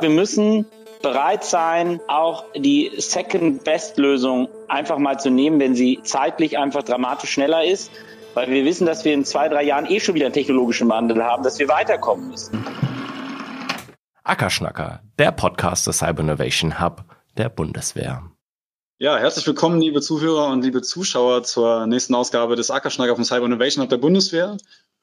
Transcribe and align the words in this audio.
Wir 0.00 0.10
müssen 0.10 0.66
bereit 1.02 1.42
sein, 1.42 2.00
auch 2.06 2.44
die 2.54 2.92
Second-Best-Lösung 2.98 4.48
einfach 4.68 4.98
mal 4.98 5.18
zu 5.18 5.30
nehmen, 5.30 5.58
wenn 5.58 5.74
sie 5.74 6.00
zeitlich 6.02 6.58
einfach 6.58 6.82
dramatisch 6.82 7.30
schneller 7.30 7.64
ist, 7.64 7.90
weil 8.34 8.50
wir 8.50 8.64
wissen, 8.66 8.86
dass 8.86 9.06
wir 9.06 9.14
in 9.14 9.24
zwei, 9.24 9.48
drei 9.48 9.62
Jahren 9.62 9.86
eh 9.86 10.00
schon 10.00 10.14
wieder 10.14 10.26
einen 10.26 10.34
technologischen 10.34 10.90
Wandel 10.90 11.24
haben, 11.24 11.42
dass 11.42 11.58
wir 11.58 11.68
weiterkommen 11.68 12.28
müssen. 12.28 12.62
Ackerschnacker, 14.22 15.00
der 15.18 15.32
Podcast 15.32 15.86
des 15.86 15.98
Cyber 15.98 16.20
Innovation 16.20 16.78
Hub 16.78 17.04
der 17.38 17.48
Bundeswehr. 17.48 18.22
Ja, 18.98 19.16
herzlich 19.16 19.46
willkommen, 19.46 19.80
liebe 19.80 20.02
Zuhörer 20.02 20.48
und 20.48 20.62
liebe 20.62 20.82
Zuschauer 20.82 21.42
zur 21.42 21.86
nächsten 21.86 22.14
Ausgabe 22.14 22.56
des 22.56 22.70
Ackerschnacker 22.70 23.14
vom 23.14 23.24
Cyber 23.24 23.46
Innovation 23.46 23.82
Hub 23.82 23.90
der 23.90 23.98
Bundeswehr. 23.98 24.58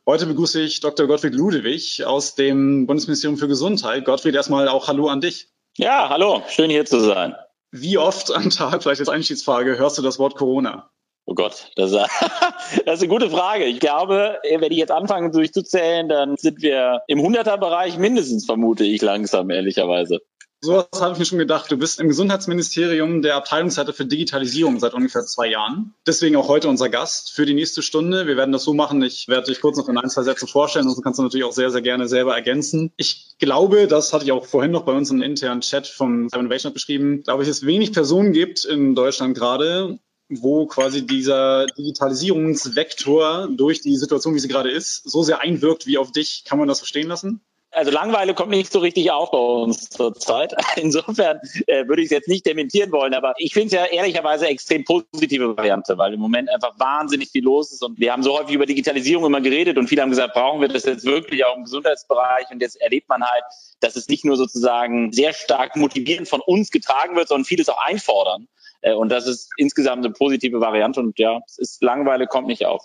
Heute 0.06 0.26
begrüße 0.26 0.60
ich 0.60 0.82
Dr. 0.82 1.08
Gottfried 1.08 1.34
Ludewig 1.34 2.04
aus 2.06 2.36
dem 2.36 2.88
Bundesministerium 2.88 3.38
für 3.38 3.48
Gesundheit. 3.48 4.04
Gottfried, 4.04 4.36
erstmal 4.36 4.68
auch 4.68 4.90
Hallo 4.90 5.08
an 5.08 5.22
dich. 5.22 5.48
Ja, 5.78 6.10
hallo, 6.10 6.44
schön 6.50 6.70
hier 6.70 6.84
zu 6.84 7.00
sein. 7.00 7.36
Wie 7.72 7.98
oft 7.98 8.30
am 8.30 8.50
Tag, 8.50 8.84
vielleicht 8.84 9.00
als 9.00 9.08
Einstiegsfrage, 9.08 9.78
hörst 9.78 9.98
du 9.98 10.02
das 10.02 10.20
Wort 10.20 10.36
Corona? 10.36 10.92
Oh 11.26 11.36
Gott, 11.36 11.72
das, 11.78 11.92
das 12.86 12.96
ist 12.96 13.00
eine 13.02 13.08
gute 13.08 13.30
Frage. 13.30 13.64
Ich 13.64 13.80
glaube, 13.80 14.40
wenn 14.44 14.74
ich 14.74 14.78
jetzt 14.78 14.92
anfange 14.92 15.32
durchzuzählen, 15.32 16.10
dann 16.10 16.36
sind 16.36 16.62
wir 16.62 17.04
im 17.08 17.22
Hunderterbereich 17.22 17.98
mindestens, 17.98 18.46
vermute 18.46 18.84
ich 18.84 19.02
langsam, 19.02 19.50
ehrlicherweise. 19.52 20.20
Sowas 20.64 20.88
habe 20.96 21.12
ich 21.12 21.20
mir 21.20 21.26
schon 21.26 21.40
gedacht. 21.40 21.70
Du 21.70 21.76
bist 21.76 22.00
im 22.00 22.08
Gesundheitsministerium 22.08 23.22
der 23.22 23.36
Abteilungsleiter 23.36 23.92
für 23.92 24.06
Digitalisierung 24.06 24.80
seit 24.80 24.94
ungefähr 24.94 25.26
zwei 25.26 25.48
Jahren. 25.48 25.94
Deswegen 26.08 26.38
auch 26.38 26.48
heute 26.48 26.70
unser 26.70 26.88
Gast 26.88 27.34
für 27.34 27.46
die 27.46 27.54
nächste 27.54 27.82
Stunde. 27.82 28.28
Wir 28.28 28.38
werden 28.38 28.54
das 28.54 28.64
so 28.64 28.74
machen. 28.74 29.02
Ich 29.04 29.28
werde 29.28 29.48
dich 29.48 29.60
kurz 29.60 29.76
noch 29.78 29.90
in 29.90 29.98
ein, 29.98 30.10
zwei 30.10 30.24
Sätzen 30.24 30.48
vorstellen 30.48 30.88
und 30.88 30.96
so 30.96 31.02
kannst 31.02 31.20
du 31.20 31.24
natürlich 31.24 31.44
auch 31.44 31.52
sehr, 31.52 31.70
sehr 31.70 31.82
gerne 31.82 32.08
selber 32.08 32.34
ergänzen. 32.34 32.94
Ich 32.96 33.36
glaube, 33.40 33.88
das 33.88 34.14
hatte 34.14 34.24
ich 34.24 34.32
auch 34.32 34.46
vorhin 34.46 34.72
noch 34.72 34.86
bei 34.86 34.94
uns 34.94 35.12
im 35.12 35.22
internen 35.22 35.60
Chat 35.60 35.86
vom 35.86 36.30
Cyber 36.30 36.40
Innovation 36.40 36.72
beschrieben, 36.72 37.24
glaube 37.24 37.44
ich, 37.44 37.50
es 37.50 37.66
wenig 37.66 37.92
Personen 37.92 38.32
gibt 38.32 38.64
in 38.64 38.96
Deutschland 38.96 39.36
gerade, 39.36 40.00
wo 40.30 40.66
quasi 40.66 41.06
dieser 41.06 41.66
Digitalisierungsvektor 41.78 43.50
durch 43.52 43.82
die 43.82 43.98
Situation, 43.98 44.34
wie 44.34 44.40
sie 44.40 44.48
gerade 44.48 44.72
ist, 44.72 45.04
so 45.04 45.24
sehr 45.24 45.42
einwirkt 45.42 45.88
wie 45.88 45.98
auf 45.98 46.14
dich. 46.14 46.46
Kann 46.46 46.58
man 46.58 46.70
das 46.70 46.80
verstehen 46.80 47.10
lassen? 47.10 47.42
Also 47.74 47.92
Langweile 47.92 48.34
kommt 48.34 48.52
nicht 48.52 48.72
so 48.72 48.80
richtig 48.80 49.12
auf 49.12 49.32
bei 49.32 49.38
uns 49.38 49.90
zurzeit. 49.90 50.54
Insofern 50.76 51.40
äh, 51.68 51.88
würde 51.88 52.02
ich 52.02 52.06
es 52.06 52.12
jetzt 52.12 52.28
nicht 52.28 52.46
dementieren 52.46 52.92
wollen, 52.92 53.14
aber 53.14 53.34
ich 53.38 53.54
finde 53.54 53.68
es 53.68 53.74
ja 53.74 53.86
ehrlicherweise 53.86 54.48
extrem 54.48 54.84
positive 54.84 55.58
Variante, 55.58 55.98
weil 55.98 56.14
im 56.14 56.20
Moment 56.20 56.50
einfach 56.50 56.78
wahnsinnig 56.80 57.30
viel 57.30 57.44
los 57.44 57.72
ist 57.72 57.84
und 57.84 58.00
wir 58.00 58.12
haben 58.12 58.24
so 58.24 58.38
häufig 58.38 58.56
über 58.56 58.66
Digitalisierung 58.66 59.26
immer 59.26 59.42
geredet 59.42 59.78
und 59.78 59.88
viele 59.88 60.04
haben 60.04 60.12
gesagt, 60.12 60.34
brauchen 60.34 60.62
wir 60.62 60.68
das 60.68 60.84
jetzt 60.84 61.06
wirklich 61.06 61.46
auch 61.46 61.58
im 61.58 61.64
Gesundheitsbereich 61.64 62.46
und 62.52 62.62
jetzt 62.62 62.80
erlebt 62.80 63.10
man 63.10 63.24
halt, 63.24 63.44
dass 63.80 63.96
es 63.96 64.08
nicht 64.08 64.24
nur 64.24 64.38
sozusagen 64.38 65.12
sehr 65.12 65.34
stark 65.34 65.76
motivierend 65.76 66.28
von 66.28 66.42
uns 66.42 66.70
getragen 66.70 67.16
wird, 67.16 67.28
sondern 67.28 67.46
vieles 67.46 67.70
auch 67.70 67.82
einfordern. 67.84 68.48
Äh, 68.82 68.94
und 68.94 69.10
das 69.10 69.28
ist 69.28 69.50
insgesamt 69.58 70.06
eine 70.06 70.14
positive 70.14 70.62
Variante 70.62 71.00
und 71.00 71.18
ja, 71.18 71.40
es 71.48 71.58
ist 71.58 71.82
Langweile 71.82 72.28
kommt 72.28 72.48
nicht 72.48 72.66
auf. 72.66 72.84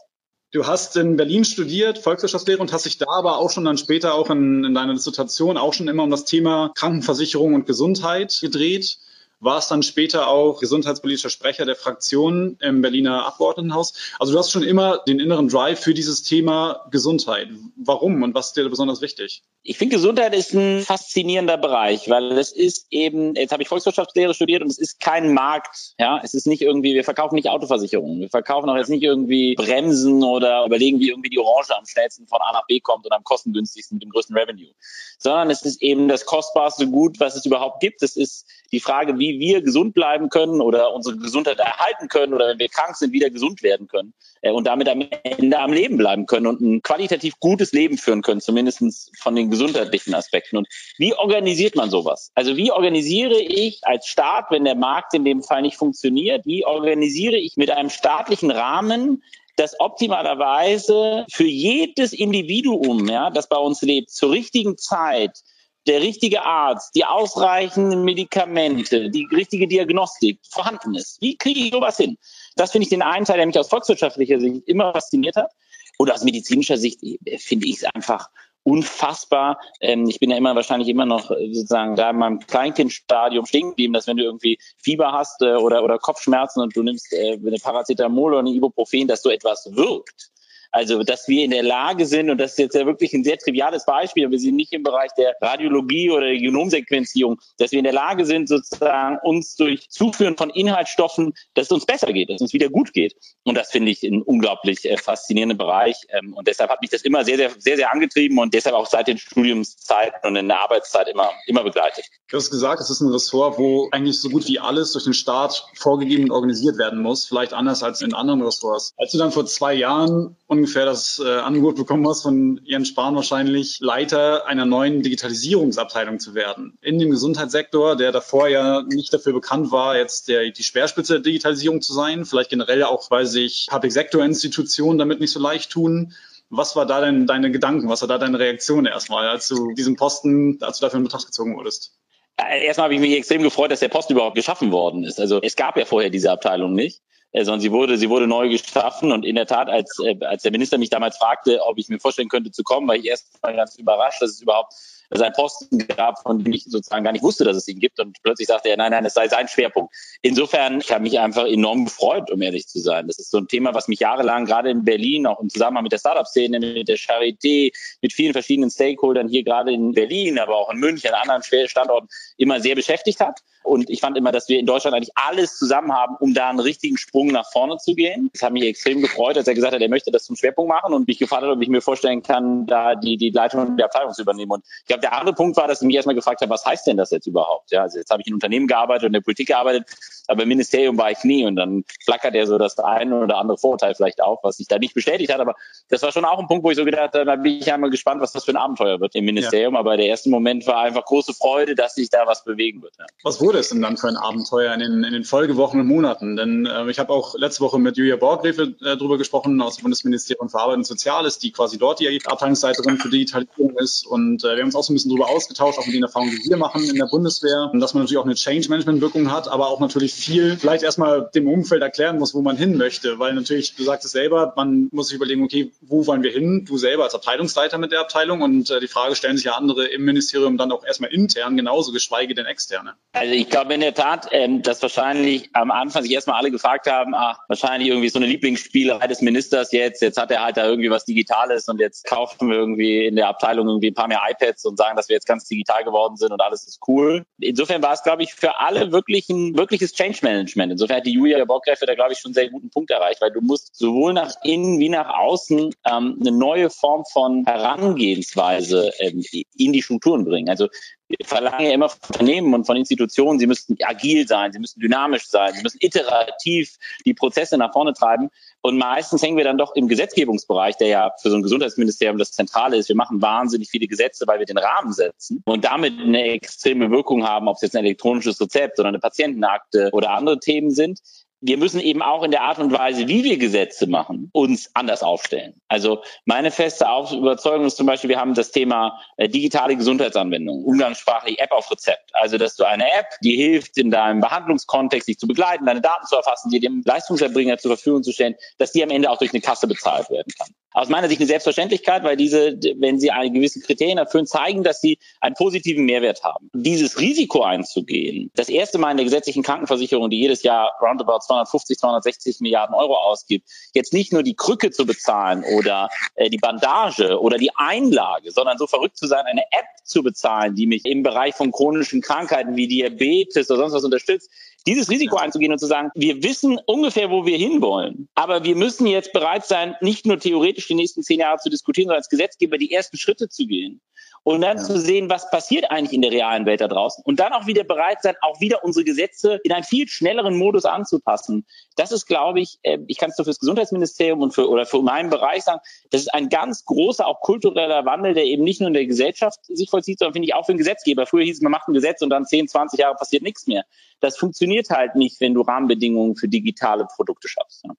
Du 0.50 0.66
hast 0.66 0.96
in 0.96 1.16
Berlin 1.16 1.44
studiert, 1.44 1.98
Volkswirtschaftslehre, 1.98 2.60
und 2.60 2.72
hast 2.72 2.86
dich 2.86 2.96
da 2.96 3.06
aber 3.10 3.36
auch 3.36 3.50
schon 3.50 3.66
dann 3.66 3.76
später 3.76 4.14
auch 4.14 4.30
in, 4.30 4.64
in 4.64 4.72
deiner 4.72 4.94
Dissertation 4.94 5.58
auch 5.58 5.74
schon 5.74 5.88
immer 5.88 6.04
um 6.04 6.10
das 6.10 6.24
Thema 6.24 6.72
Krankenversicherung 6.74 7.54
und 7.54 7.66
Gesundheit 7.66 8.38
gedreht 8.40 8.96
warst 9.40 9.70
dann 9.70 9.82
später 9.82 10.28
auch 10.28 10.60
gesundheitspolitischer 10.60 11.30
Sprecher 11.30 11.64
der 11.64 11.76
Fraktion 11.76 12.56
im 12.60 12.82
Berliner 12.82 13.26
Abgeordnetenhaus. 13.26 13.94
Also 14.18 14.32
du 14.32 14.38
hast 14.38 14.50
schon 14.50 14.62
immer 14.62 14.98
den 14.98 15.20
inneren 15.20 15.48
Drive 15.48 15.80
für 15.80 15.94
dieses 15.94 16.22
Thema 16.22 16.86
Gesundheit. 16.90 17.48
Warum 17.76 18.22
und 18.22 18.34
was 18.34 18.48
ist 18.48 18.56
dir 18.56 18.68
besonders 18.68 19.00
wichtig? 19.00 19.42
Ich 19.62 19.76
finde, 19.76 19.96
Gesundheit 19.96 20.34
ist 20.34 20.54
ein 20.54 20.80
faszinierender 20.80 21.58
Bereich, 21.58 22.08
weil 22.08 22.32
es 22.32 22.52
ist 22.52 22.86
eben, 22.90 23.34
jetzt 23.34 23.52
habe 23.52 23.62
ich 23.62 23.68
Volkswirtschaftslehre 23.68 24.32
studiert 24.34 24.62
und 24.62 24.70
es 24.70 24.78
ist 24.78 24.98
kein 24.98 25.34
Markt. 25.34 25.94
Ja, 25.98 26.20
es 26.22 26.34
ist 26.34 26.46
nicht 26.46 26.62
irgendwie, 26.62 26.94
wir 26.94 27.04
verkaufen 27.04 27.34
nicht 27.34 27.48
Autoversicherungen. 27.48 28.20
Wir 28.20 28.30
verkaufen 28.30 28.70
auch 28.70 28.76
jetzt 28.76 28.88
nicht 28.88 29.02
irgendwie 29.02 29.54
Bremsen 29.54 30.24
oder 30.24 30.64
überlegen, 30.64 31.00
wie 31.00 31.10
irgendwie 31.10 31.30
die 31.30 31.38
Orange 31.38 31.76
am 31.76 31.86
schnellsten 31.86 32.26
von 32.26 32.40
A 32.40 32.52
nach 32.52 32.66
B 32.66 32.80
kommt 32.80 33.04
und 33.04 33.12
am 33.12 33.24
kostengünstigsten 33.24 33.96
mit 33.96 34.04
dem 34.04 34.10
größten 34.10 34.36
Revenue. 34.36 34.72
Sondern 35.18 35.50
es 35.50 35.62
ist 35.62 35.82
eben 35.82 36.08
das 36.08 36.24
kostbarste 36.24 36.88
Gut, 36.88 37.20
was 37.20 37.36
es 37.36 37.44
überhaupt 37.44 37.80
gibt. 37.80 38.02
Es 38.02 38.16
ist 38.16 38.46
die 38.72 38.80
Frage, 38.80 39.18
wie 39.18 39.38
wir 39.38 39.62
gesund 39.62 39.94
bleiben 39.94 40.28
können 40.28 40.60
oder 40.60 40.94
unsere 40.94 41.16
Gesundheit 41.16 41.58
erhalten 41.58 42.08
können 42.08 42.34
oder 42.34 42.48
wenn 42.48 42.58
wir 42.58 42.68
krank 42.68 42.96
sind, 42.96 43.12
wieder 43.12 43.30
gesund 43.30 43.62
werden 43.62 43.88
können 43.88 44.12
äh, 44.42 44.50
und 44.50 44.66
damit 44.66 44.88
am 44.88 45.08
Ende 45.22 45.58
am 45.58 45.72
Leben 45.72 45.96
bleiben 45.96 46.26
können 46.26 46.46
und 46.46 46.60
ein 46.60 46.82
qualitativ 46.82 47.38
gutes 47.40 47.72
Leben 47.72 47.98
führen 47.98 48.22
können, 48.22 48.40
zumindest 48.40 49.10
von 49.18 49.34
den 49.34 49.50
gesundheitlichen 49.50 50.14
Aspekten. 50.14 50.56
Und 50.56 50.68
wie 50.98 51.14
organisiert 51.14 51.76
man 51.76 51.90
sowas? 51.90 52.30
Also 52.34 52.56
wie 52.56 52.70
organisiere 52.72 53.40
ich 53.40 53.80
als 53.82 54.06
Staat, 54.06 54.46
wenn 54.50 54.64
der 54.64 54.74
Markt 54.74 55.14
in 55.14 55.24
dem 55.24 55.42
Fall 55.42 55.62
nicht 55.62 55.76
funktioniert, 55.76 56.46
wie 56.46 56.64
organisiere 56.64 57.36
ich 57.36 57.56
mit 57.56 57.70
einem 57.70 57.90
staatlichen 57.90 58.50
Rahmen 58.50 59.22
das 59.56 59.80
optimalerweise 59.80 61.26
für 61.30 61.44
jedes 61.44 62.12
Individuum, 62.12 63.08
ja, 63.08 63.30
das 63.30 63.48
bei 63.48 63.56
uns 63.56 63.82
lebt, 63.82 64.10
zur 64.10 64.30
richtigen 64.30 64.78
Zeit 64.78 65.42
der 65.88 66.00
richtige 66.02 66.44
Arzt, 66.44 66.94
die 66.94 67.04
ausreichenden 67.04 68.04
Medikamente, 68.04 69.10
die 69.10 69.26
richtige 69.34 69.66
Diagnostik 69.66 70.38
vorhanden 70.48 70.94
ist. 70.94 71.20
Wie 71.20 71.36
kriege 71.36 71.60
ich 71.60 71.70
sowas 71.72 71.96
hin? 71.96 72.18
Das 72.56 72.72
finde 72.72 72.84
ich 72.84 72.90
den 72.90 73.02
einen 73.02 73.24
Teil, 73.24 73.38
der 73.38 73.46
mich 73.46 73.58
aus 73.58 73.68
volkswirtschaftlicher 73.68 74.38
Sicht 74.38 74.68
immer 74.68 74.92
fasziniert 74.92 75.36
hat. 75.36 75.50
Und 75.96 76.12
aus 76.12 76.22
medizinischer 76.22 76.76
Sicht 76.76 77.02
äh, 77.02 77.38
finde 77.38 77.66
ich 77.66 77.78
es 77.78 77.84
einfach 77.84 78.28
unfassbar. 78.62 79.58
Ähm, 79.80 80.08
ich 80.08 80.20
bin 80.20 80.30
ja 80.30 80.36
immer 80.36 80.54
wahrscheinlich 80.54 80.88
immer 80.88 81.06
noch 81.06 81.30
äh, 81.30 81.52
sozusagen 81.52 81.96
da 81.96 82.10
in 82.10 82.16
meinem 82.16 82.40
Kleinkindstadium 82.40 83.46
stehen 83.46 83.70
geblieben, 83.70 83.94
dass 83.94 84.06
wenn 84.06 84.18
du 84.18 84.24
irgendwie 84.24 84.58
Fieber 84.76 85.12
hast 85.12 85.40
äh, 85.42 85.54
oder, 85.54 85.82
oder 85.82 85.98
Kopfschmerzen 85.98 86.60
und 86.60 86.76
du 86.76 86.82
nimmst 86.82 87.12
eine 87.12 87.56
Paracetamol 87.62 88.32
oder 88.32 88.40
eine 88.40 88.50
Ibuprofen, 88.50 89.08
dass 89.08 89.22
so 89.22 89.30
etwas 89.30 89.68
wirkt. 89.74 90.30
Also, 90.70 91.02
dass 91.02 91.28
wir 91.28 91.44
in 91.44 91.50
der 91.50 91.62
Lage 91.62 92.06
sind, 92.06 92.30
und 92.30 92.38
das 92.38 92.52
ist 92.52 92.58
jetzt 92.58 92.74
ja 92.74 92.84
wirklich 92.84 93.12
ein 93.14 93.24
sehr 93.24 93.38
triviales 93.38 93.84
Beispiel, 93.86 94.30
wir 94.30 94.38
sind 94.38 94.56
nicht 94.56 94.72
im 94.72 94.82
Bereich 94.82 95.10
der 95.16 95.34
Radiologie 95.40 96.10
oder 96.10 96.26
der 96.26 96.38
Genomsequenzierung, 96.38 97.38
dass 97.58 97.72
wir 97.72 97.78
in 97.78 97.84
der 97.84 97.94
Lage 97.94 98.26
sind, 98.26 98.48
sozusagen 98.48 99.18
uns 99.22 99.56
durch 99.56 99.88
Zuführen 99.88 100.36
von 100.36 100.50
Inhaltsstoffen, 100.50 101.32
dass 101.54 101.66
es 101.66 101.72
uns 101.72 101.86
besser 101.86 102.12
geht, 102.12 102.28
dass 102.28 102.36
es 102.36 102.42
uns 102.42 102.52
wieder 102.52 102.68
gut 102.68 102.92
geht. 102.92 103.14
Und 103.44 103.56
das 103.56 103.70
finde 103.70 103.90
ich 103.90 104.02
ein 104.02 104.22
unglaublich 104.22 104.84
äh, 104.84 104.96
faszinierender 104.96 105.56
Bereich. 105.56 105.96
Ähm, 106.10 106.34
und 106.34 106.46
deshalb 106.46 106.70
hat 106.70 106.82
mich 106.82 106.90
das 106.90 107.02
immer 107.02 107.24
sehr, 107.24 107.36
sehr, 107.36 107.50
sehr, 107.58 107.76
sehr 107.76 107.92
angetrieben 107.92 108.38
und 108.38 108.52
deshalb 108.52 108.74
auch 108.74 108.86
seit 108.86 109.08
den 109.08 109.18
Studiumszeiten 109.18 110.20
und 110.28 110.36
in 110.36 110.48
der 110.48 110.60
Arbeitszeit 110.60 111.08
immer, 111.08 111.30
immer 111.46 111.64
begleitet. 111.64 112.04
Du 112.30 112.36
hast 112.36 112.50
gesagt, 112.50 112.80
es 112.80 112.90
ist 112.90 113.00
ein 113.00 113.10
Ressort, 113.10 113.58
wo 113.58 113.88
eigentlich 113.90 114.20
so 114.20 114.28
gut 114.28 114.46
wie 114.46 114.58
alles 114.58 114.92
durch 114.92 115.04
den 115.04 115.14
Staat 115.14 115.66
vorgegeben 115.74 116.24
und 116.24 116.30
organisiert 116.30 116.76
werden 116.76 117.00
muss, 117.00 117.26
vielleicht 117.26 117.54
anders 117.54 117.82
als 117.82 118.02
in 118.02 118.12
anderen 118.12 118.42
Ressorts. 118.42 118.92
Als 118.98 119.12
du 119.12 119.18
dann 119.18 119.32
vor 119.32 119.46
zwei 119.46 119.72
Jahren 119.72 120.36
ungefähr 120.58 120.84
das 120.84 121.20
äh, 121.24 121.28
Angebot 121.28 121.76
bekommen 121.76 122.06
hast 122.06 122.22
von 122.22 122.60
Jens 122.64 122.88
Spahn 122.88 123.16
wahrscheinlich, 123.16 123.78
Leiter 123.80 124.46
einer 124.46 124.66
neuen 124.66 125.02
Digitalisierungsabteilung 125.02 126.20
zu 126.20 126.34
werden. 126.34 126.76
In 126.82 126.98
dem 126.98 127.10
Gesundheitssektor, 127.10 127.96
der 127.96 128.12
davor 128.12 128.48
ja 128.48 128.82
nicht 128.82 129.12
dafür 129.12 129.32
bekannt 129.32 129.70
war, 129.70 129.96
jetzt 129.96 130.28
der, 130.28 130.50
die 130.50 130.62
Speerspitze 130.62 131.14
der 131.14 131.22
Digitalisierung 131.22 131.80
zu 131.80 131.92
sein. 131.92 132.24
Vielleicht 132.24 132.50
generell 132.50 132.82
auch, 132.84 133.10
weil 133.10 133.26
sich 133.26 133.66
Public-Sector-Institutionen 133.70 134.98
damit 134.98 135.20
nicht 135.20 135.32
so 135.32 135.40
leicht 135.40 135.70
tun. 135.70 136.12
Was 136.50 136.76
war 136.76 136.86
da 136.86 137.00
denn 137.00 137.26
deine 137.26 137.50
Gedanken? 137.50 137.88
Was 137.88 138.00
war 138.00 138.08
da 138.08 138.18
deine 138.18 138.38
Reaktion 138.38 138.86
erstmal, 138.86 139.28
als 139.28 139.48
du 139.48 139.74
diesen 139.74 139.96
Posten, 139.96 140.58
als 140.62 140.78
du 140.78 140.86
dafür 140.86 140.98
in 140.98 141.04
Betracht 141.04 141.26
gezogen 141.26 141.56
wurdest? 141.56 141.92
Äh, 142.36 142.66
erstmal 142.66 142.84
habe 142.84 142.94
ich 142.94 143.00
mich 143.00 143.16
extrem 143.16 143.42
gefreut, 143.42 143.70
dass 143.70 143.80
der 143.80 143.88
Posten 143.88 144.14
überhaupt 144.14 144.36
geschaffen 144.36 144.72
worden 144.72 145.04
ist. 145.04 145.20
Also 145.20 145.40
es 145.42 145.56
gab 145.56 145.76
ja 145.76 145.84
vorher 145.84 146.10
diese 146.10 146.30
Abteilung 146.30 146.72
nicht. 146.72 147.02
Äh, 147.32 147.44
sondern 147.44 147.60
sie 147.60 147.72
wurde, 147.72 147.98
sie 147.98 148.08
wurde 148.08 148.26
neu 148.26 148.48
geschaffen 148.48 149.12
und 149.12 149.24
in 149.24 149.34
der 149.34 149.46
Tat, 149.46 149.68
als, 149.68 149.98
äh, 150.02 150.16
als 150.24 150.42
der 150.42 150.52
Minister 150.52 150.78
mich 150.78 150.90
damals 150.90 151.18
fragte, 151.18 151.60
ob 151.62 151.78
ich 151.78 151.88
mir 151.88 152.00
vorstellen 152.00 152.28
könnte 152.28 152.50
zu 152.50 152.62
kommen, 152.62 152.88
war 152.88 152.96
ich 152.96 153.04
erst 153.04 153.42
mal 153.42 153.54
ganz 153.54 153.76
überrascht, 153.76 154.22
dass 154.22 154.30
es 154.30 154.40
überhaupt 154.40 154.72
sein 155.10 155.32
Posten 155.32 155.78
gab, 155.78 156.20
von 156.20 156.42
dem 156.42 156.52
ich 156.52 156.64
sozusagen 156.64 157.04
gar 157.04 157.12
nicht 157.12 157.22
wusste, 157.22 157.44
dass 157.44 157.56
es 157.56 157.68
ihn 157.68 157.78
gibt. 157.78 157.98
Und 157.98 158.16
plötzlich 158.22 158.48
sagte 158.48 158.68
er, 158.68 158.76
nein, 158.76 158.90
nein, 158.90 159.04
es 159.04 159.14
sei 159.14 159.28
sein 159.28 159.48
Schwerpunkt. 159.48 159.94
Insofern, 160.22 160.80
ich 160.80 160.92
habe 160.92 161.02
mich 161.02 161.18
einfach 161.18 161.46
enorm 161.46 161.86
gefreut, 161.86 162.30
um 162.30 162.42
ehrlich 162.42 162.66
zu 162.68 162.80
sein. 162.80 163.06
Das 163.06 163.18
ist 163.18 163.30
so 163.30 163.38
ein 163.38 163.48
Thema, 163.48 163.74
was 163.74 163.88
mich 163.88 164.00
jahrelang 164.00 164.44
gerade 164.44 164.70
in 164.70 164.84
Berlin, 164.84 165.26
auch 165.26 165.40
im 165.40 165.48
Zusammenhang 165.48 165.84
mit 165.84 165.92
der 165.92 165.98
Startup-Szene, 165.98 166.60
mit 166.60 166.88
der 166.88 166.98
Charité, 166.98 167.72
mit 168.02 168.12
vielen 168.12 168.32
verschiedenen 168.32 168.70
Stakeholdern 168.70 169.28
hier 169.28 169.42
gerade 169.42 169.72
in 169.72 169.92
Berlin, 169.92 170.38
aber 170.38 170.56
auch 170.56 170.70
in 170.70 170.78
München, 170.78 171.12
an 171.14 171.28
anderen 171.28 171.68
Standorten 171.68 172.08
immer 172.36 172.60
sehr 172.60 172.74
beschäftigt 172.74 173.20
hat. 173.20 173.40
Und 173.68 173.90
ich 173.90 174.00
fand 174.00 174.16
immer, 174.16 174.32
dass 174.32 174.48
wir 174.48 174.58
in 174.58 174.66
Deutschland 174.66 174.96
eigentlich 174.96 175.12
alles 175.14 175.58
zusammen 175.58 175.92
haben, 175.92 176.16
um 176.20 176.32
da 176.32 176.48
einen 176.48 176.60
richtigen 176.60 176.96
Sprung 176.96 177.28
nach 177.28 177.50
vorne 177.52 177.76
zu 177.76 177.94
gehen. 177.94 178.30
Das 178.32 178.42
hat 178.42 178.52
mich 178.52 178.64
extrem 178.64 179.02
gefreut, 179.02 179.36
als 179.36 179.46
er 179.46 179.54
gesagt 179.54 179.74
hat, 179.74 179.82
er 179.82 179.88
möchte 179.90 180.10
das 180.10 180.24
zum 180.24 180.36
Schwerpunkt 180.36 180.70
machen 180.70 180.94
und 180.94 181.06
mich 181.06 181.18
gefragt 181.18 181.42
hat, 181.42 181.50
ob 181.50 181.60
ich 181.60 181.68
mir 181.68 181.82
vorstellen 181.82 182.22
kann, 182.22 182.66
da 182.66 182.94
die, 182.94 183.18
die 183.18 183.30
Leitung 183.30 183.76
der 183.76 183.86
Abteilung 183.86 184.14
zu 184.14 184.22
übernehmen. 184.22 184.52
Und 184.52 184.64
ich 184.86 184.94
glaube, 184.98 185.00
der 185.00 185.18
andere 185.18 185.34
Punkt 185.34 185.56
war, 185.56 185.68
dass 185.68 185.80
ich 185.80 185.86
mich 185.86 185.96
erstmal 185.96 186.14
gefragt 186.14 186.40
habe, 186.40 186.50
was 186.50 186.64
heißt 186.64 186.86
denn 186.86 186.96
das 186.96 187.10
jetzt 187.10 187.26
überhaupt? 187.26 187.70
Ja, 187.70 187.82
also 187.82 187.98
jetzt 187.98 188.10
habe 188.10 188.20
ich 188.22 188.28
in 188.28 188.34
Unternehmen 188.34 188.66
gearbeitet 188.66 189.04
und 189.04 189.08
in 189.08 189.12
der 189.14 189.20
Politik 189.20 189.48
gearbeitet, 189.48 189.86
aber 190.26 190.42
im 190.42 190.48
Ministerium 190.48 190.98
war 190.98 191.10
ich 191.10 191.24
nie 191.24 191.46
und 191.46 191.56
dann 191.56 191.84
flackert 192.04 192.34
er 192.34 192.46
so 192.46 192.58
das 192.58 192.78
eine 192.78 193.20
oder 193.20 193.38
andere 193.38 193.58
Vorurteil 193.58 193.94
vielleicht 193.94 194.20
auf, 194.20 194.40
was 194.42 194.58
sich 194.58 194.68
da 194.68 194.78
nicht 194.78 194.94
bestätigt 194.94 195.32
hat. 195.32 195.40
Aber 195.40 195.54
das 195.88 196.02
war 196.02 196.12
schon 196.12 196.24
auch 196.24 196.38
ein 196.38 196.46
Punkt, 196.46 196.64
wo 196.64 196.70
ich 196.70 196.76
so 196.76 196.84
gedacht 196.84 197.14
habe, 197.14 197.24
da 197.24 197.36
bin 197.36 197.54
ich 197.54 197.72
einmal 197.72 197.90
gespannt, 197.90 198.20
was 198.20 198.32
das 198.32 198.44
für 198.44 198.52
ein 198.52 198.56
Abenteuer 198.56 199.00
wird 199.00 199.14
im 199.14 199.24
Ministerium. 199.24 199.74
Ja. 199.74 199.80
Aber 199.80 199.96
der 199.96 200.06
erste 200.06 200.28
Moment 200.30 200.66
war 200.66 200.82
einfach 200.82 201.04
große 201.04 201.32
Freude, 201.34 201.74
dass 201.74 201.94
sich 201.94 202.10
da 202.10 202.26
was 202.26 202.44
bewegen 202.44 202.82
wird. 202.82 202.94
Ja. 202.98 203.06
Was 203.22 203.40
wurde 203.40 203.58
es 203.58 203.70
denn 203.70 203.82
dann 203.82 203.96
für 203.96 204.08
ein 204.08 204.16
Abenteuer 204.16 204.72
in 204.74 204.80
den, 204.80 205.04
in 205.04 205.12
den 205.12 205.24
Folgewochen 205.24 205.80
und 205.80 205.86
Monaten? 205.86 206.36
Denn 206.36 206.66
äh, 206.66 206.90
ich 206.90 206.98
habe 206.98 207.12
auch 207.12 207.34
letzte 207.36 207.62
Woche 207.62 207.78
mit 207.78 207.96
Julia 207.96 208.16
Borgrefe 208.16 208.74
äh, 208.80 208.96
darüber 208.96 209.18
gesprochen 209.18 209.60
aus 209.62 209.76
dem 209.76 209.82
Bundesministerium 209.82 210.48
für 210.48 210.60
Arbeit 210.60 210.76
und 210.76 210.84
Soziales, 210.84 211.38
die 211.38 211.52
quasi 211.52 211.78
dort 211.78 212.00
die 212.00 212.20
Abteilungsleiterin 212.26 212.98
für 212.98 213.08
Digitalisierung 213.08 213.76
ist. 213.78 214.06
Und 214.06 214.44
äh, 214.44 214.48
wir 214.48 214.58
haben 214.58 214.66
uns 214.66 214.76
auch 214.76 214.84
so 214.88 214.92
ein 214.92 214.96
bisschen 214.96 215.10
darüber 215.10 215.28
ausgetauscht, 215.28 215.78
auch 215.78 215.86
mit 215.86 215.94
den 215.94 216.02
Erfahrungen, 216.02 216.38
die 216.44 216.50
wir 216.50 216.56
machen 216.56 216.88
in 216.88 216.96
der 216.96 217.06
Bundeswehr, 217.06 217.70
und 217.72 217.80
dass 217.80 217.94
man 217.94 218.02
natürlich 218.02 218.18
auch 218.18 218.24
eine 218.24 218.34
Change-Management-Wirkung 218.34 219.30
hat, 219.30 219.48
aber 219.48 219.68
auch 219.68 219.80
natürlich 219.80 220.14
viel 220.14 220.56
vielleicht 220.56 220.82
erstmal 220.82 221.30
dem 221.34 221.48
Umfeld 221.48 221.82
erklären 221.82 222.18
muss, 222.18 222.34
wo 222.34 222.42
man 222.42 222.56
hin 222.56 222.76
möchte. 222.76 223.18
Weil 223.18 223.34
natürlich, 223.34 223.74
du 223.76 223.84
sagst 223.84 224.04
es 224.04 224.12
selber, 224.12 224.52
man 224.56 224.88
muss 224.92 225.08
sich 225.08 225.16
überlegen, 225.16 225.44
okay, 225.44 225.70
wo 225.82 226.06
wollen 226.06 226.22
wir 226.22 226.32
hin? 226.32 226.64
Du 226.66 226.78
selber 226.78 227.04
als 227.04 227.14
Abteilungsleiter 227.14 227.78
mit 227.78 227.92
der 227.92 228.00
Abteilung 228.00 228.42
und 228.42 228.70
äh, 228.70 228.80
die 228.80 228.88
Frage 228.88 229.14
stellen 229.14 229.36
sich 229.36 229.46
ja 229.46 229.52
andere 229.52 229.86
im 229.86 230.04
Ministerium 230.04 230.56
dann 230.56 230.72
auch 230.72 230.84
erstmal 230.84 231.12
intern 231.12 231.56
genauso, 231.56 231.92
geschweige 231.92 232.34
denn 232.34 232.46
externe. 232.46 232.94
Also 233.12 233.32
ich 233.32 233.48
glaube 233.48 233.74
in 233.74 233.80
der 233.80 233.94
Tat, 233.94 234.28
ähm, 234.32 234.62
dass 234.62 234.82
wahrscheinlich 234.82 235.50
am 235.52 235.70
Anfang 235.70 236.02
sich 236.02 236.12
erstmal 236.12 236.38
alle 236.38 236.50
gefragt 236.50 236.90
haben, 236.90 237.14
ach, 237.14 237.38
wahrscheinlich 237.48 237.88
irgendwie 237.88 238.08
so 238.08 238.18
eine 238.18 238.26
Lieblingsspielerei 238.26 239.06
des 239.06 239.20
Ministers 239.20 239.72
jetzt, 239.72 240.02
jetzt 240.02 240.18
hat 240.18 240.30
er 240.30 240.42
halt 240.42 240.56
da 240.56 240.66
irgendwie 240.66 240.90
was 240.90 241.04
Digitales 241.04 241.68
und 241.68 241.80
jetzt 241.80 242.04
kaufen 242.04 242.48
wir 242.48 242.56
irgendwie 242.56 243.06
in 243.06 243.16
der 243.16 243.28
Abteilung 243.28 243.66
irgendwie 243.66 243.90
ein 243.90 243.94
paar 243.94 244.08
mehr 244.08 244.20
iPads 244.30 244.64
und 244.64 244.77
sagen, 244.78 244.96
dass 244.96 245.10
wir 245.10 245.14
jetzt 245.14 245.26
ganz 245.26 245.46
digital 245.46 245.84
geworden 245.84 246.16
sind 246.16 246.32
und 246.32 246.40
alles 246.40 246.66
ist 246.66 246.80
cool. 246.88 247.26
Insofern 247.38 247.82
war 247.82 247.92
es, 247.92 248.02
glaube 248.02 248.22
ich, 248.22 248.32
für 248.32 248.58
alle 248.60 248.92
wirklich 248.92 249.28
ein 249.28 249.56
wirkliches 249.56 249.92
Change 249.92 250.20
Management. 250.22 250.72
Insofern 250.72 250.96
hat 250.96 251.06
die 251.06 251.12
Julia 251.12 251.44
Bockgräfe 251.44 251.84
da, 251.84 251.94
glaube 251.94 252.12
ich, 252.12 252.18
schon 252.18 252.30
einen 252.30 252.34
sehr 252.34 252.48
guten 252.48 252.70
Punkt 252.70 252.90
erreicht, 252.90 253.20
weil 253.20 253.32
du 253.32 253.42
musst 253.42 253.76
sowohl 253.76 254.14
nach 254.14 254.32
innen 254.42 254.78
wie 254.78 254.88
nach 254.88 255.10
außen 255.10 255.74
ähm, 255.84 256.18
eine 256.20 256.32
neue 256.32 256.70
Form 256.70 257.04
von 257.12 257.44
Herangehensweise 257.44 258.92
ähm, 258.98 259.22
in 259.56 259.72
die 259.72 259.82
Strukturen 259.82 260.24
bringen. 260.24 260.48
Also 260.48 260.68
wir 261.08 261.24
verlangen 261.24 261.66
ja 261.66 261.72
immer 261.72 261.88
von 261.88 261.98
Unternehmen 262.08 262.52
und 262.54 262.66
von 262.66 262.76
Institutionen, 262.76 263.38
sie 263.38 263.46
müssten 263.46 263.76
agil 263.82 264.28
sein, 264.28 264.52
sie 264.52 264.58
müssen 264.58 264.80
dynamisch 264.80 265.26
sein, 265.28 265.54
sie 265.54 265.62
müssen 265.62 265.78
iterativ 265.80 266.76
die 267.06 267.14
Prozesse 267.14 267.56
nach 267.56 267.72
vorne 267.72 267.94
treiben. 267.94 268.28
Und 268.68 268.76
meistens 268.76 269.22
hängen 269.22 269.38
wir 269.38 269.44
dann 269.44 269.56
doch 269.56 269.74
im 269.76 269.88
Gesetzgebungsbereich, 269.88 270.76
der 270.76 270.88
ja 270.88 271.12
für 271.22 271.30
so 271.30 271.36
ein 271.36 271.42
Gesundheitsministerium 271.42 272.18
das 272.18 272.32
Zentrale 272.32 272.76
ist. 272.76 272.90
Wir 272.90 272.96
machen 272.96 273.22
wahnsinnig 273.22 273.70
viele 273.70 273.86
Gesetze, 273.86 274.26
weil 274.26 274.40
wir 274.40 274.44
den 274.44 274.58
Rahmen 274.58 274.92
setzen 274.92 275.42
und 275.46 275.64
damit 275.64 275.98
eine 275.98 276.32
extreme 276.32 276.90
Wirkung 276.90 277.26
haben, 277.26 277.48
ob 277.48 277.56
es 277.56 277.62
jetzt 277.62 277.76
ein 277.76 277.86
elektronisches 277.86 278.38
Rezept 278.38 278.78
oder 278.78 278.90
eine 278.90 278.98
Patientenakte 278.98 279.88
oder 279.92 280.10
andere 280.10 280.38
Themen 280.38 280.70
sind 280.70 281.00
wir 281.40 281.56
müssen 281.56 281.80
eben 281.80 282.02
auch 282.02 282.24
in 282.24 282.30
der 282.30 282.42
Art 282.42 282.58
und 282.58 282.72
Weise, 282.72 283.06
wie 283.06 283.22
wir 283.24 283.38
Gesetze 283.38 283.86
machen, 283.86 284.30
uns 284.32 284.70
anders 284.74 285.02
aufstellen. 285.02 285.54
Also 285.68 286.02
meine 286.24 286.50
feste 286.50 286.84
Überzeugung 287.12 287.66
ist 287.66 287.76
zum 287.76 287.86
Beispiel, 287.86 288.10
wir 288.10 288.18
haben 288.18 288.34
das 288.34 288.50
Thema 288.50 288.98
äh, 289.16 289.28
digitale 289.28 289.76
Gesundheitsanwendung, 289.76 290.64
umgangssprachlich 290.64 291.38
App 291.38 291.52
auf 291.52 291.70
Rezept. 291.70 292.10
Also, 292.12 292.38
dass 292.38 292.56
du 292.56 292.64
eine 292.64 292.84
App, 292.84 293.06
die 293.22 293.36
hilft, 293.36 293.78
in 293.78 293.90
deinem 293.90 294.20
Behandlungskontext 294.20 295.08
dich 295.08 295.18
zu 295.18 295.26
begleiten, 295.26 295.66
deine 295.66 295.80
Daten 295.80 296.06
zu 296.06 296.16
erfassen, 296.16 296.50
dir 296.50 296.60
dem 296.60 296.82
Leistungserbringer 296.84 297.58
zur 297.58 297.76
Verfügung 297.76 298.02
zu 298.02 298.12
stellen, 298.12 298.34
dass 298.58 298.72
die 298.72 298.82
am 298.82 298.90
Ende 298.90 299.10
auch 299.10 299.18
durch 299.18 299.32
eine 299.32 299.40
Kasse 299.40 299.68
bezahlt 299.68 300.10
werden 300.10 300.32
kann. 300.38 300.48
Aus 300.72 300.88
meiner 300.88 301.08
Sicht 301.08 301.20
eine 301.20 301.26
Selbstverständlichkeit, 301.26 302.04
weil 302.04 302.16
diese, 302.16 302.58
wenn 302.76 303.00
sie 303.00 303.10
eine 303.10 303.32
gewisse 303.32 303.60
Kriterien 303.60 303.98
erfüllen, 303.98 304.26
zeigen, 304.26 304.62
dass 304.62 304.80
sie 304.80 304.98
einen 305.20 305.34
positiven 305.34 305.84
Mehrwert 305.86 306.22
haben. 306.22 306.50
Dieses 306.52 307.00
Risiko 307.00 307.42
einzugehen, 307.42 308.30
das 308.34 308.48
erste 308.48 308.78
Mal 308.78 308.90
in 308.90 308.98
der 308.98 309.04
gesetzlichen 309.04 309.42
Krankenversicherung, 309.42 310.10
die 310.10 310.20
jedes 310.20 310.42
Jahr 310.42 310.72
roundabout 310.80 311.20
250, 311.28 311.78
260 311.78 312.40
Milliarden 312.40 312.74
Euro 312.74 312.96
ausgibt, 312.96 313.48
jetzt 313.74 313.92
nicht 313.92 314.12
nur 314.12 314.22
die 314.22 314.34
Krücke 314.34 314.70
zu 314.70 314.86
bezahlen 314.86 315.44
oder 315.56 315.88
äh, 316.14 316.30
die 316.30 316.38
Bandage 316.38 317.20
oder 317.20 317.38
die 317.38 317.54
Einlage, 317.54 318.30
sondern 318.32 318.58
so 318.58 318.66
verrückt 318.66 318.96
zu 318.96 319.06
sein, 319.06 319.24
eine 319.26 319.42
App 319.50 319.66
zu 319.84 320.02
bezahlen, 320.02 320.54
die 320.54 320.66
mich 320.66 320.84
im 320.84 321.02
Bereich 321.02 321.34
von 321.34 321.52
chronischen 321.52 322.00
Krankheiten 322.00 322.56
wie 322.56 322.66
Diabetes 322.66 323.50
oder 323.50 323.60
sonst 323.60 323.74
was 323.74 323.84
unterstützt, 323.84 324.30
dieses 324.66 324.90
Risiko 324.90 325.16
einzugehen 325.16 325.52
und 325.52 325.58
zu 325.58 325.66
sagen, 325.66 325.90
wir 325.94 326.22
wissen 326.22 326.58
ungefähr, 326.66 327.10
wo 327.10 327.24
wir 327.24 327.38
hinwollen, 327.38 328.08
aber 328.14 328.44
wir 328.44 328.56
müssen 328.56 328.86
jetzt 328.86 329.12
bereit 329.12 329.46
sein, 329.46 329.76
nicht 329.80 330.06
nur 330.06 330.18
theoretisch 330.18 330.66
die 330.66 330.74
nächsten 330.74 331.02
zehn 331.02 331.20
Jahre 331.20 331.38
zu 331.38 331.48
diskutieren, 331.48 331.86
sondern 331.86 332.00
als 332.00 332.08
Gesetzgeber 332.08 332.58
die 332.58 332.72
ersten 332.72 332.96
Schritte 332.96 333.28
zu 333.28 333.46
gehen 333.46 333.80
und 334.28 334.42
dann 334.42 334.58
ja. 334.58 334.62
zu 334.62 334.78
sehen, 334.78 335.08
was 335.08 335.30
passiert 335.30 335.70
eigentlich 335.70 335.94
in 335.94 336.02
der 336.02 336.10
realen 336.10 336.44
Welt 336.44 336.60
da 336.60 336.68
draußen 336.68 337.02
und 337.06 337.18
dann 337.18 337.32
auch 337.32 337.46
wieder 337.46 337.64
bereit 337.64 338.02
sein, 338.02 338.14
auch 338.20 338.38
wieder 338.42 338.62
unsere 338.62 338.84
Gesetze 338.84 339.40
in 339.42 339.52
einen 339.52 339.64
viel 339.64 339.88
schnelleren 339.88 340.36
Modus 340.36 340.66
anzupassen. 340.66 341.46
Das 341.76 341.92
ist, 341.92 342.04
glaube 342.04 342.40
ich, 342.40 342.58
äh, 342.62 342.76
ich 342.88 342.98
kann 342.98 343.08
es 343.08 343.16
nur 343.16 343.24
fürs 343.24 343.38
Gesundheitsministerium 343.38 344.20
und 344.20 344.34
für 344.34 344.46
oder 344.50 344.66
für 344.66 344.82
meinen 344.82 345.08
Bereich 345.08 345.44
sagen, 345.44 345.60
das 345.90 346.02
ist 346.02 346.12
ein 346.12 346.28
ganz 346.28 346.66
großer, 346.66 347.06
auch 347.06 347.22
kultureller 347.22 347.86
Wandel, 347.86 348.12
der 348.12 348.24
eben 348.24 348.44
nicht 348.44 348.60
nur 348.60 348.68
in 348.68 348.74
der 348.74 348.84
Gesellschaft 348.84 349.46
sich 349.46 349.70
vollzieht, 349.70 349.98
sondern 349.98 350.12
finde 350.12 350.26
ich 350.26 350.34
auch 350.34 350.44
für 350.44 350.52
den 350.52 350.58
Gesetzgeber. 350.58 351.06
Früher 351.06 351.24
hieß 351.24 351.38
es, 351.38 351.42
man 351.42 351.52
macht 351.52 351.66
ein 351.68 351.72
Gesetz 351.72 352.02
und 352.02 352.10
dann 352.10 352.26
10, 352.26 352.48
20 352.48 352.80
Jahre 352.80 352.96
passiert 352.96 353.22
nichts 353.22 353.46
mehr. 353.46 353.64
Das 354.00 354.18
funktioniert 354.18 354.68
halt 354.68 354.94
nicht, 354.94 355.22
wenn 355.22 355.32
du 355.32 355.40
Rahmenbedingungen 355.40 356.16
für 356.16 356.28
digitale 356.28 356.86
Produkte 356.94 357.28
schaffst. 357.28 357.64
Ja. 357.64 357.72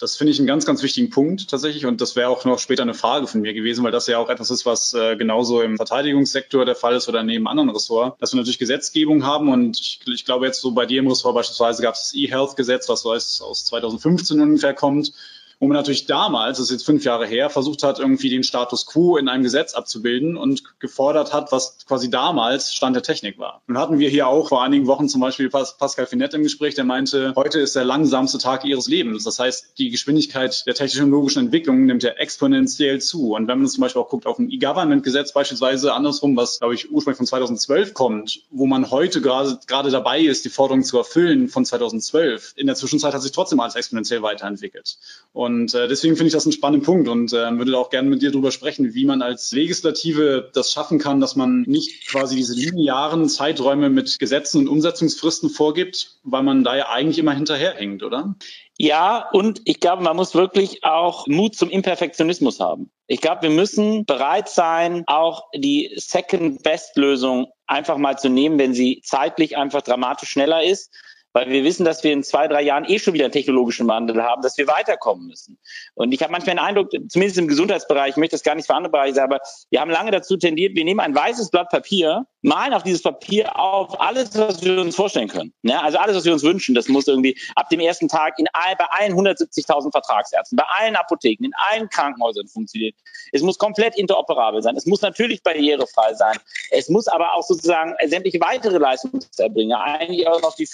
Das 0.00 0.16
finde 0.16 0.32
ich 0.32 0.38
einen 0.38 0.46
ganz, 0.46 0.64
ganz 0.64 0.82
wichtigen 0.82 1.10
Punkt 1.10 1.50
tatsächlich. 1.50 1.84
Und 1.84 2.00
das 2.00 2.16
wäre 2.16 2.30
auch 2.30 2.46
noch 2.46 2.58
später 2.58 2.82
eine 2.82 2.94
Frage 2.94 3.26
von 3.26 3.42
mir 3.42 3.52
gewesen, 3.52 3.84
weil 3.84 3.92
das 3.92 4.06
ja 4.06 4.18
auch 4.18 4.30
etwas 4.30 4.50
ist, 4.50 4.64
was 4.64 4.94
äh, 4.94 5.14
genauso 5.16 5.60
im 5.60 5.76
Verteidigungssektor 5.76 6.64
der 6.64 6.74
Fall 6.74 6.96
ist 6.96 7.08
oder 7.08 7.22
neben 7.22 7.46
anderen 7.46 7.68
Ressorts, 7.68 8.18
dass 8.18 8.32
wir 8.32 8.38
natürlich 8.38 8.58
Gesetzgebung 8.58 9.26
haben. 9.26 9.52
Und 9.52 9.78
ich, 9.78 10.00
ich 10.06 10.24
glaube 10.24 10.46
jetzt 10.46 10.62
so 10.62 10.72
bei 10.72 10.86
dir 10.86 11.00
im 11.00 11.06
Ressort 11.06 11.34
beispielsweise 11.34 11.82
gab 11.82 11.94
es 11.94 12.00
das 12.00 12.14
E-Health-Gesetz, 12.14 12.88
was 12.88 13.02
so 13.02 13.12
aus 13.12 13.64
2015 13.66 14.40
ungefähr 14.40 14.72
kommt 14.72 15.12
wo 15.60 15.66
man 15.66 15.76
natürlich 15.76 16.06
damals, 16.06 16.56
das 16.56 16.68
ist 16.68 16.72
jetzt 16.72 16.86
fünf 16.86 17.04
Jahre 17.04 17.26
her, 17.26 17.50
versucht 17.50 17.82
hat, 17.82 17.98
irgendwie 17.98 18.30
den 18.30 18.42
Status 18.42 18.86
quo 18.86 19.18
in 19.18 19.28
einem 19.28 19.42
Gesetz 19.42 19.74
abzubilden 19.74 20.38
und 20.38 20.62
gefordert 20.80 21.34
hat, 21.34 21.52
was 21.52 21.84
quasi 21.86 22.08
damals 22.08 22.74
Stand 22.74 22.96
der 22.96 23.02
Technik 23.02 23.38
war. 23.38 23.60
Nun 23.66 23.76
hatten 23.76 23.98
wir 23.98 24.08
hier 24.08 24.26
auch 24.26 24.48
vor 24.48 24.64
einigen 24.64 24.86
Wochen 24.86 25.06
zum 25.08 25.20
Beispiel 25.20 25.50
Pascal 25.50 26.06
Finette 26.06 26.38
im 26.38 26.44
Gespräch, 26.44 26.74
der 26.74 26.84
meinte, 26.84 27.34
heute 27.36 27.60
ist 27.60 27.76
der 27.76 27.84
langsamste 27.84 28.38
Tag 28.38 28.64
ihres 28.64 28.88
Lebens. 28.88 29.24
Das 29.24 29.38
heißt, 29.38 29.74
die 29.76 29.90
Geschwindigkeit 29.90 30.64
der 30.66 30.74
technologischen 30.74 31.44
Entwicklung 31.44 31.84
nimmt 31.84 32.02
ja 32.02 32.12
exponentiell 32.12 33.02
zu. 33.02 33.34
Und 33.34 33.46
wenn 33.46 33.58
man 33.58 33.68
zum 33.68 33.82
Beispiel 33.82 34.00
auch 34.00 34.08
guckt 34.08 34.26
auf 34.26 34.38
ein 34.38 34.50
E-Government-Gesetz 34.50 35.34
beispielsweise 35.34 35.92
andersrum, 35.92 36.38
was, 36.38 36.58
glaube 36.58 36.74
ich, 36.74 36.90
ursprünglich 36.90 37.18
von 37.18 37.26
2012 37.26 37.92
kommt, 37.92 38.44
wo 38.50 38.64
man 38.64 38.90
heute 38.90 39.20
gerade, 39.20 39.58
gerade 39.66 39.90
dabei 39.90 40.20
ist, 40.20 40.46
die 40.46 40.48
Forderungen 40.48 40.84
zu 40.84 40.96
erfüllen 40.96 41.48
von 41.48 41.66
2012. 41.66 42.54
In 42.56 42.66
der 42.66 42.76
Zwischenzeit 42.76 43.12
hat 43.12 43.20
sich 43.20 43.32
trotzdem 43.32 43.60
alles 43.60 43.74
exponentiell 43.74 44.22
weiterentwickelt. 44.22 44.96
Und 45.34 45.49
und 45.50 45.74
äh, 45.74 45.88
deswegen 45.88 46.16
finde 46.16 46.28
ich 46.28 46.32
das 46.32 46.46
einen 46.46 46.52
spannenden 46.52 46.84
Punkt 46.84 47.08
und 47.08 47.32
äh, 47.32 47.58
würde 47.58 47.76
auch 47.76 47.90
gerne 47.90 48.08
mit 48.08 48.22
dir 48.22 48.30
darüber 48.30 48.50
sprechen, 48.50 48.94
wie 48.94 49.04
man 49.04 49.20
als 49.20 49.50
Legislative 49.52 50.50
das 50.54 50.72
schaffen 50.72 50.98
kann, 50.98 51.20
dass 51.20 51.36
man 51.36 51.62
nicht 51.62 52.06
quasi 52.08 52.36
diese 52.36 52.54
linearen 52.54 53.28
Zeiträume 53.28 53.90
mit 53.90 54.18
Gesetzen 54.18 54.58
und 54.58 54.68
Umsetzungsfristen 54.68 55.50
vorgibt, 55.50 56.18
weil 56.22 56.42
man 56.42 56.64
da 56.64 56.76
ja 56.76 56.88
eigentlich 56.88 57.18
immer 57.18 57.34
hinterherhängt, 57.34 58.02
oder? 58.02 58.34
Ja, 58.78 59.28
und 59.32 59.60
ich 59.64 59.80
glaube, 59.80 60.02
man 60.02 60.16
muss 60.16 60.34
wirklich 60.34 60.84
auch 60.84 61.26
Mut 61.26 61.54
zum 61.54 61.68
Imperfektionismus 61.68 62.60
haben. 62.60 62.90
Ich 63.08 63.20
glaube, 63.20 63.42
wir 63.42 63.50
müssen 63.50 64.06
bereit 64.06 64.48
sein, 64.48 65.04
auch 65.06 65.42
die 65.54 65.92
Second-Best-Lösung 65.96 67.48
einfach 67.66 67.98
mal 67.98 68.18
zu 68.18 68.30
nehmen, 68.30 68.58
wenn 68.58 68.72
sie 68.72 69.02
zeitlich 69.04 69.58
einfach 69.58 69.82
dramatisch 69.82 70.30
schneller 70.30 70.62
ist 70.62 70.90
weil 71.32 71.48
wir 71.48 71.64
wissen, 71.64 71.84
dass 71.84 72.02
wir 72.02 72.12
in 72.12 72.22
zwei, 72.22 72.48
drei 72.48 72.62
Jahren 72.62 72.84
eh 72.84 72.98
schon 72.98 73.14
wieder 73.14 73.24
einen 73.24 73.32
technologischen 73.32 73.86
Wandel 73.88 74.22
haben, 74.22 74.42
dass 74.42 74.58
wir 74.58 74.66
weiterkommen 74.66 75.26
müssen. 75.26 75.58
Und 75.94 76.12
ich 76.12 76.22
habe 76.22 76.32
manchmal 76.32 76.56
den 76.56 76.64
Eindruck, 76.64 76.90
zumindest 77.08 77.38
im 77.38 77.48
Gesundheitsbereich, 77.48 78.10
ich 78.10 78.16
möchte 78.16 78.34
das 78.34 78.42
gar 78.42 78.54
nicht 78.54 78.66
für 78.66 78.74
andere 78.74 78.90
Bereiche 78.90 79.14
sagen, 79.14 79.32
aber 79.32 79.42
wir 79.70 79.80
haben 79.80 79.90
lange 79.90 80.10
dazu 80.10 80.36
tendiert, 80.36 80.74
wir 80.74 80.84
nehmen 80.84 81.00
ein 81.00 81.14
weißes 81.14 81.50
Blatt 81.50 81.68
Papier, 81.70 82.26
malen 82.42 82.72
auf 82.72 82.82
dieses 82.82 83.02
Papier 83.02 83.58
auf 83.58 84.00
alles, 84.00 84.36
was 84.36 84.62
wir 84.62 84.80
uns 84.80 84.96
vorstellen 84.96 85.28
können. 85.28 85.52
Ja, 85.62 85.80
also 85.82 85.98
alles, 85.98 86.16
was 86.16 86.24
wir 86.24 86.32
uns 86.32 86.42
wünschen, 86.42 86.74
das 86.74 86.88
muss 86.88 87.06
irgendwie 87.06 87.38
ab 87.54 87.68
dem 87.68 87.80
ersten 87.80 88.08
Tag 88.08 88.38
in 88.38 88.46
bei 88.52 88.84
allen 88.90 89.14
170.000 89.14 89.90
Vertragsärzten, 89.90 90.56
bei 90.56 90.64
allen 90.78 90.96
Apotheken, 90.96 91.44
in 91.44 91.52
allen 91.70 91.88
Krankenhäusern 91.88 92.48
funktionieren. 92.48 92.94
Es 93.32 93.42
muss 93.42 93.58
komplett 93.58 93.96
interoperabel 93.96 94.62
sein. 94.62 94.76
Es 94.76 94.86
muss 94.86 95.02
natürlich 95.02 95.42
barrierefrei 95.42 96.14
sein. 96.14 96.36
Es 96.70 96.88
muss 96.88 97.08
aber 97.08 97.34
auch 97.34 97.42
sozusagen 97.42 97.94
sämtliche 98.06 98.40
weitere 98.40 98.78
Leistungserbringer, 98.78 99.80
eigentlich 99.82 100.26
auch 100.26 100.40
noch 100.42 100.54
die 100.54 100.66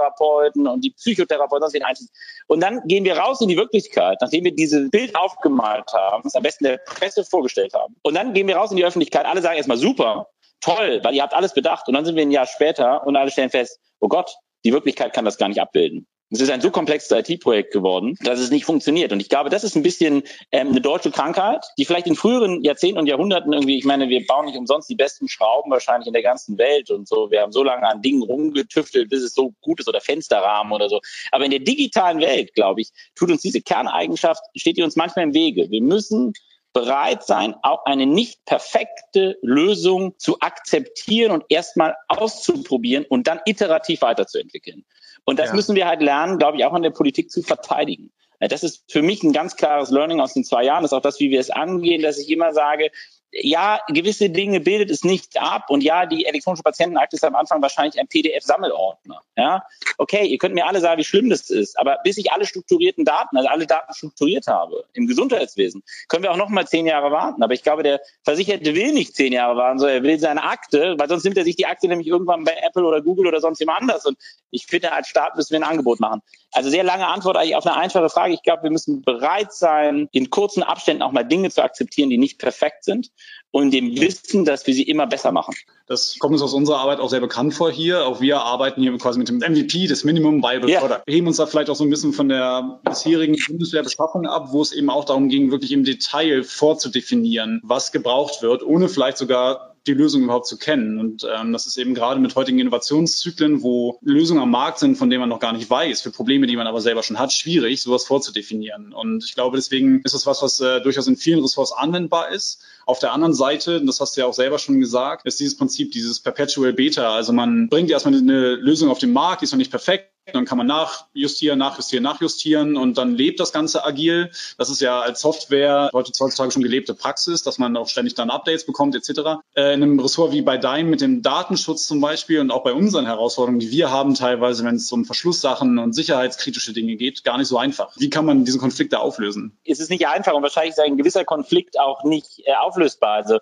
Physiotherapeuten 0.00 0.66
und 0.66 0.84
die 0.84 0.90
Psychotherapeuten, 0.90 1.62
das 1.62 1.74
einschließen. 1.74 2.12
Und 2.46 2.60
dann 2.60 2.80
gehen 2.86 3.04
wir 3.04 3.16
raus 3.16 3.40
in 3.40 3.48
die 3.48 3.56
Wirklichkeit, 3.56 4.18
nachdem 4.20 4.44
wir 4.44 4.54
dieses 4.54 4.90
Bild 4.90 5.14
aufgemalt 5.14 5.92
haben, 5.92 6.22
das 6.24 6.34
am 6.34 6.42
besten 6.42 6.64
der 6.64 6.78
Presse 6.78 7.24
vorgestellt 7.24 7.74
haben. 7.74 7.96
Und 8.02 8.14
dann 8.14 8.32
gehen 8.32 8.48
wir 8.48 8.56
raus 8.56 8.70
in 8.70 8.76
die 8.76 8.84
Öffentlichkeit. 8.84 9.26
Alle 9.26 9.42
sagen 9.42 9.56
erstmal 9.56 9.76
super, 9.76 10.28
toll, 10.60 11.00
weil 11.02 11.14
ihr 11.14 11.22
habt 11.22 11.34
alles 11.34 11.54
bedacht. 11.54 11.88
Und 11.88 11.94
dann 11.94 12.04
sind 12.04 12.16
wir 12.16 12.22
ein 12.22 12.30
Jahr 12.30 12.46
später 12.46 13.06
und 13.06 13.16
alle 13.16 13.30
stellen 13.30 13.50
fest, 13.50 13.78
oh 14.00 14.08
Gott, 14.08 14.34
die 14.64 14.72
Wirklichkeit 14.72 15.12
kann 15.12 15.24
das 15.24 15.38
gar 15.38 15.48
nicht 15.48 15.60
abbilden. 15.60 16.06
Es 16.32 16.40
ist 16.40 16.50
ein 16.50 16.60
so 16.60 16.70
komplexes 16.70 17.10
IT-Projekt 17.10 17.72
geworden, 17.72 18.16
dass 18.22 18.38
es 18.38 18.52
nicht 18.52 18.64
funktioniert. 18.64 19.12
Und 19.12 19.18
ich 19.18 19.28
glaube, 19.28 19.50
das 19.50 19.64
ist 19.64 19.74
ein 19.74 19.82
bisschen 19.82 20.22
ähm, 20.52 20.68
eine 20.68 20.80
deutsche 20.80 21.10
Krankheit, 21.10 21.64
die 21.76 21.84
vielleicht 21.84 22.06
in 22.06 22.14
früheren 22.14 22.62
Jahrzehnten 22.62 23.00
und 23.00 23.06
Jahrhunderten 23.06 23.52
irgendwie, 23.52 23.76
ich 23.76 23.84
meine, 23.84 24.08
wir 24.08 24.24
bauen 24.26 24.46
nicht 24.46 24.56
umsonst 24.56 24.88
die 24.88 24.94
besten 24.94 25.28
Schrauben 25.28 25.72
wahrscheinlich 25.72 26.06
in 26.06 26.12
der 26.12 26.22
ganzen 26.22 26.56
Welt 26.56 26.90
und 26.90 27.08
so. 27.08 27.32
Wir 27.32 27.42
haben 27.42 27.50
so 27.50 27.64
lange 27.64 27.82
an 27.82 28.00
Dingen 28.00 28.22
rumgetüftelt, 28.22 29.10
bis 29.10 29.22
es 29.22 29.34
so 29.34 29.54
gut 29.60 29.80
ist 29.80 29.88
oder 29.88 30.00
Fensterrahmen 30.00 30.72
oder 30.72 30.88
so. 30.88 31.00
Aber 31.32 31.44
in 31.44 31.50
der 31.50 31.60
digitalen 31.60 32.20
Welt, 32.20 32.54
glaube 32.54 32.82
ich, 32.82 32.90
tut 33.16 33.30
uns 33.30 33.42
diese 33.42 33.60
Kerneigenschaft, 33.60 34.42
steht 34.54 34.76
die 34.76 34.82
uns 34.84 34.94
manchmal 34.94 35.24
im 35.24 35.34
Wege. 35.34 35.68
Wir 35.70 35.82
müssen 35.82 36.34
bereit 36.72 37.24
sein, 37.24 37.54
auch 37.62 37.84
eine 37.86 38.06
nicht 38.06 38.44
perfekte 38.44 39.36
Lösung 39.42 40.16
zu 40.18 40.38
akzeptieren 40.38 41.32
und 41.32 41.44
erstmal 41.48 41.96
auszuprobieren 42.06 43.04
und 43.08 43.26
dann 43.26 43.40
iterativ 43.46 44.02
weiterzuentwickeln. 44.02 44.84
Und 45.24 45.38
das 45.38 45.48
ja. 45.48 45.54
müssen 45.54 45.76
wir 45.76 45.86
halt 45.86 46.00
lernen, 46.02 46.38
glaube 46.38 46.58
ich, 46.58 46.64
auch 46.64 46.72
an 46.72 46.82
der 46.82 46.90
Politik 46.90 47.30
zu 47.30 47.42
verteidigen. 47.42 48.10
Das 48.40 48.62
ist 48.62 48.90
für 48.90 49.02
mich 49.02 49.22
ein 49.22 49.32
ganz 49.32 49.56
klares 49.56 49.90
Learning 49.90 50.20
aus 50.20 50.32
den 50.32 50.44
zwei 50.44 50.64
Jahren. 50.64 50.82
Das 50.82 50.92
ist 50.92 50.96
auch 50.96 51.02
das, 51.02 51.20
wie 51.20 51.30
wir 51.30 51.40
es 51.40 51.50
angehen, 51.50 52.02
dass 52.02 52.18
ich 52.18 52.30
immer 52.30 52.54
sage, 52.54 52.90
ja, 53.32 53.80
gewisse 53.88 54.28
Dinge 54.28 54.60
bildet 54.60 54.90
es 54.90 55.04
nicht 55.04 55.40
ab 55.40 55.66
und 55.68 55.82
ja, 55.82 56.06
die 56.06 56.26
elektronische 56.26 56.62
Patientenakte 56.62 57.16
ist 57.16 57.24
am 57.24 57.36
Anfang 57.36 57.62
wahrscheinlich 57.62 58.00
ein 58.00 58.08
PDF-Sammelordner. 58.08 59.20
Ja, 59.36 59.62
okay, 59.98 60.26
ihr 60.26 60.38
könnt 60.38 60.54
mir 60.54 60.66
alle 60.66 60.80
sagen, 60.80 60.98
wie 60.98 61.04
schlimm 61.04 61.30
das 61.30 61.48
ist, 61.48 61.78
aber 61.78 61.98
bis 62.02 62.18
ich 62.18 62.32
alle 62.32 62.44
strukturierten 62.44 63.04
Daten, 63.04 63.36
also 63.36 63.48
alle 63.48 63.66
Daten 63.66 63.94
strukturiert 63.94 64.48
habe 64.48 64.84
im 64.94 65.06
Gesundheitswesen, 65.06 65.82
können 66.08 66.24
wir 66.24 66.32
auch 66.32 66.36
noch 66.36 66.48
mal 66.48 66.66
zehn 66.66 66.86
Jahre 66.86 67.12
warten. 67.12 67.42
Aber 67.42 67.54
ich 67.54 67.62
glaube, 67.62 67.82
der 67.82 68.00
Versicherte 68.24 68.74
will 68.74 68.92
nicht 68.92 69.14
zehn 69.14 69.32
Jahre 69.32 69.56
warten, 69.56 69.78
sondern 69.78 69.98
er 69.98 70.02
will 70.02 70.18
seine 70.18 70.42
Akte, 70.42 70.96
weil 70.98 71.08
sonst 71.08 71.24
nimmt 71.24 71.36
er 71.36 71.44
sich 71.44 71.56
die 71.56 71.66
Akte 71.66 71.86
nämlich 71.86 72.08
irgendwann 72.08 72.44
bei 72.44 72.56
Apple 72.62 72.84
oder 72.84 73.00
Google 73.00 73.28
oder 73.28 73.40
sonst 73.40 73.60
jemand 73.60 73.82
anders. 73.82 74.06
Und 74.06 74.18
ich 74.50 74.66
finde, 74.66 74.92
als 74.92 75.08
Staat 75.08 75.36
müssen 75.36 75.52
wir 75.52 75.60
ein 75.60 75.70
Angebot 75.70 76.00
machen. 76.00 76.20
Also 76.52 76.68
sehr 76.68 76.82
lange 76.82 77.06
Antwort 77.06 77.36
eigentlich 77.36 77.54
auf 77.54 77.64
eine 77.64 77.76
einfache 77.76 78.10
Frage. 78.10 78.34
Ich 78.34 78.42
glaube, 78.42 78.64
wir 78.64 78.70
müssen 78.70 79.02
bereit 79.02 79.52
sein, 79.52 80.08
in 80.10 80.30
kurzen 80.30 80.64
Abständen 80.64 81.02
auch 81.02 81.12
mal 81.12 81.22
Dinge 81.22 81.50
zu 81.50 81.62
akzeptieren, 81.62 82.10
die 82.10 82.18
nicht 82.18 82.40
perfekt 82.40 82.84
sind 82.84 83.12
und 83.52 83.72
dem 83.72 84.00
Wissen, 84.00 84.44
dass 84.44 84.66
wir 84.66 84.74
sie 84.74 84.84
immer 84.84 85.06
besser 85.06 85.32
machen. 85.32 85.54
Das 85.86 86.16
kommt 86.20 86.34
uns 86.34 86.42
aus 86.42 86.54
unserer 86.54 86.78
Arbeit 86.78 87.00
auch 87.00 87.10
sehr 87.10 87.20
bekannt 87.20 87.52
vor 87.52 87.70
hier. 87.72 88.06
Auch 88.06 88.20
wir 88.20 88.40
arbeiten 88.40 88.80
hier 88.80 88.96
quasi 88.98 89.18
mit 89.18 89.28
dem 89.28 89.38
MVP, 89.38 89.88
das 89.88 90.04
Minimum 90.04 90.40
Viable 90.40 90.70
ja. 90.70 90.78
Product. 90.78 91.02
Wir 91.04 91.16
heben 91.16 91.26
uns 91.26 91.38
da 91.38 91.46
vielleicht 91.46 91.68
auch 91.68 91.74
so 91.74 91.82
ein 91.82 91.90
bisschen 91.90 92.12
von 92.12 92.28
der 92.28 92.80
bisherigen 92.84 93.36
Bundeswehrbeschaffung 93.48 94.26
ab, 94.26 94.52
wo 94.52 94.62
es 94.62 94.72
eben 94.72 94.88
auch 94.88 95.04
darum 95.04 95.28
ging, 95.28 95.50
wirklich 95.50 95.72
im 95.72 95.84
Detail 95.84 96.44
vorzudefinieren, 96.44 97.60
was 97.64 97.90
gebraucht 97.90 98.42
wird, 98.42 98.62
ohne 98.62 98.88
vielleicht 98.88 99.18
sogar 99.18 99.69
die 99.86 99.94
Lösung 99.94 100.22
überhaupt 100.22 100.46
zu 100.46 100.58
kennen. 100.58 100.98
Und 100.98 101.26
ähm, 101.34 101.52
das 101.52 101.66
ist 101.66 101.76
eben 101.78 101.94
gerade 101.94 102.20
mit 102.20 102.34
heutigen 102.34 102.58
Innovationszyklen, 102.58 103.62
wo 103.62 103.98
Lösungen 104.02 104.42
am 104.42 104.50
Markt 104.50 104.78
sind, 104.78 104.96
von 104.96 105.08
denen 105.08 105.20
man 105.20 105.28
noch 105.28 105.40
gar 105.40 105.52
nicht 105.52 105.70
weiß, 105.70 106.02
für 106.02 106.10
Probleme, 106.10 106.46
die 106.46 106.56
man 106.56 106.66
aber 106.66 106.80
selber 106.80 107.02
schon 107.02 107.18
hat, 107.18 107.32
schwierig, 107.32 107.82
sowas 107.82 108.04
vorzudefinieren. 108.04 108.92
Und 108.92 109.24
ich 109.24 109.34
glaube, 109.34 109.56
deswegen 109.56 110.02
ist 110.02 110.14
es 110.14 110.26
was, 110.26 110.42
was 110.42 110.60
äh, 110.60 110.80
durchaus 110.80 111.06
in 111.06 111.16
vielen 111.16 111.40
Ressorts 111.40 111.72
anwendbar 111.72 112.30
ist. 112.30 112.62
Auf 112.86 112.98
der 112.98 113.12
anderen 113.12 113.34
Seite, 113.34 113.82
das 113.84 114.00
hast 114.00 114.16
du 114.16 114.22
ja 114.22 114.26
auch 114.26 114.34
selber 114.34 114.58
schon 114.58 114.80
gesagt, 114.80 115.26
ist 115.26 115.40
dieses 115.40 115.56
Prinzip, 115.56 115.92
dieses 115.92 116.20
Perpetual 116.20 116.72
Beta. 116.72 117.14
Also 117.14 117.32
man 117.32 117.68
bringt 117.68 117.90
erstmal 117.90 118.14
eine 118.14 118.56
Lösung 118.56 118.90
auf 118.90 118.98
den 118.98 119.12
Markt, 119.12 119.40
die 119.40 119.44
ist 119.44 119.52
noch 119.52 119.58
nicht 119.58 119.70
perfekt, 119.70 120.09
dann 120.32 120.44
kann 120.44 120.58
man 120.58 120.66
nachjustieren, 120.66 121.58
nachjustieren, 121.58 122.02
nachjustieren 122.02 122.76
und 122.76 122.98
dann 122.98 123.14
lebt 123.14 123.40
das 123.40 123.52
Ganze 123.52 123.84
agil. 123.84 124.30
Das 124.58 124.70
ist 124.70 124.80
ja 124.80 125.00
als 125.00 125.20
Software 125.20 125.90
heutzutage 125.92 126.50
schon 126.50 126.62
gelebte 126.62 126.94
Praxis, 126.94 127.42
dass 127.42 127.58
man 127.58 127.76
auch 127.76 127.88
ständig 127.88 128.14
dann 128.14 128.30
Updates 128.30 128.66
bekommt 128.66 128.94
etc. 128.94 129.42
Äh, 129.54 129.74
in 129.74 129.82
einem 129.82 129.98
Ressort 129.98 130.32
wie 130.32 130.42
bei 130.42 130.58
deinem 130.58 130.90
mit 130.90 131.00
dem 131.00 131.22
Datenschutz 131.22 131.86
zum 131.86 132.00
Beispiel 132.00 132.40
und 132.40 132.50
auch 132.50 132.62
bei 132.62 132.72
unseren 132.72 133.06
Herausforderungen, 133.06 133.60
die 133.60 133.70
wir 133.70 133.90
haben 133.90 134.14
teilweise, 134.14 134.64
wenn 134.64 134.76
es 134.76 134.90
um 134.92 135.04
Verschlusssachen 135.04 135.78
und 135.78 135.94
sicherheitskritische 135.94 136.72
Dinge 136.72 136.96
geht, 136.96 137.24
gar 137.24 137.38
nicht 137.38 137.48
so 137.48 137.58
einfach. 137.58 137.92
Wie 137.96 138.10
kann 138.10 138.24
man 138.24 138.44
diese 138.44 138.58
Konflikte 138.58 139.00
auflösen? 139.00 139.58
Es 139.64 139.80
ist 139.80 139.90
nicht 139.90 140.06
einfach 140.06 140.34
und 140.34 140.42
wahrscheinlich 140.42 140.72
ist 140.72 140.80
ein 140.80 140.96
gewisser 140.96 141.24
Konflikt 141.24 141.78
auch 141.78 142.04
nicht 142.04 142.40
äh, 142.44 142.54
auflösbar. 142.54 143.14
Also 143.14 143.38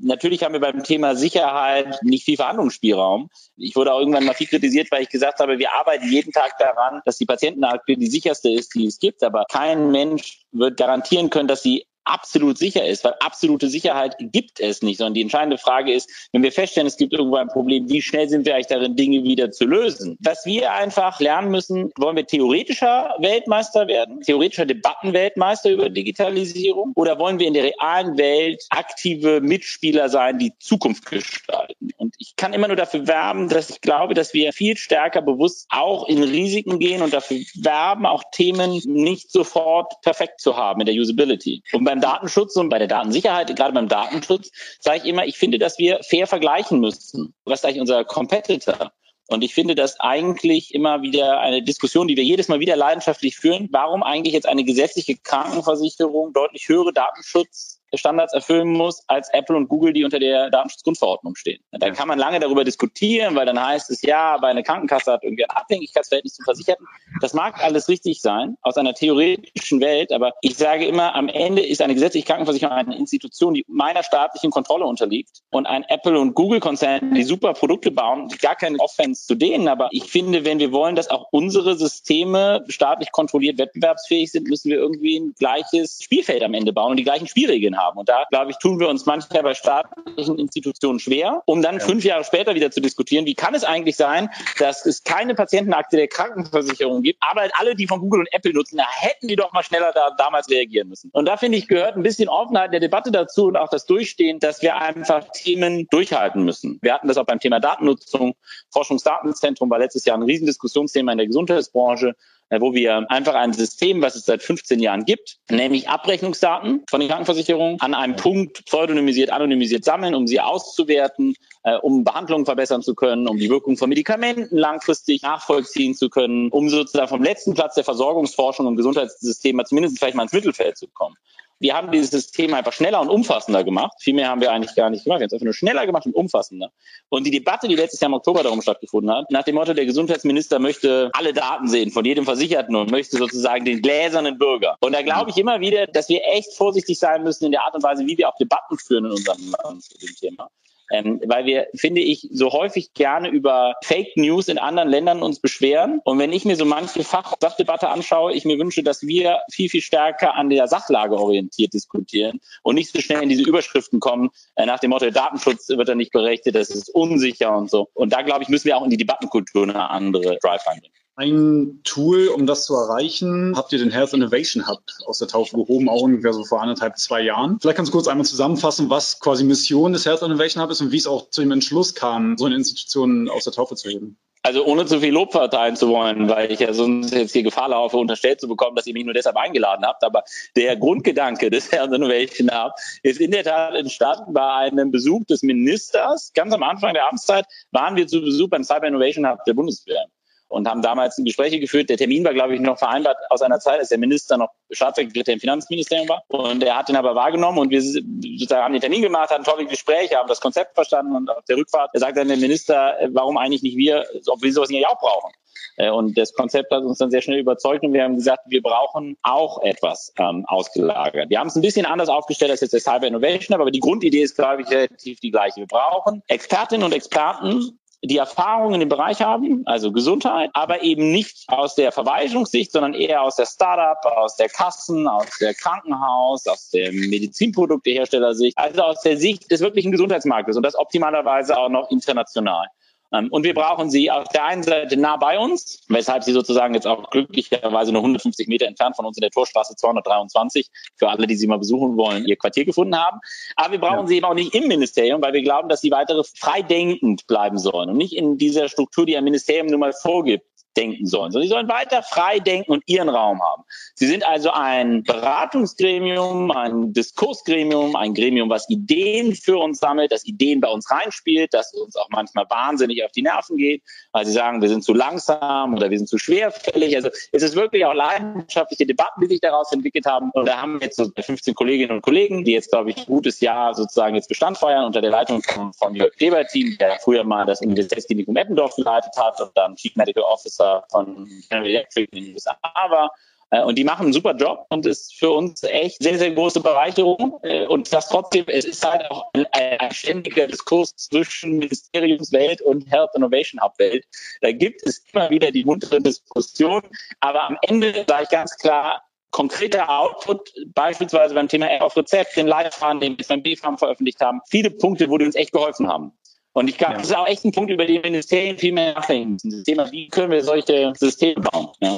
Natürlich 0.00 0.42
haben 0.42 0.52
wir 0.52 0.60
beim 0.60 0.82
Thema 0.82 1.16
Sicherheit 1.16 2.02
nicht 2.02 2.24
viel 2.24 2.36
Verhandlungsspielraum. 2.36 3.30
Ich 3.56 3.76
wurde 3.76 3.92
auch 3.92 4.00
irgendwann 4.00 4.24
mal 4.24 4.34
viel 4.34 4.46
kritisiert, 4.46 4.90
weil 4.90 5.02
ich 5.02 5.08
gesagt 5.08 5.40
habe, 5.40 5.58
wir 5.58 5.72
arbeiten 5.72 6.10
jeden 6.10 6.27
Tag 6.32 6.58
daran, 6.58 7.02
dass 7.04 7.18
die 7.18 7.26
Patientenakte 7.26 7.96
die 7.96 8.06
sicherste 8.06 8.50
ist, 8.50 8.74
die 8.74 8.86
es 8.86 8.98
gibt. 8.98 9.22
Aber 9.22 9.44
kein 9.50 9.90
Mensch 9.90 10.44
wird 10.52 10.76
garantieren 10.76 11.30
können, 11.30 11.48
dass 11.48 11.62
sie 11.62 11.86
absolut 12.08 12.58
sicher 12.58 12.84
ist, 12.84 13.04
weil 13.04 13.14
absolute 13.20 13.68
Sicherheit 13.68 14.16
gibt 14.18 14.60
es 14.60 14.82
nicht, 14.82 14.98
sondern 14.98 15.14
die 15.14 15.22
entscheidende 15.22 15.58
Frage 15.58 15.92
ist, 15.92 16.10
wenn 16.32 16.42
wir 16.42 16.52
feststellen, 16.52 16.86
es 16.86 16.96
gibt 16.96 17.12
irgendwo 17.12 17.36
ein 17.36 17.48
Problem, 17.48 17.88
wie 17.88 18.02
schnell 18.02 18.28
sind 18.28 18.46
wir 18.46 18.54
eigentlich 18.54 18.66
darin, 18.66 18.96
Dinge 18.96 19.22
wieder 19.22 19.50
zu 19.50 19.64
lösen? 19.64 20.16
Was 20.20 20.46
wir 20.46 20.72
einfach 20.72 21.20
lernen 21.20 21.50
müssen, 21.50 21.90
wollen 21.96 22.16
wir 22.16 22.26
theoretischer 22.26 23.14
Weltmeister 23.18 23.86
werden, 23.86 24.20
theoretischer 24.22 24.66
Debattenweltmeister 24.66 25.70
über 25.70 25.90
Digitalisierung 25.90 26.92
oder 26.94 27.18
wollen 27.18 27.38
wir 27.38 27.46
in 27.46 27.54
der 27.54 27.64
realen 27.64 28.16
Welt 28.18 28.64
aktive 28.70 29.40
Mitspieler 29.40 30.08
sein, 30.08 30.38
die 30.38 30.52
Zukunft 30.58 31.06
gestalten? 31.06 31.90
Und 31.96 32.14
ich 32.18 32.36
kann 32.36 32.52
immer 32.52 32.68
nur 32.68 32.76
dafür 32.76 33.06
werben, 33.06 33.48
dass 33.48 33.70
ich 33.70 33.80
glaube, 33.80 34.14
dass 34.14 34.34
wir 34.34 34.52
viel 34.52 34.76
stärker 34.76 35.22
bewusst 35.22 35.66
auch 35.68 36.08
in 36.08 36.22
Risiken 36.22 36.78
gehen 36.78 37.02
und 37.02 37.12
dafür 37.12 37.38
werben, 37.56 38.06
auch 38.06 38.24
Themen 38.32 38.80
nicht 38.86 39.30
sofort 39.30 40.00
perfekt 40.02 40.40
zu 40.40 40.56
haben 40.56 40.80
in 40.80 40.86
der 40.86 40.94
Usability. 40.94 41.62
Und 41.72 41.84
beim 41.84 41.97
beim 41.98 42.00
Datenschutz 42.00 42.56
und 42.56 42.68
bei 42.68 42.78
der 42.78 42.88
Datensicherheit, 42.88 43.54
gerade 43.56 43.72
beim 43.72 43.88
Datenschutz, 43.88 44.50
sage 44.80 44.98
ich 44.98 45.04
immer, 45.04 45.26
ich 45.26 45.36
finde, 45.38 45.58
dass 45.58 45.78
wir 45.78 46.00
fair 46.02 46.26
vergleichen 46.26 46.80
müssen. 46.80 47.34
Was 47.44 47.60
ist 47.60 47.64
eigentlich 47.64 47.80
unser 47.80 48.04
Competitor? 48.04 48.92
Und 49.26 49.42
ich 49.42 49.52
finde 49.52 49.74
das 49.74 50.00
eigentlich 50.00 50.72
immer 50.74 51.02
wieder 51.02 51.40
eine 51.40 51.62
Diskussion, 51.62 52.08
die 52.08 52.16
wir 52.16 52.24
jedes 52.24 52.48
Mal 52.48 52.60
wieder 52.60 52.76
leidenschaftlich 52.76 53.36
führen. 53.36 53.68
Warum 53.72 54.02
eigentlich 54.02 54.32
jetzt 54.32 54.48
eine 54.48 54.64
gesetzliche 54.64 55.16
Krankenversicherung 55.16 56.32
deutlich 56.32 56.68
höhere 56.68 56.92
Datenschutz 56.92 57.77
Standards 57.94 58.34
erfüllen 58.34 58.68
muss 58.68 59.02
als 59.06 59.28
Apple 59.32 59.56
und 59.56 59.68
Google, 59.68 59.92
die 59.92 60.04
unter 60.04 60.18
der 60.18 60.50
Datenschutzgrundverordnung 60.50 61.34
stehen. 61.36 61.60
Da 61.72 61.90
kann 61.90 62.08
man 62.08 62.18
lange 62.18 62.40
darüber 62.40 62.64
diskutieren, 62.64 63.34
weil 63.34 63.46
dann 63.46 63.64
heißt 63.64 63.90
es, 63.90 64.02
ja, 64.02 64.36
bei 64.38 64.48
einer 64.48 64.62
Krankenkasse 64.62 65.12
hat 65.12 65.24
irgendwie 65.24 65.44
ein 65.44 65.50
Abhängigkeitsverhältnis 65.50 66.34
zum 66.34 66.44
Versicherten. 66.44 66.86
Das 67.20 67.32
mag 67.32 67.62
alles 67.62 67.88
richtig 67.88 68.20
sein 68.20 68.56
aus 68.62 68.76
einer 68.76 68.94
theoretischen 68.94 69.80
Welt, 69.80 70.12
aber 70.12 70.32
ich 70.42 70.56
sage 70.56 70.86
immer, 70.86 71.14
am 71.14 71.28
Ende 71.28 71.64
ist 71.64 71.80
eine 71.80 71.94
gesetzliche 71.94 72.26
Krankenversicherung 72.26 72.74
eine 72.74 72.96
Institution, 72.96 73.54
die 73.54 73.64
meiner 73.68 74.02
staatlichen 74.02 74.50
Kontrolle 74.50 74.84
unterliegt 74.84 75.42
und 75.50 75.66
ein 75.66 75.84
Apple 75.88 76.18
und 76.18 76.34
Google 76.34 76.60
Konzern, 76.60 77.14
die 77.14 77.22
super 77.22 77.54
Produkte 77.54 77.90
bauen, 77.90 78.28
gar 78.40 78.56
keine 78.56 78.78
Offense 78.78 79.26
zu 79.26 79.34
denen, 79.34 79.68
aber 79.68 79.88
ich 79.92 80.04
finde, 80.04 80.44
wenn 80.44 80.58
wir 80.58 80.72
wollen, 80.72 80.96
dass 80.96 81.08
auch 81.08 81.28
unsere 81.30 81.76
Systeme 81.76 82.64
staatlich 82.68 83.12
kontrolliert 83.12 83.58
wettbewerbsfähig 83.58 84.30
sind, 84.30 84.48
müssen 84.48 84.70
wir 84.70 84.76
irgendwie 84.76 85.18
ein 85.18 85.34
gleiches 85.38 86.02
Spielfeld 86.02 86.42
am 86.42 86.54
Ende 86.54 86.72
bauen 86.72 86.90
und 86.90 86.96
die 86.96 87.04
gleichen 87.04 87.26
Spielregeln 87.26 87.77
haben. 87.78 87.98
Und 87.98 88.08
da, 88.08 88.24
glaube 88.30 88.50
ich, 88.50 88.58
tun 88.58 88.78
wir 88.78 88.88
uns 88.88 89.06
manchmal 89.06 89.42
bei 89.42 89.54
staatlichen 89.54 90.38
Institutionen 90.38 90.98
schwer, 90.98 91.42
um 91.46 91.62
dann 91.62 91.78
ja. 91.78 91.84
fünf 91.84 92.04
Jahre 92.04 92.24
später 92.24 92.54
wieder 92.54 92.70
zu 92.70 92.80
diskutieren, 92.80 93.24
wie 93.26 93.34
kann 93.34 93.54
es 93.54 93.64
eigentlich 93.64 93.96
sein, 93.96 94.28
dass 94.58 94.84
es 94.84 95.04
keine 95.04 95.34
Patientenakte 95.34 95.96
der 95.96 96.08
Krankenversicherung 96.08 97.02
gibt, 97.02 97.22
aber 97.22 97.42
halt 97.42 97.52
alle, 97.58 97.74
die 97.74 97.86
von 97.86 98.00
Google 98.00 98.20
und 98.20 98.28
Apple 98.32 98.52
nutzen, 98.52 98.76
da 98.76 98.86
hätten 98.90 99.28
die 99.28 99.36
doch 99.36 99.52
mal 99.52 99.62
schneller 99.62 99.92
da 99.94 100.10
damals 100.18 100.50
reagieren 100.50 100.88
müssen. 100.88 101.10
Und 101.12 101.26
da 101.26 101.36
finde 101.36 101.58
ich, 101.58 101.68
gehört 101.68 101.96
ein 101.96 102.02
bisschen 102.02 102.28
Offenheit 102.28 102.72
der 102.72 102.80
Debatte 102.80 103.10
dazu 103.10 103.46
und 103.46 103.56
auch 103.56 103.68
das 103.68 103.86
Durchstehen, 103.86 104.40
dass 104.40 104.62
wir 104.62 104.76
einfach 104.76 105.24
Themen 105.32 105.86
durchhalten 105.90 106.44
müssen. 106.44 106.78
Wir 106.82 106.94
hatten 106.94 107.08
das 107.08 107.16
auch 107.16 107.26
beim 107.26 107.40
Thema 107.40 107.60
Datennutzung. 107.60 108.34
Forschungsdatenzentrum 108.72 109.70
war 109.70 109.78
letztes 109.78 110.04
Jahr 110.04 110.16
ein 110.16 110.22
Riesendiskussionsthema 110.22 111.12
in 111.12 111.18
der 111.18 111.26
Gesundheitsbranche. 111.26 112.14
Äh, 112.50 112.62
wo 112.62 112.72
wir 112.72 113.10
einfach 113.10 113.34
ein 113.34 113.52
System, 113.52 114.00
was 114.00 114.14
es 114.14 114.24
seit 114.24 114.42
15 114.42 114.80
Jahren 114.80 115.04
gibt, 115.04 115.36
nämlich 115.50 115.88
Abrechnungsdaten 115.88 116.82
von 116.88 117.00
den 117.00 117.10
Krankenversicherungen 117.10 117.78
an 117.80 117.92
einem 117.92 118.16
Punkt 118.16 118.64
pseudonymisiert, 118.64 119.30
anonymisiert 119.30 119.84
sammeln, 119.84 120.14
um 120.14 120.26
sie 120.26 120.40
auszuwerten, 120.40 121.34
äh, 121.64 121.76
um 121.76 122.04
Behandlungen 122.04 122.46
verbessern 122.46 122.80
zu 122.80 122.94
können, 122.94 123.28
um 123.28 123.36
die 123.36 123.50
Wirkung 123.50 123.76
von 123.76 123.90
Medikamenten 123.90 124.56
langfristig 124.56 125.20
nachvollziehen 125.22 125.94
zu 125.94 126.08
können, 126.08 126.48
um 126.48 126.70
sozusagen 126.70 127.08
vom 127.08 127.22
letzten 127.22 127.52
Platz 127.52 127.74
der 127.74 127.84
Versorgungsforschung 127.84 128.66
und 128.66 128.76
Gesundheitssystem 128.76 129.60
zumindest 129.66 129.98
vielleicht 129.98 130.16
mal 130.16 130.22
ins 130.22 130.32
Mittelfeld 130.32 130.78
zu 130.78 130.88
kommen. 130.88 131.16
Wir 131.60 131.74
haben 131.74 131.90
dieses 131.90 132.10
System 132.10 132.54
einfach 132.54 132.72
schneller 132.72 133.00
und 133.00 133.08
umfassender 133.08 133.64
gemacht. 133.64 133.92
Viel 134.00 134.14
mehr 134.14 134.28
haben 134.28 134.40
wir 134.40 134.52
eigentlich 134.52 134.76
gar 134.76 134.90
nicht 134.90 135.04
gemacht. 135.04 135.18
Wir 135.18 135.24
haben 135.24 135.28
es 135.28 135.32
einfach 135.32 135.44
nur 135.44 135.54
schneller 135.54 135.86
gemacht 135.86 136.06
und 136.06 136.14
umfassender. 136.14 136.70
Und 137.08 137.24
die 137.24 137.30
Debatte, 137.30 137.66
die 137.66 137.74
letztes 137.74 138.00
Jahr 138.00 138.08
im 138.10 138.14
Oktober 138.14 138.42
darum 138.42 138.62
stattgefunden 138.62 139.12
hat, 139.12 139.30
nach 139.30 139.42
dem 139.42 139.56
Motto, 139.56 139.74
der 139.74 139.86
Gesundheitsminister 139.86 140.58
möchte 140.60 141.10
alle 141.14 141.32
Daten 141.32 141.68
sehen 141.68 141.90
von 141.90 142.04
jedem 142.04 142.24
Versicherten 142.24 142.76
und 142.76 142.90
möchte 142.90 143.16
sozusagen 143.16 143.64
den 143.64 143.82
gläsernen 143.82 144.38
Bürger. 144.38 144.76
Und 144.80 144.92
da 144.92 145.02
glaube 145.02 145.30
ich 145.30 145.36
immer 145.36 145.60
wieder, 145.60 145.86
dass 145.86 146.08
wir 146.08 146.20
echt 146.26 146.54
vorsichtig 146.54 146.98
sein 146.98 147.24
müssen 147.24 147.46
in 147.46 147.52
der 147.52 147.64
Art 147.64 147.74
und 147.74 147.82
Weise, 147.82 148.06
wie 148.06 148.16
wir 148.16 148.28
auch 148.28 148.36
Debatten 148.36 148.78
führen 148.78 149.06
in 149.06 149.10
unserem 149.10 149.54
Land 149.64 149.82
zu 149.82 149.98
dem 149.98 150.14
Thema. 150.14 150.50
Ähm, 150.90 151.20
weil 151.26 151.44
wir, 151.44 151.68
finde 151.74 152.00
ich, 152.00 152.28
so 152.32 152.52
häufig 152.52 152.94
gerne 152.94 153.28
über 153.28 153.74
Fake 153.82 154.16
News 154.16 154.48
in 154.48 154.58
anderen 154.58 154.88
Ländern 154.88 155.22
uns 155.22 155.40
beschweren. 155.40 156.00
Und 156.04 156.18
wenn 156.18 156.32
ich 156.32 156.44
mir 156.44 156.56
so 156.56 156.64
manche 156.64 157.04
Fach 157.04 157.34
Sachdebatte 157.40 157.88
anschaue, 157.88 158.32
ich 158.32 158.44
mir 158.44 158.58
wünsche, 158.58 158.82
dass 158.82 159.02
wir 159.02 159.40
viel, 159.50 159.68
viel 159.68 159.82
stärker 159.82 160.34
an 160.34 160.50
der 160.50 160.66
Sachlage 160.66 161.16
orientiert 161.16 161.74
diskutieren 161.74 162.40
und 162.62 162.76
nicht 162.76 162.92
so 162.92 163.00
schnell 163.00 163.22
in 163.22 163.28
diese 163.28 163.42
Überschriften 163.42 164.00
kommen, 164.00 164.30
äh, 164.56 164.66
nach 164.66 164.80
dem 164.80 164.90
Motto, 164.90 165.04
der 165.04 165.12
Datenschutz 165.12 165.68
wird 165.68 165.88
da 165.88 165.94
nicht 165.94 166.12
berechtigt, 166.12 166.56
das 166.56 166.70
ist 166.70 166.88
unsicher 166.94 167.56
und 167.56 167.70
so. 167.70 167.88
Und 167.94 168.12
da, 168.12 168.22
glaube 168.22 168.42
ich, 168.42 168.48
müssen 168.48 168.66
wir 168.66 168.76
auch 168.76 168.84
in 168.84 168.90
die 168.90 168.96
Debattenkultur 168.96 169.64
eine 169.64 169.90
andere 169.90 170.38
Drive 170.38 170.66
einbringen. 170.66 170.94
Ein 171.18 171.80
Tool, 171.82 172.28
um 172.28 172.46
das 172.46 172.64
zu 172.64 172.74
erreichen, 172.74 173.54
habt 173.56 173.72
ihr 173.72 173.80
den 173.80 173.90
Health 173.90 174.12
Innovation 174.12 174.68
Hub 174.68 174.82
aus 175.04 175.18
der 175.18 175.26
Taufe 175.26 175.56
gehoben, 175.56 175.88
auch 175.88 176.02
ungefähr 176.02 176.32
so 176.32 176.44
vor 176.44 176.62
anderthalb, 176.62 176.96
zwei 176.96 177.22
Jahren. 177.22 177.58
Vielleicht 177.60 177.76
kannst 177.76 177.92
du 177.92 177.96
kurz 177.96 178.06
einmal 178.06 178.24
zusammenfassen, 178.24 178.88
was 178.88 179.18
quasi 179.18 179.42
Mission 179.42 179.92
des 179.92 180.06
Health 180.06 180.22
Innovation 180.22 180.62
Hub 180.62 180.70
ist 180.70 180.80
und 180.80 180.92
wie 180.92 180.96
es 180.96 181.08
auch 181.08 181.28
zu 181.30 181.40
dem 181.40 181.50
Entschluss 181.50 181.96
kam, 181.96 182.38
so 182.38 182.46
eine 182.46 182.54
Institution 182.54 183.28
aus 183.28 183.42
der 183.42 183.52
Taufe 183.52 183.74
zu 183.74 183.88
heben. 183.88 184.16
Also 184.44 184.64
ohne 184.64 184.86
zu 184.86 185.00
viel 185.00 185.12
Lob 185.12 185.32
verteilen 185.32 185.74
zu 185.74 185.88
wollen, 185.88 186.28
weil 186.28 186.52
ich 186.52 186.60
ja 186.60 186.72
sonst 186.72 187.12
jetzt 187.12 187.32
hier 187.32 187.42
Gefahr 187.42 187.70
laufe, 187.70 187.96
unterstellt 187.96 188.40
zu 188.40 188.46
bekommen, 188.46 188.76
dass 188.76 188.86
ihr 188.86 188.94
mich 188.94 189.04
nur 189.04 189.12
deshalb 189.12 189.36
eingeladen 189.36 189.84
habt. 189.84 190.04
Aber 190.04 190.22
der 190.54 190.76
Grundgedanke 190.76 191.50
des 191.50 191.72
Health 191.72 191.92
Innovation 191.92 192.48
Hub 192.52 192.74
ist 193.02 193.20
in 193.20 193.32
der 193.32 193.42
Tat 193.42 193.74
entstanden 193.74 194.32
bei 194.32 194.48
einem 194.48 194.92
Besuch 194.92 195.24
des 195.24 195.42
Ministers. 195.42 196.30
Ganz 196.32 196.54
am 196.54 196.62
Anfang 196.62 196.94
der 196.94 197.08
Amtszeit 197.08 197.46
waren 197.72 197.96
wir 197.96 198.06
zu 198.06 198.20
Besuch 198.20 198.48
beim 198.48 198.62
Cyber 198.62 198.86
Innovation 198.86 199.28
Hub 199.28 199.42
der 199.44 199.54
Bundeswehr 199.54 200.06
und 200.48 200.68
haben 200.68 200.82
damals 200.82 201.16
Gespräche 201.16 201.60
geführt. 201.60 201.90
Der 201.90 201.96
Termin 201.96 202.24
war, 202.24 202.34
glaube 202.34 202.54
ich, 202.54 202.60
noch 202.60 202.78
vereinbart 202.78 203.16
aus 203.30 203.42
einer 203.42 203.60
Zeit, 203.60 203.80
als 203.80 203.90
der 203.90 203.98
Minister 203.98 204.36
noch 204.36 204.50
Staatssekretär 204.70 205.34
im 205.34 205.40
Finanzministerium 205.40 206.08
war. 206.08 206.22
Und 206.28 206.62
er 206.62 206.76
hat 206.76 206.88
ihn 206.88 206.96
aber 206.96 207.14
wahrgenommen 207.14 207.58
und 207.58 207.70
wir 207.70 207.82
sozusagen 207.82 208.62
haben 208.62 208.72
den 208.72 208.80
Termin 208.80 209.02
gemacht, 209.02 209.30
hatten 209.30 209.44
tolle 209.44 209.66
Gespräche, 209.66 210.16
haben 210.16 210.28
das 210.28 210.40
Konzept 210.40 210.74
verstanden 210.74 211.14
und 211.14 211.30
auf 211.30 211.44
der 211.44 211.56
Rückfahrt 211.56 211.90
sagt 211.94 212.16
dann 212.16 212.28
der 212.28 212.36
Minister, 212.36 212.96
warum 213.12 213.36
eigentlich 213.36 213.62
nicht 213.62 213.76
wir, 213.76 214.04
ob 214.26 214.42
wir 214.42 214.52
sowas 214.52 214.70
nicht 214.70 214.86
auch 214.86 214.98
brauchen. 214.98 215.32
Äh, 215.76 215.90
und 215.90 216.18
das 216.18 216.34
Konzept 216.34 216.70
hat 216.70 216.82
uns 216.82 216.98
dann 216.98 217.10
sehr 217.10 217.22
schnell 217.22 217.38
überzeugt 217.38 217.84
und 217.84 217.92
wir 217.92 218.02
haben 218.02 218.16
gesagt, 218.16 218.42
wir 218.46 218.62
brauchen 218.62 219.16
auch 219.22 219.62
etwas 219.62 220.12
ähm, 220.18 220.44
ausgelagert. 220.46 221.30
Wir 221.30 221.38
haben 221.38 221.48
es 221.48 221.56
ein 221.56 221.62
bisschen 221.62 221.86
anders 221.86 222.08
aufgestellt 222.08 222.50
als 222.50 222.60
jetzt 222.60 222.72
der 222.72 222.80
Cyber 222.80 223.06
Innovation, 223.06 223.58
aber 223.58 223.70
die 223.70 223.80
Grundidee 223.80 224.22
ist, 224.22 224.36
glaube 224.36 224.62
ich, 224.62 224.70
relativ 224.70 225.20
die 225.20 225.30
gleiche. 225.30 225.60
Wir 225.60 225.66
brauchen 225.66 226.22
Expertinnen 226.26 226.84
und 226.84 226.92
Experten, 226.92 227.78
die 228.02 228.16
Erfahrung 228.16 228.74
in 228.74 228.80
dem 228.80 228.88
Bereich 228.88 229.20
haben, 229.20 229.62
also 229.66 229.90
Gesundheit, 229.90 230.50
aber 230.52 230.82
eben 230.82 231.10
nicht 231.10 231.44
aus 231.48 231.74
der 231.74 231.90
Verwaltungssicht, 231.90 232.70
sondern 232.70 232.94
eher 232.94 233.22
aus 233.22 233.36
der 233.36 233.46
Startup, 233.46 233.98
aus 234.04 234.36
der 234.36 234.48
Kassen, 234.48 235.08
aus 235.08 235.26
der 235.40 235.54
Krankenhaus, 235.54 236.46
aus 236.46 236.70
der 236.70 236.92
Medizinprodukteherstellersicht, 236.92 238.56
also 238.56 238.82
aus 238.82 239.02
der 239.02 239.16
Sicht 239.16 239.50
des 239.50 239.60
wirklichen 239.60 239.90
Gesundheitsmarktes 239.90 240.56
und 240.56 240.62
das 240.62 240.78
optimalerweise 240.78 241.56
auch 241.58 241.68
noch 241.68 241.90
international. 241.90 242.66
Ähm, 243.12 243.28
und 243.30 243.44
wir 243.44 243.54
brauchen 243.54 243.90
sie 243.90 244.10
auf 244.10 244.28
der 244.28 244.44
einen 244.44 244.62
Seite 244.62 244.96
nah 244.96 245.16
bei 245.16 245.38
uns, 245.38 245.80
weshalb 245.88 246.24
sie 246.24 246.32
sozusagen 246.32 246.74
jetzt 246.74 246.86
auch 246.86 247.10
glücklicherweise 247.10 247.92
nur 247.92 248.02
150 248.02 248.48
Meter 248.48 248.66
entfernt 248.66 248.96
von 248.96 249.06
uns 249.06 249.16
in 249.16 249.22
der 249.22 249.30
Torstraße 249.30 249.76
223 249.76 250.68
für 250.96 251.08
alle, 251.08 251.26
die 251.26 251.36
sie 251.36 251.46
mal 251.46 251.58
besuchen 251.58 251.96
wollen, 251.96 252.26
ihr 252.26 252.36
Quartier 252.36 252.64
gefunden 252.64 252.96
haben. 252.96 253.20
Aber 253.56 253.72
wir 253.72 253.80
brauchen 253.80 254.00
ja. 254.00 254.06
sie 254.06 254.16
eben 254.16 254.26
auch 254.26 254.34
nicht 254.34 254.54
im 254.54 254.68
Ministerium, 254.68 255.22
weil 255.22 255.32
wir 255.32 255.42
glauben, 255.42 255.68
dass 255.68 255.80
sie 255.80 255.90
weitere 255.90 256.22
freidenkend 256.24 257.26
bleiben 257.26 257.58
sollen 257.58 257.90
und 257.90 257.96
nicht 257.96 258.14
in 258.14 258.38
dieser 258.38 258.68
Struktur, 258.68 259.06
die 259.06 259.16
ein 259.16 259.24
Ministerium 259.24 259.68
nun 259.68 259.80
mal 259.80 259.92
vorgibt 259.92 260.44
denken 260.78 261.06
sollen, 261.06 261.32
sondern 261.32 261.48
sie 261.48 261.52
sollen 261.52 261.68
weiter 261.68 262.02
frei 262.02 262.38
denken 262.38 262.72
und 262.72 262.82
ihren 262.86 263.08
Raum 263.08 263.42
haben. 263.42 263.64
Sie 263.94 264.06
sind 264.06 264.26
also 264.26 264.50
ein 264.50 265.02
Beratungsgremium, 265.02 266.50
ein 266.52 266.92
Diskursgremium, 266.92 267.96
ein 267.96 268.14
Gremium, 268.14 268.48
was 268.48 268.70
Ideen 268.70 269.34
für 269.34 269.58
uns 269.58 269.80
sammelt, 269.80 270.12
das 270.12 270.24
Ideen 270.24 270.60
bei 270.60 270.68
uns 270.68 270.90
reinspielt, 270.90 271.52
das 271.52 271.74
uns 271.74 271.96
auch 271.96 272.08
manchmal 272.10 272.46
wahnsinnig 272.48 273.04
auf 273.04 273.10
die 273.12 273.22
Nerven 273.22 273.56
geht, 273.56 273.82
weil 274.12 274.24
sie 274.24 274.32
sagen, 274.32 274.62
wir 274.62 274.68
sind 274.68 274.84
zu 274.84 274.94
langsam 274.94 275.74
oder 275.74 275.90
wir 275.90 275.98
sind 275.98 276.08
zu 276.08 276.18
schwerfällig. 276.18 276.94
Also 276.94 277.08
es 277.32 277.42
ist 277.42 277.56
wirklich 277.56 277.84
auch 277.84 277.94
leidenschaftliche 277.94 278.86
Debatten, 278.86 279.22
die 279.22 279.26
sich 279.26 279.40
daraus 279.40 279.72
entwickelt 279.72 280.06
haben. 280.06 280.30
Und 280.32 280.46
da 280.46 280.62
haben 280.62 280.74
wir 280.74 280.86
jetzt 280.86 280.96
so 280.96 281.10
15 281.18 281.54
Kolleginnen 281.54 281.90
und 281.90 282.02
Kollegen, 282.02 282.44
die 282.44 282.52
jetzt, 282.52 282.70
glaube 282.70 282.90
ich, 282.90 282.98
ein 282.98 283.06
gutes 283.06 283.40
Jahr 283.40 283.74
sozusagen 283.74 284.14
jetzt 284.14 284.28
Bestand 284.28 284.58
feiern 284.58 284.84
unter 284.84 285.00
der 285.00 285.10
Leitung 285.10 285.42
von, 285.42 285.72
von 285.72 285.94
Jörg 285.94 286.14
Kleber-Team, 286.16 286.76
der 286.78 286.98
früher 287.00 287.24
mal 287.24 287.46
das 287.46 287.60
Universitätsklinikum 287.60 288.36
Eppendorf 288.36 288.76
geleitet 288.76 289.12
hat 289.16 289.40
und 289.40 289.50
dann 289.56 289.74
Chief 289.74 289.96
Medical 289.96 290.22
Officer 290.22 290.67
Investor 290.68 290.84
von 290.90 291.28
General 291.48 291.68
Electric 291.68 292.08
in 292.12 292.24
den 292.24 292.34
USA 292.34 292.56
war. 292.62 293.10
Äh, 293.50 293.62
und 293.62 293.76
die 293.76 293.84
machen 293.84 294.04
einen 294.04 294.12
super 294.12 294.34
Job 294.34 294.66
und 294.68 294.84
ist 294.84 295.14
für 295.14 295.30
uns 295.30 295.62
echt 295.62 296.02
sehr, 296.02 296.18
sehr 296.18 296.32
große 296.32 296.60
Bereicherung. 296.60 297.40
Äh, 297.42 297.66
und 297.66 297.92
das 297.92 298.08
trotzdem, 298.08 298.44
es 298.48 298.66
ist 298.66 298.86
halt 298.86 299.10
auch 299.10 299.30
ein, 299.32 299.46
ein 299.52 299.90
ständiger 299.90 300.46
Diskurs 300.46 300.94
zwischen 300.96 301.58
Ministeriumswelt 301.58 302.60
und 302.60 302.90
Health 302.90 303.10
Innovation 303.14 303.62
Hub 303.62 303.78
Welt. 303.78 304.04
Da 304.42 304.52
gibt 304.52 304.82
es 304.84 305.02
immer 305.12 305.30
wieder 305.30 305.50
die 305.50 305.64
muntere 305.64 306.00
Diskussion. 306.00 306.82
Aber 307.20 307.44
am 307.44 307.56
Ende 307.62 308.04
sage 308.06 308.24
ich 308.24 308.28
ganz 308.28 308.56
klar, 308.58 309.02
konkreter 309.30 309.88
Output, 309.90 310.52
beispielsweise 310.74 311.34
beim 311.34 311.48
Thema 311.48 311.70
Air 311.70 311.84
auf 311.84 311.96
Rezept, 311.96 312.36
den 312.36 312.46
Leitfaden, 312.46 313.00
den 313.00 313.16
BFAM 313.16 313.78
veröffentlicht 313.78 314.20
haben, 314.20 314.40
viele 314.48 314.70
Punkte, 314.70 315.10
wo 315.10 315.18
die 315.18 315.26
uns 315.26 315.34
echt 315.34 315.52
geholfen 315.52 315.88
haben. 315.88 316.12
Und 316.52 316.68
ich 316.68 316.78
glaube, 316.78 316.94
ja. 316.94 316.98
das 316.98 317.08
ist 317.08 317.16
auch 317.16 317.26
echt 317.26 317.44
ein 317.44 317.52
Punkt, 317.52 317.70
über 317.70 317.86
den 317.86 318.00
Ministerien 318.02 318.58
viel 318.58 318.72
mehr 318.72 318.94
nachdenken 318.94 319.32
müssen. 319.32 319.50
Das 319.50 319.62
Thema, 319.62 319.90
wie 319.92 320.08
können 320.08 320.30
wir 320.30 320.42
solche 320.42 320.92
Systeme 320.96 321.40
bauen? 321.40 321.68
Ja. 321.80 321.96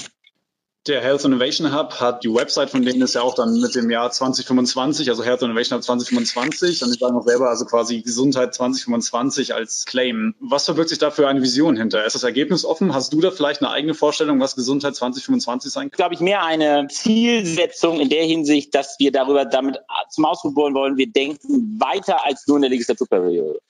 Der 0.87 1.03
Health 1.03 1.27
Innovation 1.27 1.77
Hub 1.77 2.01
hat 2.01 2.25
die 2.25 2.33
Website 2.33 2.70
von 2.70 2.83
denen 2.83 3.03
ist 3.03 3.14
ja 3.14 3.20
auch 3.20 3.35
dann 3.35 3.61
mit 3.61 3.75
dem 3.75 3.90
Jahr 3.90 4.11
2025, 4.11 5.11
also 5.11 5.22
Health 5.22 5.42
Innovation 5.42 5.77
Hub 5.77 5.85
2025. 5.85 6.83
Und 6.83 6.94
ich 6.94 6.98
sage 6.98 7.12
noch 7.12 7.22
selber, 7.22 7.51
also 7.51 7.66
quasi 7.66 8.01
Gesundheit 8.01 8.55
2025 8.55 9.53
als 9.53 9.85
Claim. 9.85 10.35
Was 10.40 10.64
verbirgt 10.64 10.88
sich 10.88 10.98
da 10.98 11.11
für 11.11 11.29
eine 11.29 11.42
Vision 11.42 11.77
hinter? 11.77 12.07
Ist 12.07 12.14
das 12.14 12.22
Ergebnis 12.22 12.64
offen? 12.64 12.94
Hast 12.94 13.12
du 13.12 13.20
da 13.20 13.31
vielleicht 13.31 13.61
eine 13.61 13.70
eigene 13.70 13.92
Vorstellung, 13.92 14.40
was 14.40 14.57
Gesundheit 14.57 14.96
2025 14.96 15.70
sein 15.70 15.90
kann? 15.90 15.96
Glaube 15.98 16.14
ich, 16.14 16.20
mehr 16.20 16.44
eine 16.44 16.88
Zielsetzung 16.88 18.01
in 18.01 18.09
der 18.09 18.25
Hinsicht, 18.25 18.75
dass 18.75 18.96
wir 18.98 19.12
darüber 19.12 19.44
damit 19.44 19.79
zum 20.09 20.25
Ausdruck 20.25 20.57
wollen, 20.57 20.96
wir 20.96 21.12
denken 21.12 21.79
weiter 21.79 22.25
als 22.25 22.46
nur 22.46 22.57
in 22.57 22.62
der 22.62 22.70
Legislaturperiode. 22.70 23.61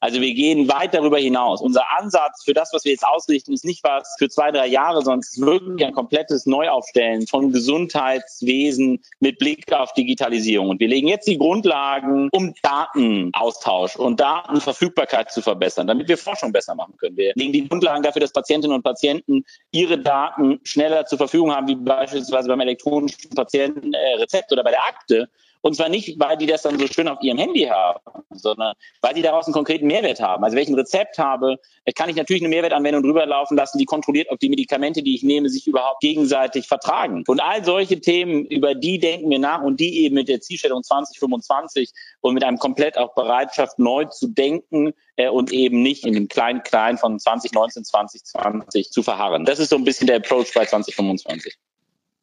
Also 0.00 0.20
wir 0.22 0.32
gehen 0.32 0.66
weit 0.68 0.94
darüber 0.94 1.18
hinaus. 1.18 1.60
Unser 1.60 1.84
Ansatz 1.98 2.42
für 2.44 2.54
das, 2.54 2.72
was 2.72 2.84
wir 2.84 2.92
jetzt 2.92 3.06
ausrichten, 3.06 3.52
ist 3.52 3.66
nicht 3.66 3.84
was 3.84 4.16
für 4.18 4.30
zwei, 4.30 4.50
drei 4.50 4.66
Jahre, 4.66 5.02
sondern 5.02 5.20
es 5.20 5.34
ist 5.34 5.40
wirklich 5.42 5.86
ein 5.86 5.92
komplettes 5.92 6.46
Neuaufstellen 6.46 7.26
von 7.26 7.52
Gesundheitswesen 7.52 9.02
mit 9.20 9.38
Blick 9.38 9.70
auf 9.72 9.92
Digitalisierung. 9.92 10.70
Und 10.70 10.80
wir 10.80 10.88
legen 10.88 11.06
jetzt 11.06 11.28
die 11.28 11.36
Grundlagen, 11.36 12.30
um 12.32 12.54
Datenaustausch 12.62 13.96
und 13.96 14.18
Datenverfügbarkeit 14.18 15.30
zu 15.30 15.42
verbessern, 15.42 15.86
damit 15.86 16.08
wir 16.08 16.16
Forschung 16.16 16.50
besser 16.50 16.74
machen 16.74 16.96
können. 16.96 17.18
Wir 17.18 17.32
legen 17.34 17.52
die 17.52 17.68
Grundlagen 17.68 18.02
dafür, 18.02 18.20
dass 18.20 18.32
Patientinnen 18.32 18.74
und 18.74 18.82
Patienten 18.82 19.44
ihre 19.70 19.98
Daten 19.98 20.60
schneller 20.64 21.04
zur 21.04 21.18
Verfügung 21.18 21.54
haben, 21.54 21.68
wie 21.68 21.74
beispielsweise 21.74 22.48
beim 22.48 22.60
elektronischen 22.60 23.30
Patientenrezept 23.34 24.50
oder 24.50 24.64
bei 24.64 24.70
der 24.70 24.82
Akte, 24.82 25.28
und 25.62 25.76
zwar 25.76 25.88
nicht, 25.88 26.18
weil 26.18 26.36
die 26.36 26.46
das 26.46 26.62
dann 26.62 26.78
so 26.78 26.86
schön 26.86 27.08
auf 27.08 27.18
ihrem 27.22 27.38
Handy 27.38 27.64
haben, 27.64 28.00
sondern 28.30 28.74
weil 29.02 29.14
die 29.14 29.22
daraus 29.22 29.46
einen 29.46 29.54
konkreten 29.54 29.86
Mehrwert 29.86 30.20
haben. 30.20 30.42
Also 30.42 30.56
wenn 30.56 30.62
ich 30.62 30.68
ein 30.68 30.74
Rezept 30.74 31.18
habe, 31.18 31.56
kann 31.94 32.08
ich 32.08 32.16
natürlich 32.16 32.42
eine 32.42 32.48
Mehrwertanwendung 32.48 33.02
drüber 33.02 33.26
laufen 33.26 33.56
lassen, 33.56 33.78
die 33.78 33.84
kontrolliert, 33.84 34.28
ob 34.30 34.38
die 34.38 34.48
Medikamente, 34.48 35.02
die 35.02 35.14
ich 35.14 35.22
nehme, 35.22 35.48
sich 35.48 35.66
überhaupt 35.66 36.00
gegenseitig 36.00 36.66
vertragen. 36.66 37.24
Und 37.26 37.40
all 37.40 37.64
solche 37.64 38.00
Themen, 38.00 38.46
über 38.46 38.74
die 38.74 38.98
denken 38.98 39.28
wir 39.30 39.38
nach 39.38 39.62
und 39.62 39.80
die 39.80 40.04
eben 40.04 40.14
mit 40.14 40.28
der 40.28 40.40
Zielstellung 40.40 40.82
2025 40.82 41.90
und 42.20 42.34
mit 42.34 42.44
einem 42.44 42.58
komplett 42.58 42.96
auch 42.96 43.14
Bereitschaft 43.14 43.78
neu 43.78 44.06
zu 44.06 44.28
denken 44.28 44.92
äh, 45.16 45.28
und 45.28 45.52
eben 45.52 45.82
nicht 45.82 46.06
in 46.06 46.14
dem 46.14 46.28
kleinen 46.28 46.62
Klein 46.62 46.96
von 46.96 47.18
2019, 47.18 47.84
2020 47.84 48.90
zu 48.90 49.02
verharren. 49.02 49.44
Das 49.44 49.58
ist 49.58 49.70
so 49.70 49.76
ein 49.76 49.84
bisschen 49.84 50.06
der 50.06 50.16
Approach 50.16 50.52
bei 50.54 50.64
2025 50.64 51.56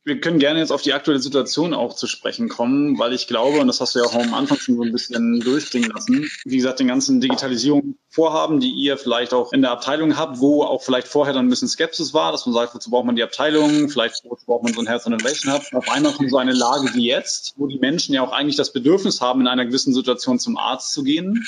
wir 0.08 0.22
können 0.22 0.40
gerne 0.40 0.60
jetzt 0.60 0.72
auf 0.72 0.82
die 0.82 0.94
aktuelle 0.94 1.20
Situation 1.20 1.74
auch 1.74 1.94
zu 1.94 2.08
sprechen 2.08 2.48
kommen, 2.48 2.98
weil 2.98 3.12
ich 3.12 3.28
glaube, 3.28 3.60
und 3.60 3.68
das 3.68 3.82
hast 3.82 3.94
du 3.94 4.00
ja 4.00 4.06
auch 4.06 4.14
am 4.14 4.34
Anfang 4.34 4.58
schon 4.58 4.78
so 4.78 4.84
ein 4.84 4.94
bisschen 4.94 5.42
durchklingen 5.42 5.92
lassen, 5.92 6.30
wie 6.46 6.56
gesagt, 6.56 6.80
den 6.80 6.88
ganzen 6.88 7.20
Digitalisierungsvorhaben, 7.20 8.62
die 8.62 8.72
ihr 8.72 8.98
vielleicht 8.98 9.34
auch 9.34 9.52
in 9.52 9.62
der 9.62 9.72
Abteilung 9.72 10.18
habt, 10.18 10.40
wo 10.40 10.64
auch 10.64 10.82
vielleicht 10.82 11.10
vorher 11.10 11.34
dann 11.34 11.48
ein 11.48 11.50
bisschen 11.50 11.68
Skepsis 11.68 12.14
war, 12.14 12.32
dass 12.32 12.46
man 12.46 12.56
sagt, 12.56 12.74
wozu 12.74 12.90
braucht 12.90 13.06
man 13.06 13.18
die 13.18 13.24
Abteilung, 13.24 13.90
vielleicht 13.90 14.24
wozu 14.24 14.46
braucht 14.46 14.64
man 14.64 14.74
so 14.74 14.80
ein 14.80 14.88
Health 14.88 15.06
Innovation 15.06 15.54
Hub. 15.54 15.64
Auf 15.74 15.90
einmal 15.90 16.14
kommt 16.14 16.32
so 16.32 16.38
eine 16.38 16.54
Lage 16.54 16.90
wie 16.94 17.06
jetzt, 17.06 17.56
wo 17.58 17.68
die 17.68 17.80
Menschen 17.80 18.16
ja 18.16 18.22
auch 18.22 18.32
eigentlich 18.32 18.56
das 18.56 18.72
Bedürfnis 18.72 19.20
haben, 19.20 19.42
in 19.42 19.48
einer 19.48 19.66
gewissen 19.66 19.94
Situation 19.94 20.40
zum 20.40 20.58
Arzt 20.58 20.94
zu 20.94 21.04
gehen 21.04 21.46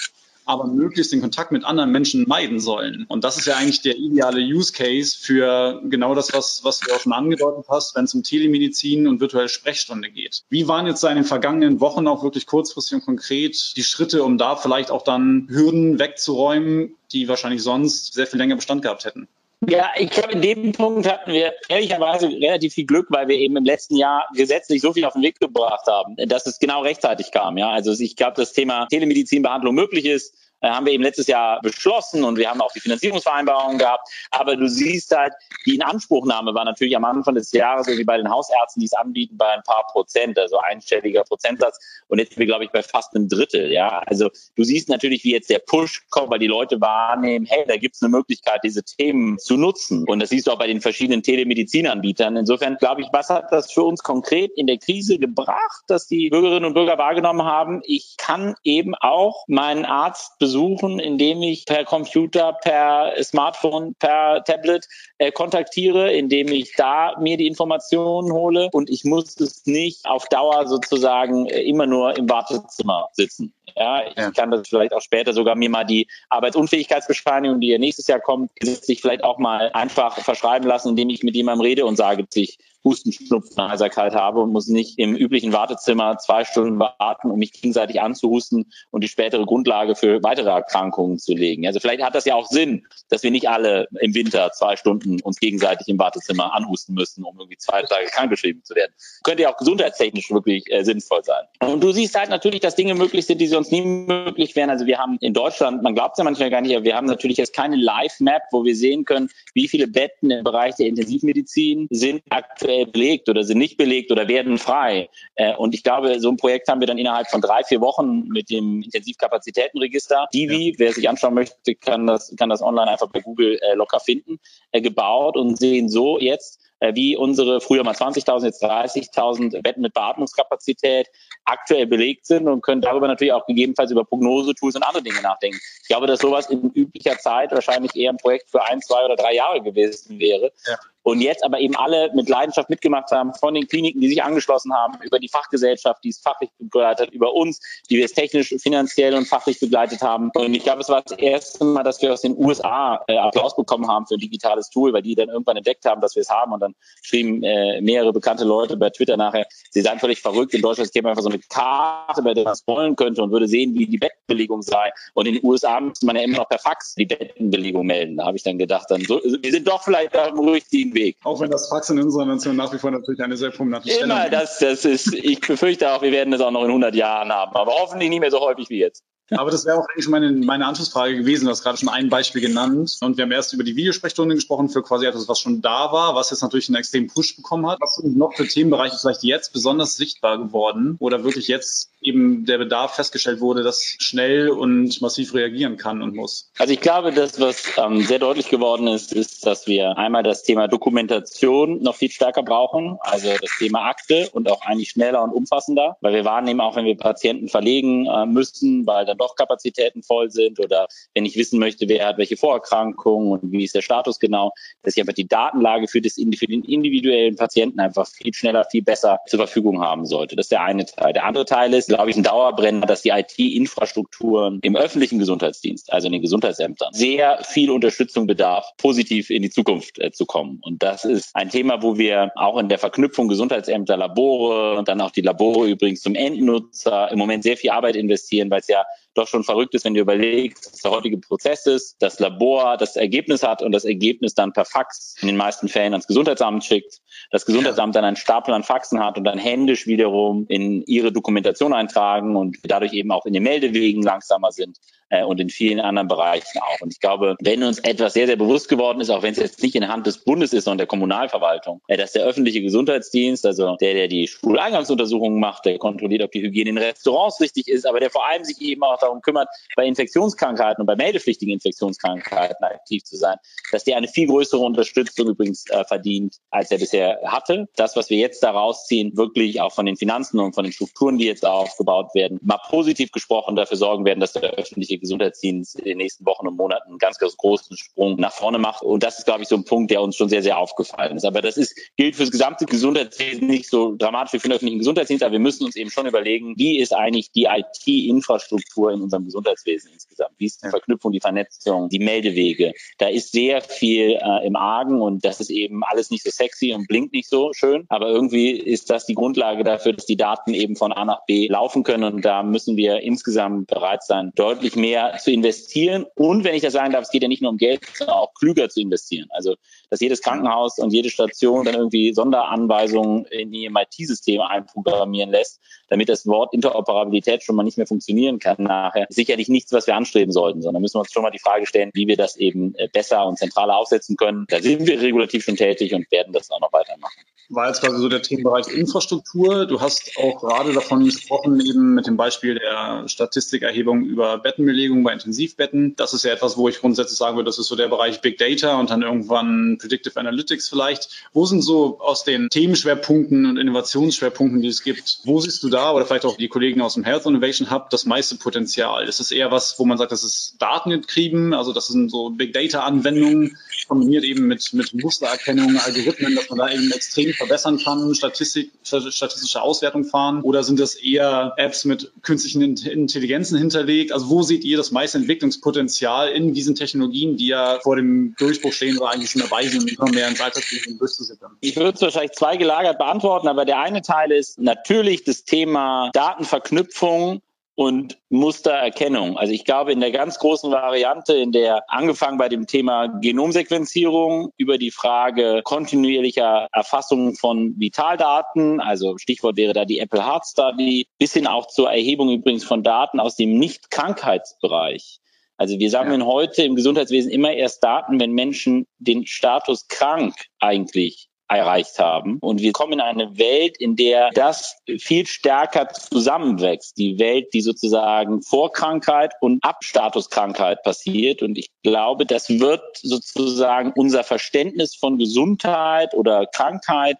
aber 0.50 0.66
möglichst 0.66 1.14
den 1.14 1.22
Kontakt 1.22 1.52
mit 1.52 1.64
anderen 1.64 1.92
Menschen 1.92 2.28
meiden 2.28 2.60
sollen. 2.60 3.06
Und 3.08 3.24
das 3.24 3.38
ist 3.38 3.46
ja 3.46 3.56
eigentlich 3.56 3.82
der 3.82 3.98
ideale 3.98 4.42
Use 4.42 4.74
Case 4.74 5.16
für 5.16 5.80
genau 5.86 6.16
das, 6.16 6.34
was, 6.34 6.64
was 6.64 6.80
du 6.80 6.92
auch 6.92 7.00
schon 7.00 7.14
angedeutet 7.14 7.66
hast, 7.70 7.96
wenn 7.96 8.06
es 8.06 8.16
um 8.16 8.24
Telemedizin 8.24 9.08
und 9.08 9.22
virtuelle 9.22 9.48
Sprechstunde 9.48 10.10
geht. 10.10 10.42
Wie 10.50 10.68
waren 10.68 10.88
jetzt 10.88 11.04
in 11.04 11.14
den 11.14 11.24
vergangenen 11.24 11.80
Wochen 11.82 12.08
auch 12.08 12.24
wirklich 12.24 12.48
kurzfristig 12.48 12.96
und 12.96 13.06
konkret 13.06 13.74
die 13.76 13.84
Schritte, 13.84 14.24
um 14.24 14.40
da 14.40 14.56
vielleicht 14.56 14.90
auch 14.90 15.04
dann 15.04 15.48
Hürden 15.52 16.00
wegzuräumen, 16.00 16.96
die 17.12 17.28
wahrscheinlich 17.28 17.62
sonst 17.62 18.16
sehr 18.16 18.26
viel 18.26 18.40
länger 18.40 18.56
Bestand 18.56 18.82
gehabt 18.82 19.06
hätten? 19.06 19.28
Ja, 19.68 19.92
ich 19.98 20.10
glaube, 20.10 20.32
in 20.34 20.42
dem 20.42 20.72
Punkt 20.72 21.08
hatten 21.08 21.34
wir 21.34 21.54
ehrlicherweise 21.68 22.30
relativ 22.30 22.74
viel 22.74 22.86
Glück, 22.86 23.08
weil 23.10 23.28
wir 23.28 23.36
eben 23.36 23.58
im 23.58 23.66
letzten 23.66 23.98
Jahr 23.98 24.26
gesetzlich 24.34 24.82
so 24.82 24.94
viel 24.94 25.04
auf 25.04 25.14
den 25.14 25.22
Weg 25.22 25.40
gebracht 25.40 25.86
haben, 25.86 26.16
dass 26.28 26.46
es 26.48 26.60
genau 26.60 26.82
rechtzeitig 26.82 27.32
kam. 27.32 27.58
Ja, 27.58 27.70
also 27.70 27.92
ich 27.92 28.16
glaube, 28.16 28.36
das 28.38 28.54
Thema 28.54 28.86
Telemedizinbehandlung 28.86 29.76
möglich 29.76 30.06
ist, 30.06 30.34
haben 30.62 30.86
wir 30.86 30.94
eben 30.94 31.04
letztes 31.04 31.28
Jahr 31.28 31.62
beschlossen 31.62 32.24
und 32.24 32.38
wir 32.38 32.50
haben 32.50 32.62
auch 32.62 32.72
die 32.72 32.80
Finanzierungsvereinbarung 32.80 33.78
gehabt. 33.78 34.10
Aber 34.32 34.56
du 34.56 34.68
siehst 34.68 35.16
halt, 35.16 35.34
die 35.66 35.76
Inanspruchnahme 35.76 36.54
war 36.54 36.66
natürlich 36.66 36.96
am 36.96 37.06
Anfang 37.06 37.36
des 37.36 37.52
Jahres 37.52 37.88
wie 37.88 38.04
bei 38.04 38.18
den 38.18 38.30
Hausärzten, 38.30 38.82
die 38.82 38.86
es 38.88 38.94
anbieten, 38.94 39.38
bei 39.38 39.50
ein 39.50 39.64
paar 39.64 39.86
Prozent, 39.92 40.38
also 40.38 40.58
einstelliger 40.60 41.24
Prozentsatz. 41.24 41.80
Und 42.08 42.20
jetzt 42.20 42.30
sind 42.30 42.40
wir, 42.40 42.46
glaube 42.46 42.66
ich, 42.66 42.72
bei 42.72 42.84
fast 42.84 43.16
einem 43.16 43.28
Drittel. 43.28 43.72
Ja, 43.72 44.00
also 44.06 44.30
du 44.56 44.64
siehst 44.64 44.90
natürlich, 44.90 45.24
wie 45.24 45.32
jetzt 45.32 45.50
der 45.50 45.60
Push 45.60 46.08
kommt, 46.10 46.32
weil 46.32 46.40
die 46.40 46.48
Leute 46.48 46.80
wahrnehmen, 46.82 47.46
hey, 47.46 47.66
da 47.68 47.78
gibt 47.78 47.96
es 47.96 48.02
eine 48.02 48.10
Möglichkeit, 48.10 48.62
diese 48.64 48.84
Themen 48.84 49.38
zu 49.40 49.58
nutzen. 49.58 50.06
Und 50.08 50.20
das 50.20 50.30
siehst 50.30 50.48
du 50.48 50.52
auch 50.52 50.60
bei 50.60 50.68
den 50.68 50.82
verschiedenen 50.82 51.24
Telemedizinanbietern. 51.24 52.36
Insofern 52.36 52.78
glaube 52.78 53.02
ich, 53.02 53.08
was 53.12 53.30
hat 53.30 53.52
das 53.52 53.72
für 53.72 53.84
uns 53.84 54.04
konkret 54.04 54.52
in 54.56 54.68
der 54.68 54.78
Krise 54.78 55.18
gebracht, 55.18 55.84
dass 55.88 56.08
die 56.08 56.30
Bürgerinnen 56.30 56.66
und 56.66 56.74
Bürger 56.74 56.98
wahrgenommen 56.98 57.44
haben, 57.44 57.82
ich 57.86 58.16
kann 58.18 58.56
eben 58.64 58.96
auch 58.96 59.46
meinen 59.48 59.86
Arzt 59.86 60.38
besuchen, 60.40 60.49
indem 60.56 61.42
ich 61.44 61.66
per 61.66 61.86
Computer, 61.86 62.54
per 62.54 63.14
Smartphone, 63.24 63.96
per 63.96 64.44
Tablet 64.44 64.88
äh, 65.18 65.32
kontaktiere, 65.32 66.12
indem 66.12 66.50
ich 66.50 66.74
da 66.76 67.16
mir 67.20 67.38
die 67.38 67.48
Informationen 67.48 68.32
hole 68.32 68.70
und 68.72 68.90
ich 68.90 69.04
muss 69.04 69.40
es 69.40 69.66
nicht 69.66 70.06
auf 70.06 70.28
Dauer 70.30 70.68
sozusagen 70.68 71.46
äh, 71.48 71.62
immer 71.62 71.86
nur 71.86 72.18
im 72.18 72.30
Wartezimmer 72.30 73.10
sitzen. 73.14 73.54
Ja, 73.76 74.08
ich 74.08 74.16
ja. 74.18 74.32
kann 74.32 74.52
das 74.52 74.68
vielleicht 74.68 74.94
auch 74.94 75.02
später 75.02 75.34
sogar 75.34 75.56
mir 75.56 75.70
mal 75.70 75.84
die 75.84 76.08
Arbeitsunfähigkeitsbescheinigung, 76.30 77.60
die 77.60 77.68
ja 77.68 77.78
nächstes 77.78 78.08
Jahr 78.08 78.20
kommt, 78.20 78.52
sich 78.62 79.02
vielleicht 79.02 79.24
auch 79.24 79.38
mal 79.38 79.72
einfach 79.74 80.18
verschreiben 80.20 80.68
lassen, 80.68 80.90
indem 80.90 81.10
ich 81.10 81.24
mit 81.24 81.36
jemandem 81.36 81.66
rede 81.66 81.86
und 81.86 81.96
sage, 81.96 82.24
dass 82.24 82.36
ich 82.36 82.58
Husten, 82.84 83.12
Schnupfen, 83.12 83.62
Heiserkeit 83.62 84.16
habe 84.16 84.40
und 84.40 84.54
muss 84.54 84.68
nicht 84.68 84.98
im 85.00 85.16
üblichen 85.16 85.52
Wartezimmer 85.52 86.18
zwei 86.18 86.46
Stunden 86.46 86.80
warten, 86.80 87.30
um 87.30 87.38
mich 87.38 87.52
gegenseitig 87.52 88.02
anzuhusten 88.02 88.72
und 88.92 89.04
die 89.04 89.10
spätere 89.10 89.46
Grundlage 89.46 89.96
für 89.96 90.24
weitere 90.24 90.39
Erkrankungen 90.46 91.18
zu 91.18 91.34
legen. 91.34 91.68
Also 91.68 91.80
vielleicht 91.80 92.02
hat 92.02 92.16
das 92.16 92.26
ja 92.26 92.36
auch 92.36 92.48
Sinn, 92.48 92.86
dass 93.10 93.24
wir 93.24 93.32
nicht 93.32 93.50
alle 93.50 93.88
im 94.00 94.14
Winter 94.14 94.52
zwei 94.52 94.76
Stunden 94.76 95.22
uns 95.22 95.40
gegenseitig 95.40 95.88
im 95.88 96.00
Wartezimmer 96.00 96.54
anhusten 96.54 96.96
müssen, 96.96 97.24
um 97.24 97.38
irgendwie 97.38 97.58
zwei 97.58 97.82
Tage 97.82 98.06
krankgeschrieben 98.08 98.64
zu 98.64 98.76
werden. 98.76 98.94
Könnte 99.24 99.44
ja 99.44 99.54
auch 99.54 99.58
gesundheitstechnisch 99.58 100.32
wirklich 100.32 100.64
äh, 100.72 100.84
sinnvoll 100.84 101.24
sein. 101.24 101.46
Und 101.60 101.84
du 101.84 101.92
siehst 101.92 102.18
halt 102.18 102.30
natürlich, 102.30 102.62
dass 102.62 102.76
Dinge 102.76 102.96
möglich 102.96 103.26
sind, 103.26 103.40
die 103.40 103.48
sonst 103.48 103.72
nie 103.72 103.82
möglich 103.82 104.56
wären. 104.56 104.70
Also 104.70 104.86
wir 104.86 104.98
haben 104.98 105.18
in 105.22 105.34
Deutschland, 105.34 105.84
man 105.84 105.96
glaubt 105.96 106.14
es 106.14 106.18
ja 106.20 106.24
manchmal 106.24 106.50
gar 106.50 106.62
nicht, 106.62 106.76
aber 106.76 106.86
wir 106.86 106.96
haben 106.96 107.08
natürlich 107.08 107.38
jetzt 107.38 107.54
keine 107.54 107.76
Live-Map, 107.76 108.44
wo 108.52 108.64
wir 108.64 108.76
sehen 108.76 109.06
können, 109.06 109.30
wie 109.54 109.68
viele 109.68 109.88
Betten 109.88 110.32
im 110.32 110.44
Bereich 110.44 110.76
der 110.76 110.88
Intensivmedizin 110.88 111.88
sind 111.90 112.22
aktuell 112.30 112.70
aktuell 112.70 112.86
belegt 112.86 113.30
oder 113.30 113.44
sind 113.44 113.58
nicht 113.58 113.78
belegt 113.78 114.12
oder 114.12 114.28
werden 114.28 114.58
frei. 114.58 115.10
Äh, 115.36 115.56
und 115.56 115.74
ich 115.74 115.84
glaube, 115.84 116.20
so 116.20 116.30
ein 116.30 116.38
Projekt 116.38 116.68
haben 116.68 116.80
wir 116.80 116.88
dann 116.88 116.98
innerhalb 116.98 117.30
von 117.30 117.42
drei, 117.42 117.64
vier 117.64 117.82
Wochen 117.82 118.28
mit 118.28 118.50
dem 118.50 118.82
Intensivkapazitätenregister, 118.82 120.28
Divi, 120.34 120.72
ja. 120.72 120.76
wer 120.78 120.94
sich 120.94 121.10
anschauen 121.10 121.34
möchte, 121.34 121.76
kann 121.76 122.08
das, 122.08 122.34
kann 122.38 122.50
das 122.50 122.62
online 122.62 122.90
einfach 122.92 123.10
bei 123.10 123.22
Google 123.22 123.60
äh, 123.62 123.74
locker 123.76 124.00
finden, 124.00 124.40
äh, 124.72 124.82
gebaut 124.82 125.38
und 125.38 125.58
sehen 125.58 125.90
so 125.90 126.20
jetzt, 126.20 126.60
äh, 126.80 126.94
wie 126.96 127.16
unsere 127.16 127.62
früher 127.62 127.84
mal 127.84 127.94
20.000, 127.94 128.46
jetzt 128.46 128.64
30.000 128.64 129.62
Betten 129.62 129.82
mit 129.82 129.94
Beatmungskapazität 129.94 131.08
aktuell 131.46 131.88
belegt 131.88 132.26
sind 132.26 132.48
und 132.48 132.62
können 132.62 132.82
darüber 132.82 133.08
natürlich 133.08 133.34
auch 133.34 133.46
gegebenenfalls 133.46 133.92
über 133.92 134.06
Prognosetools 134.06 134.76
und 134.76 134.84
andere 134.84 135.04
Dinge 135.04 135.22
nachdenken. 135.22 135.60
Ich 135.82 135.88
glaube, 135.88 136.08
dass 136.08 136.20
sowas 136.20 136.50
in 136.50 136.72
üblicher 136.74 137.18
Zeit 137.18 137.52
wahrscheinlich 137.52 137.96
eher 137.96 138.12
ein 138.12 138.18
Projekt 138.18 138.50
für 138.50 138.64
ein, 138.64 138.82
zwei 138.82 139.04
oder 139.06 139.16
drei 139.16 139.36
Jahre 139.36 139.62
gewesen 139.62 140.20
wäre. 140.20 140.52
Ja 140.68 140.78
und 141.10 141.22
jetzt 141.22 141.44
aber 141.44 141.60
eben 141.60 141.76
alle 141.76 142.12
mit 142.14 142.30
Leidenschaft 142.30 142.70
mitgemacht 142.70 143.12
haben, 143.12 143.34
von 143.34 143.54
den 143.54 143.68
Kliniken, 143.68 144.02
die 144.02 144.10
sich 144.10 144.24
angeschlossen 144.24 144.74
haben, 144.74 145.00
über 145.04 145.20
die 145.20 145.28
Fachgesellschaft, 145.28 146.04
die 146.04 146.10
es 146.10 146.20
fachlich 146.20 146.50
begleitet 146.60 147.08
hat, 147.08 147.14
über 147.14 147.34
uns, 147.34 147.60
die 147.90 147.98
wir 147.98 148.06
es 148.06 148.14
technisch, 148.14 148.54
finanziell 148.60 149.14
und 149.14 149.28
fachlich 149.28 149.60
begleitet 149.60 150.02
haben. 150.02 150.32
Und 150.36 150.54
ich 150.54 150.64
glaube, 150.64 150.82
es 150.82 150.90
war 150.90 151.02
das 151.02 151.18
erste 151.18 151.64
Mal, 151.66 151.84
dass 151.84 152.02
wir 152.02 152.14
aus 152.14 152.22
den 152.22 152.38
USA 152.38 153.04
äh, 153.08 153.18
Applaus 153.18 153.56
bekommen 153.56 153.88
haben 153.88 154.06
für 154.08 154.16
ein 154.16 154.20
digitales 154.20 154.70
Tool, 154.70 154.94
weil 154.94 155.02
die 155.02 155.16
dann 155.16 155.30
irgendwann 155.30 155.58
entdeckt 155.58 155.86
haben, 155.86 156.02
dass 156.02 156.16
wir 156.16 156.22
es 156.22 156.30
haben 156.30 156.54
und 156.54 156.60
dann 156.60 156.76
schrieben 157.02 157.44
äh, 157.44 157.82
mehrere 157.82 158.14
bekannte 158.14 158.44
Leute 158.44 158.78
bei 158.78 158.90
Twitter 158.90 159.18
nachher, 159.18 159.46
sie 159.72 159.82
seien 159.82 160.00
völlig 160.00 160.22
verrückt, 160.22 160.54
in 160.54 160.62
Deutschland 160.62 160.92
käme 160.94 161.10
einfach 161.10 161.24
so 161.24 161.30
eine 161.30 161.40
Karte, 161.40 162.22
bei 162.22 162.34
der 162.34 162.44
man 162.44 162.54
es 162.54 162.68
wollen 162.68 162.96
könnte 162.96 163.22
und 163.22 163.32
würde 163.32 163.48
sehen, 163.48 163.74
wie 163.74 163.86
die 163.86 163.98
Bettenbelegung 163.98 164.62
sei. 164.62 164.92
Und 165.14 165.28
in 165.28 165.36
den 165.36 165.46
USA 165.46 165.80
müsste 165.80 166.06
man 166.06 166.16
ja 166.16 166.24
immer 166.24 166.38
noch 166.38 166.50
per 166.50 166.60
Fax 166.60 166.96
die 166.96 167.06
Bettenbelegung 167.06 167.86
melden. 167.86 168.18
Da 168.18 168.26
habe 168.26 168.38
ich 168.38 168.44
dann 168.44 168.58
gedacht, 168.58 168.86
dann 168.90 169.02
so, 169.02 169.22
wir 169.24 169.52
sind 169.52 169.68
doch 169.68 169.84
vielleicht 169.84 170.16
auf 170.18 170.30
dem 170.30 170.48
richtigen 170.50 170.94
Weg. 170.94 170.99
Auch 171.24 171.40
wenn 171.40 171.52
das 171.52 171.70
Fax 171.70 171.90
in 171.90 172.00
unserer 172.00 172.26
Nation 172.26 172.56
nach 172.56 172.74
wie 172.74 172.78
vor 172.78 172.92
natürlich 172.92 173.22
eine 173.22 173.38
sehr 173.38 173.52
prominente 173.52 173.90
Stelle 173.90 174.14
hat. 174.14 174.28
Immer, 174.28 174.30
das, 174.30 174.60
das 174.60 174.86
ist, 174.86 175.14
ich 175.14 175.40
befürchte 175.42 175.92
auch, 175.92 176.02
wir 176.02 176.12
werden 176.12 176.32
das 176.32 176.42
auch 176.42 176.52
noch 176.52 176.62
in 176.64 176.70
100 176.70 176.96
Jahren 176.96 177.32
haben, 177.32 177.56
aber 177.56 177.72
hoffentlich 177.72 178.10
nicht 178.10 178.20
mehr 178.20 178.32
so 178.32 178.40
häufig 178.40 178.70
wie 178.70 178.80
jetzt. 178.80 179.04
Aber 179.38 179.52
das 179.52 179.66
wäre 179.66 179.78
auch 179.78 179.88
eigentlich 179.90 180.08
meine, 180.08 180.32
meine 180.32 180.66
Anschlussfrage 180.66 181.16
gewesen. 181.16 181.46
Du 181.46 181.52
hast 181.52 181.64
gerade 181.64 181.78
schon 181.78 181.90
ein 181.90 182.10
Beispiel 182.10 182.42
genannt. 182.42 182.98
Und 183.02 183.18
wir 183.18 183.24
haben 183.24 183.32
erst 183.32 183.54
über 183.54 183.64
die 183.64 183.76
Videosprechstunde 183.76 184.36
gesprochen 184.36 184.70
für 184.70 184.82
quasi 184.82 185.06
etwas, 185.06 185.28
was 185.28 185.40
schon 185.40 185.62
da 185.62 185.92
war, 185.92 186.16
was 186.16 186.32
jetzt 186.32 186.42
natürlich 186.42 186.70
einen 186.70 186.78
extremen 186.78 187.08
Push 187.08 187.36
bekommen 187.36 187.68
hat. 187.68 187.80
Was 187.82 187.96
sind 187.96 188.18
noch 188.18 188.34
für 188.34 188.48
Themenbereiche 188.48 188.98
vielleicht 189.00 189.24
jetzt 189.24 189.54
besonders 189.54 189.96
sichtbar 189.96 190.38
geworden 190.38 190.96
oder 191.00 191.24
wirklich 191.24 191.48
jetzt 191.48 191.92
eben 192.02 192.46
der 192.46 192.58
Bedarf 192.58 192.96
festgestellt 192.96 193.42
wurde, 193.42 193.64
dass 193.64 193.96
schnell 194.00 194.50
und 194.50 195.02
massiv 195.02 195.34
reagieren 195.34 195.78
kann 195.78 196.02
und 196.02 196.16
muss? 196.16 196.52
Also 196.58 196.74
ich 196.74 196.82
glaube, 196.82 197.12
das, 197.12 197.40
was 197.40 197.64
ähm, 197.78 198.02
sehr 198.02 198.20
deutlich 198.20 198.50
geworden 198.50 198.88
ist, 198.88 199.14
ist, 199.14 199.46
dass 199.46 199.68
wir 199.68 199.98
einmal 199.98 200.24
das 200.24 200.44
Thema 200.44 200.68
Dokumentation 200.68 201.82
noch 201.82 201.96
viel 201.96 202.12
stärker 202.12 202.44
brauchen. 202.44 202.98
Also 203.02 203.30
das 203.30 203.52
Thema 203.58 203.90
Akte 203.90 204.30
und 204.32 204.50
auch 204.50 204.62
eigentlich 204.62 204.90
schneller 204.90 205.24
und 205.24 205.32
umfassender, 205.32 205.98
weil 206.02 206.14
wir 206.14 206.26
wahrnehmen 206.26 206.62
auch, 206.62 206.76
wenn 206.76 206.86
wir 206.86 206.98
Patienten 206.98 207.50
verlegen 207.50 208.06
äh, 208.08 208.26
müssen, 208.26 208.86
weil 208.86 209.06
dann 209.06 209.18
doch 209.18 209.36
Kapazitäten 209.36 210.04
voll 210.04 210.32
sind 210.32 210.60
oder 210.60 210.88
wenn 211.14 211.26
ich 211.26 211.36
wissen 211.36 211.60
möchte, 211.60 211.88
wer 211.90 212.08
hat 212.08 212.18
welche 212.18 212.38
Vorerkrankungen 212.38 213.32
und 213.32 213.52
wie 213.52 213.64
ist 213.64 213.76
der 213.76 213.82
Status 213.82 214.20
genau, 214.20 214.52
dass 214.84 214.96
ich 214.96 215.02
einfach 215.02 215.14
die 215.14 215.28
Datenlage 215.28 215.88
für, 215.88 216.02
das, 216.02 216.14
für 216.14 216.48
den 216.48 216.64
individuellen 216.64 217.36
Patienten 217.36 217.80
einfach 217.80 218.08
viel 218.08 218.34
schneller, 218.34 218.66
viel 218.66 218.84
besser 218.84 219.20
zur 219.28 219.40
Verfügung 219.40 219.82
haben 219.82 220.06
sollte. 220.06 220.36
Das 220.36 220.46
ist 220.46 220.52
der 220.52 220.62
eine 220.62 220.86
Teil. 220.86 221.14
Der 221.14 221.26
andere 221.26 221.46
Teil 221.46 221.74
ist, 221.74 221.89
glaube 221.90 222.12
ich, 222.12 222.16
ein 222.16 222.24
Dauerbrenner, 222.24 222.86
dass 222.86 223.02
die 223.02 223.10
IT-Infrastrukturen 223.10 224.60
im 224.62 224.76
öffentlichen 224.76 225.20
Gesundheitsdienst, 225.20 225.92
also 225.92 226.08
in 226.08 226.14
den 226.14 226.22
Gesundheitsämtern, 226.22 226.94
sehr 226.94 227.40
viel 227.44 227.72
Unterstützung 227.72 228.28
bedarf, 228.28 228.66
positiv 228.78 229.30
in 229.30 229.42
die 229.42 229.50
Zukunft 229.50 230.00
äh, 230.00 230.12
zu 230.12 230.26
kommen. 230.26 230.62
Und 230.64 230.82
das 230.84 231.04
ist 231.04 231.36
ein 231.36 231.50
Thema, 231.50 231.82
wo 231.82 231.98
wir 231.98 232.32
auch 232.36 232.58
in 232.58 232.70
der 232.70 232.80
Verknüpfung 232.80 233.28
Gesundheitsämter, 233.28 233.98
Labore 233.98 234.78
und 234.78 234.88
dann 234.88 235.02
auch 235.02 235.12
die 235.12 235.22
Labore 235.22 235.68
übrigens 235.68 236.02
zum 236.02 236.16
Endnutzer 236.16 237.12
im 237.12 237.20
Moment 237.20 237.44
sehr 237.44 237.58
viel 237.58 237.72
Arbeit 237.72 237.96
investieren, 237.96 238.50
weil 238.50 238.60
es 238.60 238.68
ja 238.68 238.86
doch 239.16 239.28
schon 239.28 239.44
verrückt 239.44 239.74
ist, 239.76 239.86
wenn 239.86 239.94
du 239.94 240.02
überlegst, 240.02 240.72
was 240.72 240.82
der 240.82 240.92
heutige 240.92 241.18
Prozess 241.18 241.66
ist, 241.66 241.96
das 242.00 242.20
Labor 242.20 242.78
das 242.78 242.96
Ergebnis 242.96 243.44
hat 243.44 243.62
und 243.62 243.72
das 243.72 243.86
Ergebnis 243.86 244.34
dann 244.34 244.54
per 244.54 244.66
Fax 244.66 245.16
in 245.22 245.28
den 245.28 245.38
meisten 245.38 245.68
Fällen 245.68 245.94
ans 245.94 246.08
Gesundheitsamt 246.08 246.64
schickt, 246.64 247.00
das 247.32 247.46
Gesundheitsamt 247.46 247.96
dann 247.96 248.06
einen 248.06 248.16
Stapel 248.16 248.54
an 248.54 248.64
Faxen 248.64 249.00
hat 249.04 249.18
und 249.18 249.24
dann 249.24 249.38
händisch 249.38 249.88
wiederum 249.88 250.46
in 250.48 250.84
ihre 250.84 251.12
Dokumentation 251.12 251.74
eintragen 251.74 252.36
und 252.36 252.58
dadurch 252.64 252.94
eben 252.94 253.12
auch 253.12 253.26
in 253.26 253.34
den 253.34 253.44
Meldewegen 253.44 254.04
langsamer 254.04 254.52
sind 254.52 254.78
äh, 255.10 255.24
und 255.24 255.40
in 255.40 255.50
vielen 255.50 255.80
anderen 255.80 256.08
Bereichen 256.08 256.60
auch. 256.60 256.82
Und 256.82 256.94
ich 256.94 257.00
glaube, 257.00 257.36
wenn 257.42 257.64
uns 257.64 257.80
etwas 257.80 258.14
sehr, 258.14 258.28
sehr 258.28 258.36
bewusst 258.36 258.70
geworden 258.70 259.02
ist, 259.02 259.10
auch 259.10 259.24
wenn 259.24 259.32
es 259.32 259.40
jetzt 259.40 259.62
nicht 259.62 259.76
in 259.76 259.88
Hand 259.88 260.08
des 260.08 260.24
Bundes 260.24 260.54
ist, 260.54 260.66
sondern 260.66 260.80
der 260.80 260.88
Kommunalverwaltung, 260.88 261.82
äh, 261.88 261.98
dass 261.98 262.14
der 262.14 262.26
öffentliche 262.26 262.62
Gesundheitsdienst, 262.62 263.46
also 263.46 263.76
der, 263.78 263.94
der 263.94 264.08
die 264.08 264.28
Schuleingangsuntersuchungen 264.28 265.40
macht, 265.40 265.66
der 265.66 265.78
kontrolliert, 265.78 266.24
ob 266.24 266.32
die 266.32 266.42
Hygiene 266.42 266.72
in 266.72 266.78
Restaurants 266.78 267.40
richtig 267.42 267.68
ist, 267.68 267.86
aber 267.86 268.00
der 268.00 268.10
vor 268.10 268.26
allem 268.28 268.44
sich 268.44 268.60
eben 268.62 268.84
auch 268.84 269.00
darum 269.00 269.22
kümmert, 269.22 269.48
bei 269.76 269.86
Infektionskrankheiten 269.86 270.82
und 270.82 270.88
bei 270.88 270.96
meldepflichtigen 270.96 271.54
Infektionskrankheiten 271.54 272.64
aktiv 272.64 273.04
zu 273.04 273.18
sein, 273.18 273.38
dass 273.72 273.84
der 273.84 273.98
eine 273.98 274.08
viel 274.08 274.28
größere 274.28 274.62
Unterstützung 274.62 275.28
übrigens 275.28 275.70
äh, 275.70 275.84
verdient, 275.84 276.36
als 276.52 276.72
er 276.72 276.78
bisher 276.78 277.20
hatte. 277.26 277.68
Das, 277.76 277.96
was 277.96 278.10
wir 278.10 278.18
jetzt 278.18 278.44
daraus 278.44 278.86
ziehen, 278.86 279.16
wirklich 279.16 279.62
auch 279.62 279.74
von 279.74 279.86
den 279.86 279.98
Finanzen 279.98 280.40
und 280.40 280.54
von 280.54 280.64
den 280.64 280.74
Strukturen, 280.74 281.18
die 281.18 281.26
jetzt 281.26 281.46
aufgebaut 281.46 282.14
werden, 282.14 282.40
mal 282.42 282.60
positiv 282.70 283.12
gesprochen 283.12 283.56
dafür 283.56 283.78
sorgen 283.78 284.06
werden, 284.06 284.20
dass 284.20 284.34
der 284.34 284.52
öffentliche 284.52 284.99
Gesundheitsdienst 285.00 285.80
in 285.80 285.86
den 285.86 285.98
nächsten 285.98 286.26
Wochen 286.26 286.48
und 286.48 286.58
Monaten 286.58 286.90
einen 286.90 286.98
ganz, 286.98 287.18
ganz 287.18 287.36
großen 287.38 287.78
Sprung 287.78 288.18
nach 288.18 288.34
vorne 288.34 288.60
macht. 288.60 288.84
Und 288.84 289.04
das 289.04 289.20
ist, 289.20 289.26
glaube 289.26 289.44
ich, 289.44 289.48
so 289.48 289.56
ein 289.56 289.66
Punkt, 289.66 289.92
der 289.92 290.02
uns 290.02 290.16
schon 290.16 290.30
sehr, 290.30 290.44
sehr 290.44 290.58
aufgefallen 290.58 291.18
ist. 291.18 291.26
Aber 291.26 291.42
das 291.42 291.58
ist, 291.58 291.76
gilt 291.98 292.16
für 292.16 292.24
das 292.24 292.32
gesamte 292.32 292.66
Gesundheitswesen 292.66 293.48
nicht 293.48 293.70
so 293.70 293.96
dramatisch 293.96 294.34
wie 294.34 294.40
für 294.40 294.50
den 294.50 294.56
öffentlichen 294.56 294.80
Gesundheitsdienst, 294.80 295.24
aber 295.24 295.34
wir 295.34 295.40
müssen 295.40 295.66
uns 295.66 295.76
eben 295.76 295.90
schon 295.90 296.08
überlegen, 296.08 296.54
wie 296.58 296.80
ist 296.80 296.94
eigentlich 296.94 297.32
die 297.32 297.46
IT-Infrastruktur 297.46 298.92
in 298.92 299.02
unserem 299.02 299.26
Gesundheitswesen 299.26 299.92
insgesamt? 299.94 300.32
Wie 300.38 300.46
ist 300.46 300.64
die 300.64 300.70
Verknüpfung, 300.70 301.12
die 301.12 301.20
Vernetzung, 301.20 301.90
die 301.90 302.00
Meldewege? 302.00 302.74
Da 302.98 303.08
ist 303.08 303.32
sehr 303.32 303.62
viel 303.62 304.20
äh, 304.22 304.46
im 304.46 304.56
Argen 304.56 305.02
und 305.02 305.26
das 305.26 305.40
ist 305.40 305.50
eben 305.50 305.84
alles 305.84 306.12
nicht 306.12 306.24
so 306.24 306.30
sexy 306.30 306.74
und 306.74 306.88
blinkt 306.88 307.14
nicht 307.14 307.30
so 307.30 307.52
schön. 307.54 307.86
Aber 307.90 308.10
irgendwie 308.10 308.52
ist 308.52 308.90
das 308.90 309.06
die 309.06 309.16
Grundlage 309.16 309.64
dafür, 309.64 309.94
dass 309.94 310.06
die 310.06 310.18
Daten 310.18 310.54
eben 310.54 310.76
von 310.76 310.92
A 310.92 311.06
nach 311.06 311.26
B 311.26 311.48
laufen 311.48 311.84
können. 311.84 312.04
Und 312.04 312.26
da 312.26 312.44
müssen 312.44 312.78
wir 312.78 313.02
insgesamt 313.02 313.68
bereit 313.68 314.04
sein, 314.04 314.32
deutlich 314.36 314.76
mehr 314.76 314.89
mehr 314.90 315.18
zu 315.18 315.32
investieren. 315.32 316.06
Und 316.16 316.44
wenn 316.44 316.56
ich 316.56 316.62
das 316.62 316.74
sagen 316.74 316.94
darf, 316.94 317.04
es 317.04 317.12
geht 317.12 317.22
ja 317.22 317.28
nicht 317.28 317.42
nur 317.42 317.52
um 317.52 317.58
Geld, 317.58 317.82
sondern 317.94 318.18
auch 318.18 318.34
klüger 318.34 318.70
zu 318.70 318.82
investieren. 318.82 319.28
Also, 319.32 319.56
dass 319.90 320.00
jedes 320.00 320.22
Krankenhaus 320.22 320.78
und 320.78 320.94
jede 320.94 321.10
Station 321.10 321.66
dann 321.66 321.76
irgendwie 321.76 322.14
Sonderanweisungen 322.14 323.26
in 323.26 323.52
die 323.52 323.66
IT-Systeme 323.66 324.50
einprogrammieren 324.50 325.32
lässt, 325.32 325.60
damit 325.90 326.10
das 326.10 326.26
Wort 326.28 326.54
Interoperabilität 326.54 327.44
schon 327.44 327.56
mal 327.56 327.64
nicht 327.64 327.78
mehr 327.78 327.88
funktionieren 327.88 328.40
kann 328.40 328.58
nachher. 328.60 329.08
Sicherlich 329.10 329.50
nichts, 329.50 329.72
was 329.74 329.88
wir 329.88 329.96
anstreben 329.96 330.32
sollten, 330.32 330.62
sondern 330.62 330.82
müssen 330.82 330.96
wir 330.96 331.02
uns 331.02 331.12
schon 331.12 331.24
mal 331.24 331.32
die 331.32 331.40
Frage 331.40 331.66
stellen, 331.66 331.92
wie 331.94 332.08
wir 332.08 332.18
das 332.18 332.36
eben 332.38 332.76
äh, 332.76 332.88
besser 332.92 333.26
und 333.26 333.38
zentraler 333.38 333.78
aufsetzen 333.78 334.16
können. 334.16 334.46
Da 334.50 334.62
sind 334.62 334.86
wir 334.86 335.02
regulativ 335.02 335.44
schon 335.44 335.56
tätig 335.56 335.94
und 335.94 336.10
werden 336.12 336.34
das 336.34 336.52
auch 336.52 336.62
noch 336.62 336.72
weitermachen. 336.72 337.20
War 337.52 337.68
jetzt 337.68 337.82
quasi 337.82 337.98
so 337.98 338.10
der 338.10 338.22
Themenbereich 338.22 338.68
Infrastruktur. 338.68 339.66
Du 339.66 339.82
hast 339.82 340.12
auch 340.18 340.40
gerade 340.40 340.72
davon 340.72 341.04
gesprochen, 341.04 341.60
eben 341.60 341.96
mit 341.96 342.06
dem 342.06 342.16
Beispiel 342.16 342.60
der 342.60 343.08
Statistikerhebung 343.08 344.04
über 344.04 344.38
Bettenbelegung 344.38 345.04
bei 345.04 345.14
Intensivbetten. 345.14 345.96
Das 345.96 346.14
ist 346.14 346.26
ja 346.26 346.32
etwas, 346.32 346.58
wo 346.58 346.70
ich 346.70 346.80
grundsätzlich 346.80 347.18
sagen 347.18 347.38
würde, 347.38 347.48
das 347.48 347.58
ist 347.58 347.66
so 347.66 347.76
der 347.76 347.88
Bereich 347.88 348.22
Big 348.22 348.38
Data 348.38 348.80
und 348.80 348.92
dann 348.92 349.02
irgendwann 349.02 349.79
Predictive 349.80 350.20
Analytics 350.20 350.70
vielleicht. 350.70 351.10
Wo 351.34 351.46
sind 351.46 351.62
so 351.62 352.00
aus 352.00 352.24
den 352.24 352.50
Themenschwerpunkten 352.50 353.46
und 353.46 353.58
Innovationsschwerpunkten, 353.58 354.62
die 354.62 354.68
es 354.68 354.84
gibt, 354.84 355.20
wo 355.24 355.40
siehst 355.40 355.64
du 355.64 355.70
da 355.70 355.92
oder 355.92 356.06
vielleicht 356.06 356.26
auch 356.26 356.38
die 356.38 356.48
Kollegen 356.48 356.82
aus 356.82 356.94
dem 356.94 357.04
Health 357.04 357.26
Innovation 357.26 357.72
Hub 357.72 357.90
das 357.90 358.06
meiste 358.06 358.36
Potenzial? 358.36 359.08
Ist 359.08 359.20
es 359.20 359.32
eher 359.32 359.52
was, 359.52 359.80
wo 359.80 359.86
man 359.86 359.98
sagt, 359.98 360.12
das 360.12 360.24
ist 360.24 360.56
Datengetrieben, 360.60 361.54
also 361.54 361.74
das 361.74 361.88
sind 361.88 362.10
so 362.12 362.30
Big 362.30 362.54
Data 362.54 362.84
Anwendungen 362.84 363.58
kombiniert 363.90 364.24
eben 364.24 364.48
mit, 364.48 364.72
mit 364.74 364.94
Mustererkennung, 364.94 365.78
Algorithmen, 365.78 366.36
dass 366.36 366.50
man 366.50 366.60
da 366.60 366.72
eben 366.72 366.92
extrem 366.92 367.34
verbessern 367.34 367.80
kann, 367.80 368.14
Statistik, 368.14 368.72
statistische 368.84 369.62
Auswertung 369.62 370.06
fahren? 370.06 370.42
Oder 370.42 370.64
sind 370.64 370.80
das 370.80 370.96
eher 370.96 371.54
Apps 371.58 371.86
mit 371.86 372.12
künstlichen 372.22 372.62
Intelligenzen 372.62 373.58
hinterlegt? 373.58 374.12
Also 374.12 374.30
wo 374.30 374.44
seht 374.44 374.64
ihr 374.64 374.78
das 374.78 374.92
meiste 374.92 375.18
Entwicklungspotenzial 375.18 376.30
in 376.30 376.54
diesen 376.54 376.76
Technologien, 376.76 377.36
die 377.36 377.48
ja 377.48 377.80
vor 377.82 377.96
dem 377.96 378.36
Durchbruch 378.38 378.74
stehen 378.74 378.98
oder 378.98 379.10
eigentlich 379.10 379.32
schon 379.32 379.42
dabei 379.42 379.68
sind, 379.70 379.92
immer 379.92 380.10
mehr 380.12 380.28
ins 380.28 380.42
Alltagsleben 380.42 380.98
durchzusickern? 380.98 381.58
Ich 381.62 381.76
würde 381.76 381.96
es 381.96 382.02
wahrscheinlich 382.02 382.34
zwei 382.34 382.58
gelagert 382.58 382.98
beantworten, 382.98 383.48
aber 383.48 383.66
der 383.66 383.80
eine 383.80 384.02
Teil 384.02 384.32
ist 384.32 384.60
natürlich 384.60 385.24
das 385.24 385.44
Thema 385.44 386.10
Datenverknüpfung 386.14 387.42
und 387.80 388.18
Mustererkennung. 388.28 389.38
Also 389.38 389.54
ich 389.54 389.64
glaube, 389.64 389.94
in 389.94 390.02
der 390.02 390.12
ganz 390.12 390.38
großen 390.38 390.70
Variante, 390.70 391.32
in 391.32 391.54
der 391.54 391.90
angefangen 391.90 392.38
bei 392.38 392.50
dem 392.50 392.68
Thema 392.68 393.08
Genomsequenzierung 393.08 394.52
über 394.58 394.78
die 394.78 394.92
Frage 394.92 395.62
kontinuierlicher 395.64 396.68
Erfassung 396.74 397.36
von 397.36 397.76
Vitaldaten, 397.80 398.82
also 398.82 399.18
Stichwort 399.18 399.56
wäre 399.56 399.72
da 399.72 399.86
die 399.86 400.00
Apple 400.00 400.26
Heart 400.26 400.46
Study, 400.46 401.08
bis 401.20 401.32
hin 401.32 401.48
auch 401.48 401.68
zur 401.68 401.90
Erhebung 401.90 402.30
übrigens 402.30 402.66
von 402.66 402.84
Daten 402.84 403.22
aus 403.22 403.38
dem 403.38 403.58
Nicht-Krankheitsbereich. 403.58 405.22
Also 405.60 405.78
wir 405.78 405.90
sammeln 405.90 406.22
ja. 406.22 406.26
heute 406.26 406.64
im 406.64 406.76
Gesundheitswesen 406.76 407.30
immer 407.30 407.52
erst 407.52 407.84
Daten, 407.84 408.18
wenn 408.20 408.32
Menschen 408.32 408.88
den 408.98 409.28
Status 409.28 409.88
krank 409.90 410.34
eigentlich 410.60 411.28
erreicht 411.50 412.00
haben. 412.00 412.38
Und 412.40 412.62
wir 412.62 412.72
kommen 412.72 412.94
in 412.94 413.02
eine 413.02 413.38
Welt, 413.38 413.76
in 413.78 413.96
der 413.96 414.30
das 414.34 414.78
viel 415.00 415.26
stärker 415.26 415.90
zusammenwächst. 415.90 416.98
Die 416.98 417.20
Welt, 417.20 417.48
die 417.54 417.62
sozusagen 417.62 418.42
vor 418.42 418.72
Krankheit 418.72 419.34
und 419.42 419.62
ab 419.64 419.84
Statuskrankheit 419.84 420.82
passiert. 420.84 421.42
Und 421.42 421.58
ich 421.58 421.70
glaube, 421.84 422.26
das 422.26 422.50
wird 422.50 422.82
sozusagen 423.02 423.92
unser 423.96 424.24
Verständnis 424.24 424.96
von 424.96 425.18
Gesundheit 425.18 426.14
oder 426.14 426.46
Krankheit 426.46 427.18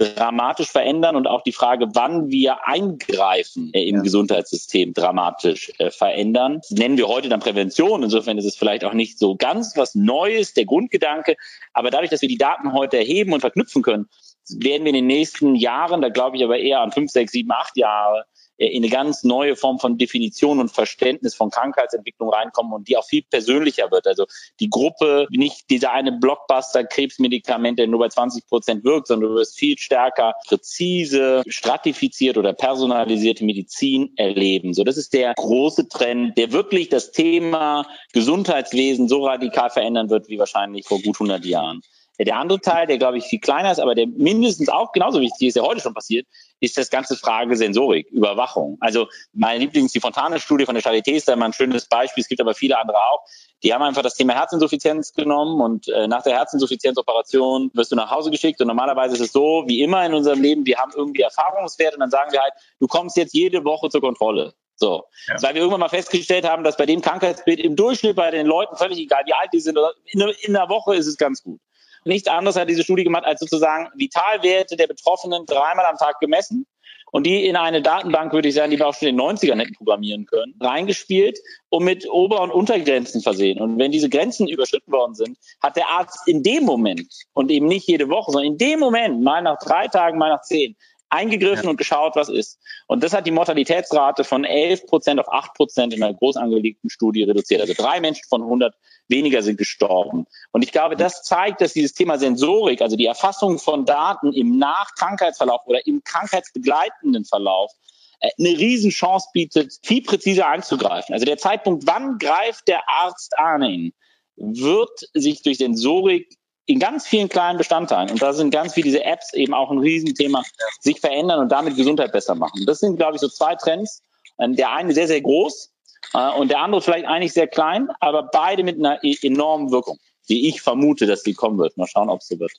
dramatisch 0.00 0.70
verändern 0.70 1.14
und 1.14 1.26
auch 1.26 1.42
die 1.42 1.52
Frage, 1.52 1.88
wann 1.92 2.30
wir 2.30 2.66
eingreifen 2.66 3.70
äh, 3.74 3.84
im 3.84 3.96
ja. 3.96 4.02
Gesundheitssystem 4.02 4.94
dramatisch 4.94 5.72
äh, 5.78 5.90
verändern. 5.90 6.60
Das 6.62 6.70
nennen 6.70 6.96
wir 6.96 7.06
heute 7.06 7.28
dann 7.28 7.40
Prävention. 7.40 8.02
Insofern 8.02 8.38
ist 8.38 8.46
es 8.46 8.56
vielleicht 8.56 8.84
auch 8.84 8.94
nicht 8.94 9.18
so 9.18 9.36
ganz 9.36 9.76
was 9.76 9.94
Neues, 9.94 10.54
der 10.54 10.64
Grundgedanke. 10.64 11.36
Aber 11.74 11.90
dadurch, 11.90 12.10
dass 12.10 12.22
wir 12.22 12.28
die 12.28 12.38
Daten 12.38 12.72
heute 12.72 12.96
erheben 12.96 13.34
und 13.34 13.40
verknüpfen 13.40 13.82
können, 13.82 14.08
werden 14.48 14.84
wir 14.84 14.90
in 14.90 14.94
den 14.94 15.06
nächsten 15.06 15.54
Jahren, 15.54 16.00
da 16.00 16.08
glaube 16.08 16.38
ich 16.38 16.44
aber 16.44 16.58
eher 16.58 16.80
an 16.80 16.92
fünf, 16.92 17.10
sechs, 17.10 17.32
sieben, 17.32 17.52
acht 17.52 17.76
Jahre, 17.76 18.24
in 18.60 18.84
eine 18.84 18.92
ganz 18.92 19.24
neue 19.24 19.56
Form 19.56 19.78
von 19.78 19.96
Definition 19.96 20.60
und 20.60 20.70
Verständnis 20.70 21.34
von 21.34 21.50
Krankheitsentwicklung 21.50 22.28
reinkommen 22.28 22.74
und 22.74 22.88
die 22.88 22.98
auch 22.98 23.06
viel 23.06 23.22
persönlicher 23.22 23.90
wird. 23.90 24.06
Also 24.06 24.26
die 24.60 24.68
Gruppe, 24.68 25.26
nicht 25.30 25.70
dieser 25.70 25.92
eine 25.92 26.12
Blockbuster-Krebsmedikament, 26.12 27.78
der 27.78 27.86
nur 27.86 28.00
bei 28.00 28.08
20 28.08 28.46
Prozent 28.46 28.84
wirkt, 28.84 29.06
sondern 29.06 29.30
du 29.30 29.36
wirst 29.36 29.58
viel 29.58 29.78
stärker 29.78 30.34
präzise, 30.46 31.42
stratifiziert 31.46 32.36
oder 32.36 32.52
personalisierte 32.52 33.44
Medizin 33.44 34.12
erleben. 34.16 34.74
So, 34.74 34.84
das 34.84 34.98
ist 34.98 35.14
der 35.14 35.32
große 35.34 35.88
Trend, 35.88 36.36
der 36.36 36.52
wirklich 36.52 36.90
das 36.90 37.12
Thema 37.12 37.86
Gesundheitswesen 38.12 39.08
so 39.08 39.24
radikal 39.24 39.70
verändern 39.70 40.10
wird 40.10 40.28
wie 40.28 40.38
wahrscheinlich 40.38 40.86
vor 40.86 41.00
gut 41.00 41.16
100 41.16 41.46
Jahren. 41.46 41.80
Der 42.26 42.36
andere 42.36 42.60
Teil, 42.60 42.86
der 42.86 42.98
glaube 42.98 43.18
ich 43.18 43.24
viel 43.24 43.40
kleiner 43.40 43.72
ist, 43.72 43.80
aber 43.80 43.94
der 43.94 44.06
mindestens 44.06 44.68
auch 44.68 44.92
genauso 44.92 45.20
wichtig 45.20 45.48
ist, 45.48 45.56
der 45.56 45.62
heute 45.62 45.80
schon 45.80 45.94
passiert, 45.94 46.26
ist 46.60 46.76
das 46.76 46.90
ganze 46.90 47.16
Frage 47.16 47.56
Sensorik, 47.56 48.08
Überwachung. 48.10 48.76
Also 48.80 49.08
meine 49.32 49.60
Lieblings, 49.60 49.92
die 49.92 50.00
Fontane-Studie 50.00 50.66
von 50.66 50.74
der 50.74 50.84
Charité 50.84 51.12
ist 51.12 51.28
da 51.28 51.32
immer 51.32 51.46
ein 51.46 51.54
schönes 51.54 51.86
Beispiel, 51.86 52.20
es 52.20 52.28
gibt 52.28 52.40
aber 52.40 52.54
viele 52.54 52.78
andere 52.78 52.98
auch. 52.98 53.24
Die 53.62 53.72
haben 53.72 53.82
einfach 53.82 54.02
das 54.02 54.14
Thema 54.14 54.34
Herzinsuffizienz 54.34 55.14
genommen 55.14 55.60
und 55.60 55.88
äh, 55.88 56.06
nach 56.08 56.22
der 56.22 56.36
Herzinsuffizienzoperation 56.36 57.70
wirst 57.72 57.92
du 57.92 57.96
nach 57.96 58.10
Hause 58.10 58.30
geschickt 58.30 58.60
und 58.60 58.66
normalerweise 58.66 59.14
ist 59.14 59.20
es 59.20 59.32
so, 59.32 59.64
wie 59.66 59.82
immer 59.82 60.04
in 60.04 60.12
unserem 60.12 60.42
Leben, 60.42 60.66
wir 60.66 60.78
haben 60.78 60.92
irgendwie 60.94 61.22
Erfahrungswerte 61.22 61.96
und 61.96 62.00
dann 62.00 62.10
sagen 62.10 62.32
wir 62.32 62.40
halt, 62.40 62.52
du 62.78 62.86
kommst 62.86 63.16
jetzt 63.16 63.32
jede 63.32 63.64
Woche 63.64 63.88
zur 63.88 64.02
Kontrolle. 64.02 64.52
So. 64.76 65.04
Ja. 65.28 65.42
Weil 65.42 65.54
wir 65.54 65.60
irgendwann 65.60 65.80
mal 65.80 65.88
festgestellt 65.90 66.48
haben, 66.48 66.64
dass 66.64 66.76
bei 66.76 66.86
dem 66.86 67.02
Krankheitsbild 67.02 67.60
im 67.60 67.76
Durchschnitt 67.76 68.16
bei 68.16 68.30
den 68.30 68.46
Leuten, 68.46 68.76
völlig 68.76 68.98
egal 68.98 69.22
wie 69.26 69.34
alt 69.34 69.50
die 69.52 69.60
sind, 69.60 69.78
in, 70.06 70.20
in 70.20 70.56
einer 70.56 70.68
Woche 70.70 70.94
ist 70.94 71.06
es 71.06 71.18
ganz 71.18 71.42
gut. 71.42 71.60
Nichts 72.04 72.28
anderes 72.28 72.56
hat 72.56 72.68
diese 72.68 72.82
Studie 72.82 73.04
gemacht, 73.04 73.24
als 73.24 73.40
sozusagen 73.40 73.88
Vitalwerte 73.94 74.76
der 74.76 74.86
Betroffenen 74.86 75.44
dreimal 75.46 75.86
am 75.86 75.96
Tag 75.96 76.18
gemessen 76.20 76.66
und 77.12 77.26
die 77.26 77.46
in 77.46 77.56
eine 77.56 77.82
Datenbank, 77.82 78.32
würde 78.32 78.48
ich 78.48 78.54
sagen, 78.54 78.70
die 78.70 78.78
wir 78.78 78.86
auch 78.86 78.94
schon 78.94 79.08
in 79.08 79.16
den 79.16 79.26
90ern 79.26 79.58
hätten 79.58 79.74
programmieren 79.74 80.26
können, 80.26 80.54
reingespielt 80.60 81.38
und 81.68 81.84
mit 81.84 82.08
Ober- 82.08 82.40
und 82.40 82.50
Untergrenzen 82.50 83.20
versehen. 83.20 83.60
Und 83.60 83.78
wenn 83.78 83.90
diese 83.90 84.08
Grenzen 84.08 84.48
überschritten 84.48 84.92
worden 84.92 85.14
sind, 85.14 85.36
hat 85.62 85.76
der 85.76 85.88
Arzt 85.88 86.26
in 86.26 86.42
dem 86.42 86.64
Moment 86.64 87.08
und 87.32 87.50
eben 87.50 87.66
nicht 87.66 87.86
jede 87.88 88.08
Woche, 88.08 88.32
sondern 88.32 88.52
in 88.52 88.58
dem 88.58 88.80
Moment, 88.80 89.22
mal 89.22 89.42
nach 89.42 89.58
drei 89.58 89.88
Tagen, 89.88 90.18
mal 90.18 90.30
nach 90.30 90.42
zehn, 90.42 90.76
eingegriffen 91.10 91.64
ja. 91.64 91.70
und 91.70 91.76
geschaut, 91.76 92.16
was 92.16 92.28
ist. 92.28 92.58
Und 92.86 93.02
das 93.02 93.12
hat 93.12 93.26
die 93.26 93.30
Mortalitätsrate 93.30 94.24
von 94.24 94.44
11 94.44 94.86
Prozent 94.86 95.20
auf 95.20 95.28
8 95.30 95.54
Prozent 95.54 95.92
in 95.92 96.02
einer 96.02 96.14
groß 96.14 96.36
angelegten 96.36 96.88
Studie 96.88 97.24
reduziert. 97.24 97.60
Also 97.60 97.74
drei 97.74 98.00
Menschen 98.00 98.24
von 98.28 98.42
100 98.42 98.74
weniger 99.08 99.42
sind 99.42 99.58
gestorben. 99.58 100.26
Und 100.52 100.62
ich 100.62 100.72
glaube, 100.72 100.96
das 100.96 101.22
zeigt, 101.22 101.60
dass 101.60 101.72
dieses 101.72 101.92
Thema 101.92 102.18
Sensorik, 102.18 102.80
also 102.80 102.96
die 102.96 103.06
Erfassung 103.06 103.58
von 103.58 103.84
Daten 103.84 104.32
im 104.32 104.56
Nachkrankheitsverlauf 104.58 105.60
oder 105.66 105.86
im 105.86 106.02
krankheitsbegleitenden 106.04 107.24
Verlauf, 107.24 107.72
äh, 108.20 108.30
eine 108.38 108.56
Riesenchance 108.58 109.28
bietet, 109.32 109.74
viel 109.82 110.02
präziser 110.02 110.46
einzugreifen. 110.48 111.12
Also 111.12 111.26
der 111.26 111.38
Zeitpunkt, 111.38 111.86
wann 111.86 112.18
greift 112.18 112.68
der 112.68 112.88
Arzt 112.88 113.36
an, 113.38 113.92
wird 114.36 115.00
sich 115.12 115.42
durch 115.42 115.58
Sensorik 115.58 116.36
in 116.70 116.78
ganz 116.78 117.06
vielen 117.06 117.28
kleinen 117.28 117.58
Bestandteilen, 117.58 118.10
und 118.10 118.22
da 118.22 118.32
sind 118.32 118.50
ganz 118.50 118.74
viele 118.74 118.84
diese 118.84 119.04
Apps 119.04 119.34
eben 119.34 119.54
auch 119.54 119.70
ein 119.70 119.78
Riesenthema, 119.78 120.44
sich 120.80 121.00
verändern 121.00 121.40
und 121.40 121.50
damit 121.50 121.76
Gesundheit 121.76 122.12
besser 122.12 122.36
machen. 122.36 122.64
Das 122.66 122.78
sind, 122.78 122.96
glaube 122.96 123.16
ich, 123.16 123.20
so 123.20 123.28
zwei 123.28 123.56
Trends. 123.56 124.02
Ähm, 124.38 124.56
der 124.56 124.72
eine 124.72 124.94
sehr, 124.94 125.06
sehr 125.06 125.20
groß 125.20 125.72
äh, 126.14 126.30
und 126.38 126.50
der 126.50 126.60
andere 126.60 126.80
vielleicht 126.80 127.06
eigentlich 127.06 127.32
sehr 127.32 127.48
klein, 127.48 127.88
aber 128.00 128.30
beide 128.32 128.62
mit 128.62 128.78
einer 128.78 129.02
e-, 129.04 129.16
enormen 129.22 129.70
Wirkung, 129.70 129.98
die 130.28 130.48
ich 130.48 130.62
vermute, 130.62 131.06
dass 131.06 131.22
die 131.22 131.34
kommen 131.34 131.58
wird. 131.58 131.76
Mal 131.76 131.86
schauen, 131.86 132.08
ob 132.08 132.20
es 132.20 132.28
so 132.28 132.38
wird. 132.38 132.52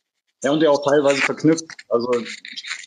Ja, 0.44 0.52
und 0.52 0.60
der 0.60 0.72
auch 0.72 0.84
teilweise 0.84 1.22
verknüpft. 1.22 1.66
Also 1.90 2.12
ich 2.16 2.38